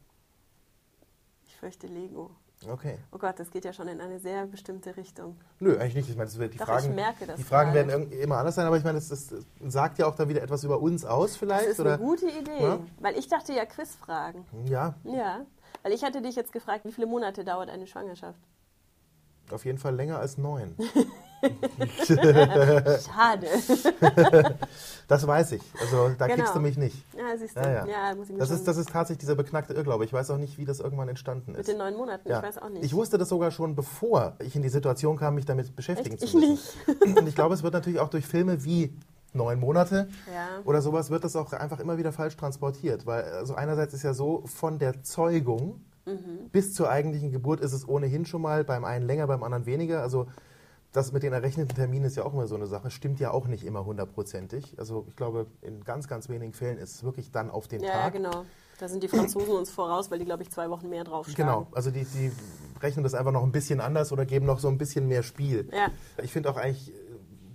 Ich 1.47 1.57
fürchte 1.57 1.87
Lego. 1.87 2.31
Okay. 2.68 2.99
Oh 3.12 3.18
Gott, 3.18 3.39
das 3.39 3.51
geht 3.51 3.64
ja 3.66 3.72
schon 3.72 3.87
in 3.87 4.01
eine 4.01 4.18
sehr 4.18 4.47
bestimmte 4.47 4.97
Richtung. 4.97 5.37
Nö, 5.61 5.77
eigentlich 5.79 5.95
nicht. 5.97 6.09
Ich 6.09 6.16
meine, 6.16 6.27
das 6.29 6.39
wird 6.39 6.55
die 6.55 6.59
Doch, 6.59 6.66
Fragen, 6.66 6.89
ich 6.89 6.95
merke 6.95 7.27
das 7.27 7.37
die 7.37 7.45
Fragen 7.45 7.72
gerade. 7.72 7.89
werden 7.91 8.12
immer 8.12 8.39
anders 8.39 8.55
sein, 8.55 8.66
aber 8.66 8.79
ich 8.79 8.85
meine, 8.85 8.99
das, 8.99 9.09
das 9.09 9.35
sagt 9.68 9.99
ja 9.99 10.07
auch 10.07 10.14
dann 10.14 10.29
wieder 10.29 10.43
etwas 10.43 10.64
über 10.64 10.81
uns 10.81 11.05
aus 11.05 11.37
vielleicht. 11.37 11.64
Das 11.66 11.72
ist 11.72 11.81
oder? 11.81 11.95
eine 11.95 12.03
gute 12.03 12.27
Idee, 12.29 12.62
Ja? 12.62 12.81
weil 13.01 13.16
ich 13.18 13.29
dachte 13.29 13.53
ja 13.53 13.66
Quizfragen. 13.66 14.45
Ja, 14.66 14.95
Ja, 15.05 15.45
weil 15.83 15.93
ich 15.93 16.03
hatte 16.03 16.22
dich 16.22 16.35
jetzt 16.35 16.51
gefragt, 16.53 16.85
wie 16.87 16.93
viele 16.93 17.07
Monate 17.07 17.45
dauert 17.45 17.68
eine 17.68 17.87
Schwangerschaft? 17.87 18.41
Auf 19.53 19.64
jeden 19.64 19.78
Fall 19.78 19.94
länger 19.94 20.18
als 20.18 20.38
neun. 20.38 20.74
Schade. 22.07 23.47
Das 25.09 25.26
weiß 25.26 25.53
ich. 25.53 25.62
Also 25.80 26.11
da 26.18 26.26
Genau. 26.26 26.38
kriegst 26.38 26.55
du 26.57 26.61
mich 26.61 26.76
nicht. 26.76 26.97
Ja, 27.16 27.36
siehst 27.38 27.57
du. 27.57 27.61
Ja, 27.61 27.86
Ja, 27.86 28.09
ja. 28.11 28.14
muss 28.14 28.30
ich 28.30 28.36
Das 28.38 28.51
ist, 28.51 28.66
das 28.66 28.76
ist 28.76 28.88
tatsächlich 28.90 29.18
dieser 29.20 29.34
beknackte 29.36 29.74
Irrglaube. 29.74 30.05
Ich 30.05 30.12
weiß 30.12 30.30
auch 30.30 30.38
nicht, 30.38 30.59
wie 30.59 30.64
das 30.64 30.80
irgendwann 30.80 31.09
entstanden 31.09 31.53
ist. 31.53 31.59
mit 31.59 31.68
den 31.68 31.78
neun 31.78 31.94
Monaten, 31.94 32.28
Ja. 32.28 32.38
ich 32.38 32.42
weiß 32.44 32.59
auch 32.59 32.68
nicht. 32.70 32.84
Ich 32.84 32.94
wusste 32.94 33.18
das 33.18 33.28
sogar 33.28 33.51
schon, 33.51 33.76
bevor 33.76 34.34
ich 34.40 34.57
in 34.57 34.62
die 34.62 34.68
Situation 34.68 35.16
kam, 35.16 35.34
mich 35.34 35.44
damit 35.44 35.76
beschäftigen 35.76 36.16
Echt? 36.16 36.28
zu 36.28 36.38
Ich 36.38 36.49
müssen. 36.49 37.16
Und 37.18 37.28
ich 37.28 37.34
glaube, 37.34 37.55
es 37.55 37.62
wird 37.62 37.74
natürlich 37.74 38.01
auch 38.01 38.09
durch 38.09 38.26
Filme 38.26 38.64
wie 38.64 38.97
neun 39.32 39.61
Monate 39.61 40.09
Ja. 40.34 40.49
oder 40.64 40.80
sowas 40.80 41.11
wird 41.11 41.22
das 41.22 41.36
auch 41.36 41.53
einfach 41.53 41.78
immer 41.80 41.99
wieder 41.99 42.12
falsch 42.12 42.36
transportiert. 42.36 43.05
Weil 43.07 43.22
also 43.24 43.55
einerseits 43.55 43.92
ist 43.94 44.03
ja 44.03 44.14
so, 44.14 44.42
von 44.47 44.78
der 44.78 45.03
Zeugung 45.03 45.80
Mhm. 46.07 46.50
bis 46.50 46.72
zur 46.72 46.88
eigentlichen 46.88 47.32
Geburt 47.32 47.61
ist 47.61 47.72
es 47.72 47.88
ohnehin 47.88 48.24
schon 48.24 48.40
mal 48.40 48.64
beim 48.64 48.84
einen 48.84 49.04
länger, 49.04 49.26
beim 49.26 49.42
anderen 49.42 49.66
weniger. 49.66 50.02
Also 50.02 50.26
das 50.92 51.12
mit 51.12 51.22
den 51.22 51.32
errechneten 51.32 51.74
Terminen 51.74 52.04
ist 52.04 52.16
ja 52.16 52.24
auch 52.24 52.32
immer 52.32 52.46
so 52.46 52.54
eine 52.54 52.66
Sache. 52.66 52.90
Stimmt 52.90 53.20
ja 53.20 53.32
auch 53.32 53.48
nicht 53.48 53.64
immer 53.64 53.84
hundertprozentig. 53.84 54.78
Also 54.78 55.04
ich 55.09 55.16
glaube, 55.16 55.46
in 55.61 55.84
ganz, 55.84 56.09
ganz 56.09 56.28
wenigen 56.28 56.52
Fällen 56.52 56.78
ist 56.78 56.94
es 56.94 57.04
wirklich 57.04 57.30
dann 57.30 57.50
auf 57.50 57.68
den 57.68 57.82
ja, 57.82 57.90
Tag. 57.90 58.02
ja, 58.02 58.09
genau. 58.11 58.44
Da 58.78 58.88
sind 58.88 59.02
die 59.02 59.09
Franzosen 59.09 59.54
uns 59.54 59.70
voraus, 59.70 60.11
weil 60.11 60.18
die, 60.18 60.24
glaube 60.24 60.42
ich, 60.42 60.50
zwei 60.50 60.70
Wochen 60.70 60.88
mehr 60.88 61.04
draufschlagen. 61.04 61.46
Genau, 61.46 61.66
also 61.72 61.90
die, 61.90 62.04
die 62.04 62.30
rechnen 62.80 63.02
das 63.02 63.14
einfach 63.14 63.32
noch 63.32 63.42
ein 63.42 63.52
bisschen 63.52 63.80
anders 63.80 64.12
oder 64.12 64.26
geben 64.26 64.46
noch 64.46 64.59
so 64.59 64.68
ein 64.68 64.78
bisschen 64.78 65.09
mehr 65.09 65.22
Spiel. 65.22 65.68
Ja. 65.72 65.88
Ich 66.22 66.32
finde 66.32 66.50
auch 66.50 66.57
eigentlich, 66.57 66.92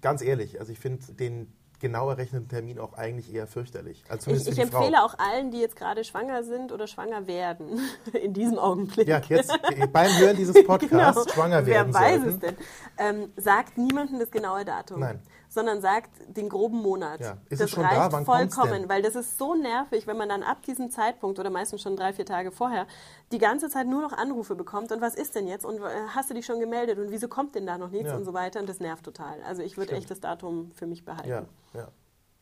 ganz 0.01 0.21
ehrlich, 0.21 0.59
also 0.59 0.71
ich 0.71 0.79
finde 0.79 1.13
den 1.13 1.53
genau 1.81 2.09
errechneten 2.09 2.47
Termin 2.47 2.79
auch 2.79 2.93
eigentlich 2.93 3.33
eher 3.33 3.47
fürchterlich. 3.47 4.03
Also 4.07 4.31
Ich, 4.31 4.47
ich 4.47 4.57
empfehle 4.59 4.95
Frau. 4.97 5.05
auch 5.05 5.19
allen, 5.19 5.51
die 5.51 5.59
jetzt 5.59 5.75
gerade 5.75 6.03
schwanger 6.05 6.43
sind 6.43 6.71
oder 6.71 6.87
schwanger 6.87 7.27
werden, 7.27 7.79
in 8.13 8.33
diesem 8.33 8.57
Augenblick. 8.57 9.07
Ja, 9.07 9.19
jetzt 9.27 9.51
beim 9.91 10.17
Hören 10.17 10.37
dieses 10.37 10.55
Podcasts 10.65 10.89
Genau. 11.25 11.33
schwanger 11.33 11.65
werden 11.65 11.93
Wer 11.93 12.01
weiß 12.01 12.21
sollten. 12.21 12.29
es 12.29 12.39
denn? 12.39 12.55
Ähm, 12.97 13.33
sagt 13.35 13.77
niemandem 13.77 14.19
das 14.19 14.31
genaue 14.31 14.63
Datum. 14.63 14.99
Nein. 15.01 15.19
Sondern 15.53 15.81
sagt 15.81 16.09
den 16.27 16.47
groben 16.47 16.81
Monat. 16.81 17.19
Ja. 17.19 17.31
Ist 17.49 17.51
es 17.51 17.59
das 17.59 17.71
schon 17.71 17.83
reicht 17.83 17.97
da? 17.97 18.11
Wann 18.13 18.23
vollkommen, 18.25 18.87
weil 18.87 19.01
das 19.01 19.15
ist 19.15 19.37
so 19.37 19.53
nervig, 19.53 20.07
wenn 20.07 20.15
man 20.15 20.29
dann 20.29 20.43
ab 20.43 20.61
diesem 20.61 20.89
Zeitpunkt 20.89 21.39
oder 21.39 21.49
meistens 21.49 21.81
schon 21.81 21.97
drei, 21.97 22.13
vier 22.13 22.25
Tage 22.25 22.51
vorher 22.53 22.87
die 23.33 23.37
ganze 23.37 23.67
Zeit 23.67 23.85
nur 23.85 24.01
noch 24.01 24.13
Anrufe 24.13 24.55
bekommt 24.55 24.93
und 24.93 25.01
was 25.01 25.13
ist 25.13 25.35
denn 25.35 25.47
jetzt 25.47 25.65
und 25.65 25.79
äh, 25.81 25.89
hast 26.15 26.29
du 26.29 26.33
dich 26.35 26.45
schon 26.45 26.61
gemeldet 26.61 26.97
und 26.99 27.11
wieso 27.11 27.27
kommt 27.27 27.53
denn 27.55 27.65
da 27.65 27.77
noch 27.77 27.89
nichts 27.89 28.07
Ja. 28.11 28.15
und 28.15 28.23
so 28.23 28.33
weiter 28.33 28.61
und 28.61 28.69
das 28.69 28.79
nervt 28.79 29.03
total. 29.03 29.41
Also 29.45 29.61
ich 29.61 29.75
würde 29.75 29.91
echt 29.91 30.09
das 30.09 30.21
Datum 30.21 30.71
für 30.73 30.87
mich 30.87 31.03
behalten. 31.03 31.27
Ja, 31.27 31.43
ja, 31.73 31.89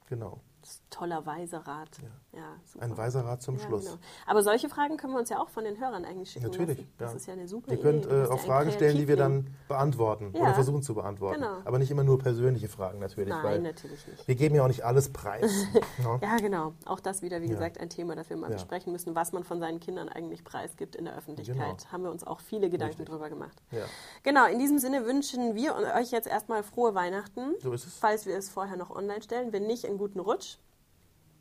genau. 0.08 0.40
Das 0.62 0.80
toller 0.90 1.26
weiser 1.26 1.60
Rat. 1.60 1.90
Ja. 2.32 2.40
super. 2.66 2.86
Ein 2.86 2.98
weiser 2.98 3.26
Rat 3.26 3.42
zum 3.42 3.58
Ja, 3.58 3.66
Schluss. 3.66 3.86
genau. 3.86 3.98
Aber 4.28 4.44
solche 4.44 4.70
Fragen 4.70 4.98
können 4.98 5.14
wir 5.14 5.20
uns 5.20 5.30
ja 5.30 5.40
auch 5.40 5.50
von 5.50 5.64
den 5.64 5.80
Hörern 5.80 6.06
eigentlich 6.06 6.32
schicken 6.32 6.46
Natürlich. 6.48 6.86
Das 6.98 7.12
ja. 7.12 7.18
ist 7.18 7.26
ja 7.28 7.34
eine 7.34 7.48
super 7.48 7.72
Ihr 7.72 7.80
könnt 7.80 8.06
äh, 8.06 8.26
auch 8.26 8.32
ja 8.32 8.38
Fragen 8.38 8.72
stellen, 8.72 8.98
die 8.98 9.08
wir 9.08 9.18
dann 9.18 9.48
beantworten 9.68 10.32
Ja. 10.36 10.42
oder 10.42 10.54
versuchen 10.54 10.82
zu 10.82 10.94
beantworten. 10.96 11.42
Genau. 11.42 11.58
Aber 11.66 11.80
nicht 11.80 11.90
immer 11.92 12.04
nur 12.04 12.20
persönliche 12.20 12.68
Fragen 12.68 13.00
natürlich. 13.00 13.30
Nein, 13.30 13.64
natürlich 13.64 14.06
nicht. 14.08 14.28
Wir 14.28 14.36
geben 14.36 14.56
ja 14.56 14.64
auch 14.64 14.68
nicht 14.68 14.84
alles 14.86 15.12
preis. 15.12 15.52
Ja. 16.04 16.20
Ja, 16.30 16.38
genau. 16.38 16.74
Auch 16.86 17.00
das 17.00 17.22
wieder, 17.22 17.42
wie 17.42 17.46
Ja. 17.48 17.54
gesagt, 17.54 17.80
ein 17.80 17.90
Thema, 17.90 18.16
das 18.16 18.30
wir 18.30 18.38
mal 18.38 18.50
Ja. 18.50 18.54
besprechen 18.56 18.92
müssen, 18.92 19.16
was 19.16 19.32
man 19.32 19.44
von 19.44 19.60
seinen 19.60 19.80
Kindern 19.80 20.10
eigentlich 20.10 20.44
preisgibt 20.44 20.96
in 20.96 21.06
der 21.06 21.16
Öffentlichkeit. 21.18 21.56
Genau. 21.58 21.92
Haben 21.92 22.04
wir 22.04 22.12
uns 22.12 22.24
auch 22.26 22.40
viele 22.40 22.70
Gedanken 22.70 22.98
Richtig. 22.98 23.10
drüber 23.10 23.30
gemacht. 23.30 23.62
Ja. 23.72 23.84
Genau, 24.24 24.46
in 24.48 24.60
diesem 24.60 24.80
Sinne 24.80 25.06
wünschen 25.06 25.56
wir 25.56 25.76
euch 25.96 26.12
jetzt 26.12 26.28
erstmal 26.28 26.64
frohe 26.64 26.94
Weihnachten, 26.96 27.54
So 27.62 27.72
ist 27.74 27.86
es. 27.88 27.96
falls 27.98 28.26
wir 28.26 28.36
es 28.38 28.50
vorher 28.50 28.78
noch 28.78 28.90
online 28.90 29.22
stellen. 29.22 29.52
Wenn 29.54 29.66
nicht, 29.68 29.86
einen 29.86 29.98
guten 29.98 30.20
Rutsch. 30.20 30.58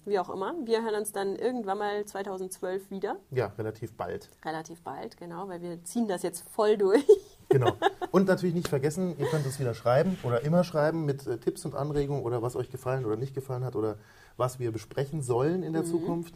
Wie 0.04 0.18
auch 0.18 0.30
immer. 0.30 0.54
Wir 0.64 0.82
hören 0.82 0.94
uns 0.94 1.12
dann 1.12 1.36
irgendwann 1.36 1.78
mal 1.78 2.04
2012 2.04 2.90
wieder. 2.90 3.16
ja, 3.30 3.52
relativ 3.58 3.92
bald. 3.94 4.30
Relativ 4.44 4.80
bald, 4.82 5.16
genau, 5.18 5.48
weil 5.48 5.60
wir 5.60 5.84
ziehen 5.84 6.08
das 6.08 6.22
jetzt 6.22 6.48
voll 6.48 6.76
durch. 6.76 7.04
Genau. 7.50 7.72
Und 8.10 8.28
natürlich 8.28 8.54
nicht 8.54 8.68
vergessen, 8.68 9.16
ihr 9.18 9.24
könnt 9.24 9.46
uns 9.46 9.58
wieder 9.58 9.72
schreiben 9.72 10.18
oder 10.22 10.42
immer 10.42 10.64
schreiben 10.64 11.06
mit 11.06 11.26
äh, 11.26 11.38
Tipps 11.38 11.64
und 11.64 11.74
Anregungen 11.74 12.22
oder 12.22 12.42
was 12.42 12.56
euch 12.56 12.68
gefallen 12.68 13.06
oder 13.06 13.16
nicht 13.16 13.34
gefallen 13.34 13.64
hat 13.64 13.74
oder 13.74 13.96
was 14.36 14.58
wir 14.58 14.70
besprechen 14.70 15.22
sollen 15.22 15.62
in 15.62 15.72
der 15.72 15.80
Mhm. 15.80 15.86
Zukunft 15.86 16.34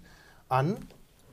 an. 0.49 0.79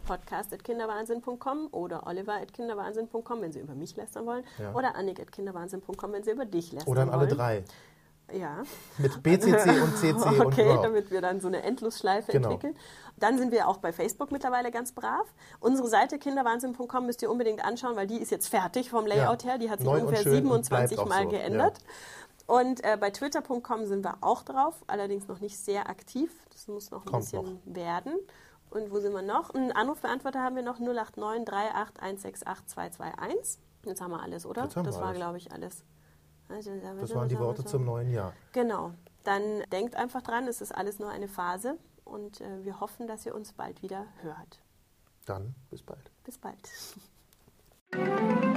podcast.kinderwahnsinn.com 0.05 1.69
oder 1.71 2.05
oliver.kinderwahnsinn.com, 2.07 3.41
wenn 3.41 3.51
Sie 3.53 3.59
über 3.61 3.73
mich 3.73 3.95
lästern 3.95 4.25
wollen. 4.25 4.43
Ja. 4.57 4.73
Oder 4.73 4.95
annik.kinderwahnsinn.com, 4.95 6.11
wenn 6.11 6.23
Sie 6.23 6.31
über 6.31 6.43
dich 6.45 6.73
lästern 6.73 6.91
Oder 6.91 7.01
an 7.03 7.09
alle 7.11 7.27
wollen. 7.27 7.37
drei. 7.37 7.63
Ja. 8.33 8.63
Mit 8.97 9.21
BCC 9.23 9.81
und 9.81 9.97
CC 9.97 10.13
und 10.29 10.41
Okay, 10.45 10.65
wow. 10.67 10.81
damit 10.83 11.11
wir 11.11 11.21
dann 11.21 11.39
so 11.39 11.47
eine 11.47 11.63
Endlosschleife 11.63 12.31
Genau. 12.31 12.51
entwickeln. 12.51 12.77
Dann 13.17 13.37
sind 13.37 13.51
wir 13.51 13.67
auch 13.67 13.77
bei 13.77 13.91
Facebook 13.91 14.31
mittlerweile 14.31 14.71
ganz 14.71 14.91
brav. 14.93 15.25
Unsere 15.59 15.87
Seite 15.89 16.17
kinderwahnsinn.com 16.19 17.05
müsst 17.05 17.21
ihr 17.21 17.29
unbedingt 17.29 17.63
anschauen, 17.65 17.95
weil 17.95 18.07
die 18.07 18.17
ist 18.21 18.31
jetzt 18.31 18.47
fertig 18.47 18.89
vom 18.89 19.05
Layout 19.05 19.43
Ja. 19.43 19.49
her. 19.51 19.57
Die 19.57 19.69
hat 19.69 19.79
sich 19.79 19.85
Neu 19.87 19.95
und 19.97 20.01
ungefähr 20.03 20.23
schön 20.23 20.45
und 20.47 20.63
27 20.65 20.97
bleibt 20.97 20.99
auch 20.99 21.09
Mal 21.13 21.23
so, 21.23 21.29
geändert. 21.29 21.79
Und 22.47 22.83
äh, 22.83 22.97
bei 22.99 23.11
twitter.com 23.11 23.85
sind 23.85 24.03
wir 24.03 24.17
auch 24.21 24.41
drauf, 24.43 24.83
allerdings 24.87 25.27
noch 25.27 25.39
nicht 25.39 25.57
sehr 25.57 25.89
aktiv. 25.89 26.31
Das 26.51 26.67
muss 26.67 26.89
noch 26.91 27.05
ein 27.05 27.11
Kommt 27.11 27.23
bisschen 27.25 27.59
noch. 27.65 27.75
werden. 27.75 28.13
Und 28.71 28.91
wo 28.91 28.99
sind 28.99 29.13
wir 29.13 29.21
noch? 29.21 29.53
Einen 29.53 29.71
Anrufbeantworter 29.71 30.41
haben 30.41 30.55
wir 30.55 30.63
noch 30.63 30.79
089 30.79 31.47
38 31.51 32.01
168 32.01 32.67
221. 32.69 33.59
Jetzt 33.85 34.01
haben 34.01 34.11
wir 34.11 34.21
alles, 34.21 34.45
oder? 34.45 34.63
Jetzt 34.63 34.75
haben 34.75 34.85
wir 34.85 34.91
das 34.91 34.99
war, 34.99 35.07
alles. 35.07 35.17
glaube 35.17 35.37
ich, 35.37 35.51
alles. 35.51 35.83
Also, 36.49 36.71
das 36.99 37.13
waren 37.13 37.29
die 37.29 37.39
Worte 37.39 37.63
zum 37.63 37.85
neuen 37.85 38.09
Jahr. 38.09 38.33
Genau. 38.53 38.91
Dann 39.23 39.61
denkt 39.71 39.95
einfach 39.95 40.21
dran, 40.21 40.47
es 40.47 40.61
ist 40.61 40.73
alles 40.73 40.97
nur 40.99 41.09
eine 41.09 41.27
Phase 41.27 41.77
und 42.05 42.41
äh, 42.41 42.63
wir 42.63 42.79
hoffen, 42.79 43.07
dass 43.07 43.25
ihr 43.25 43.35
uns 43.35 43.53
bald 43.53 43.81
wieder 43.83 44.07
hört. 44.21 44.59
Dann 45.25 45.53
bis 45.69 45.83
bald. 45.83 46.11
Bis 46.23 46.37
bald. 46.37 46.69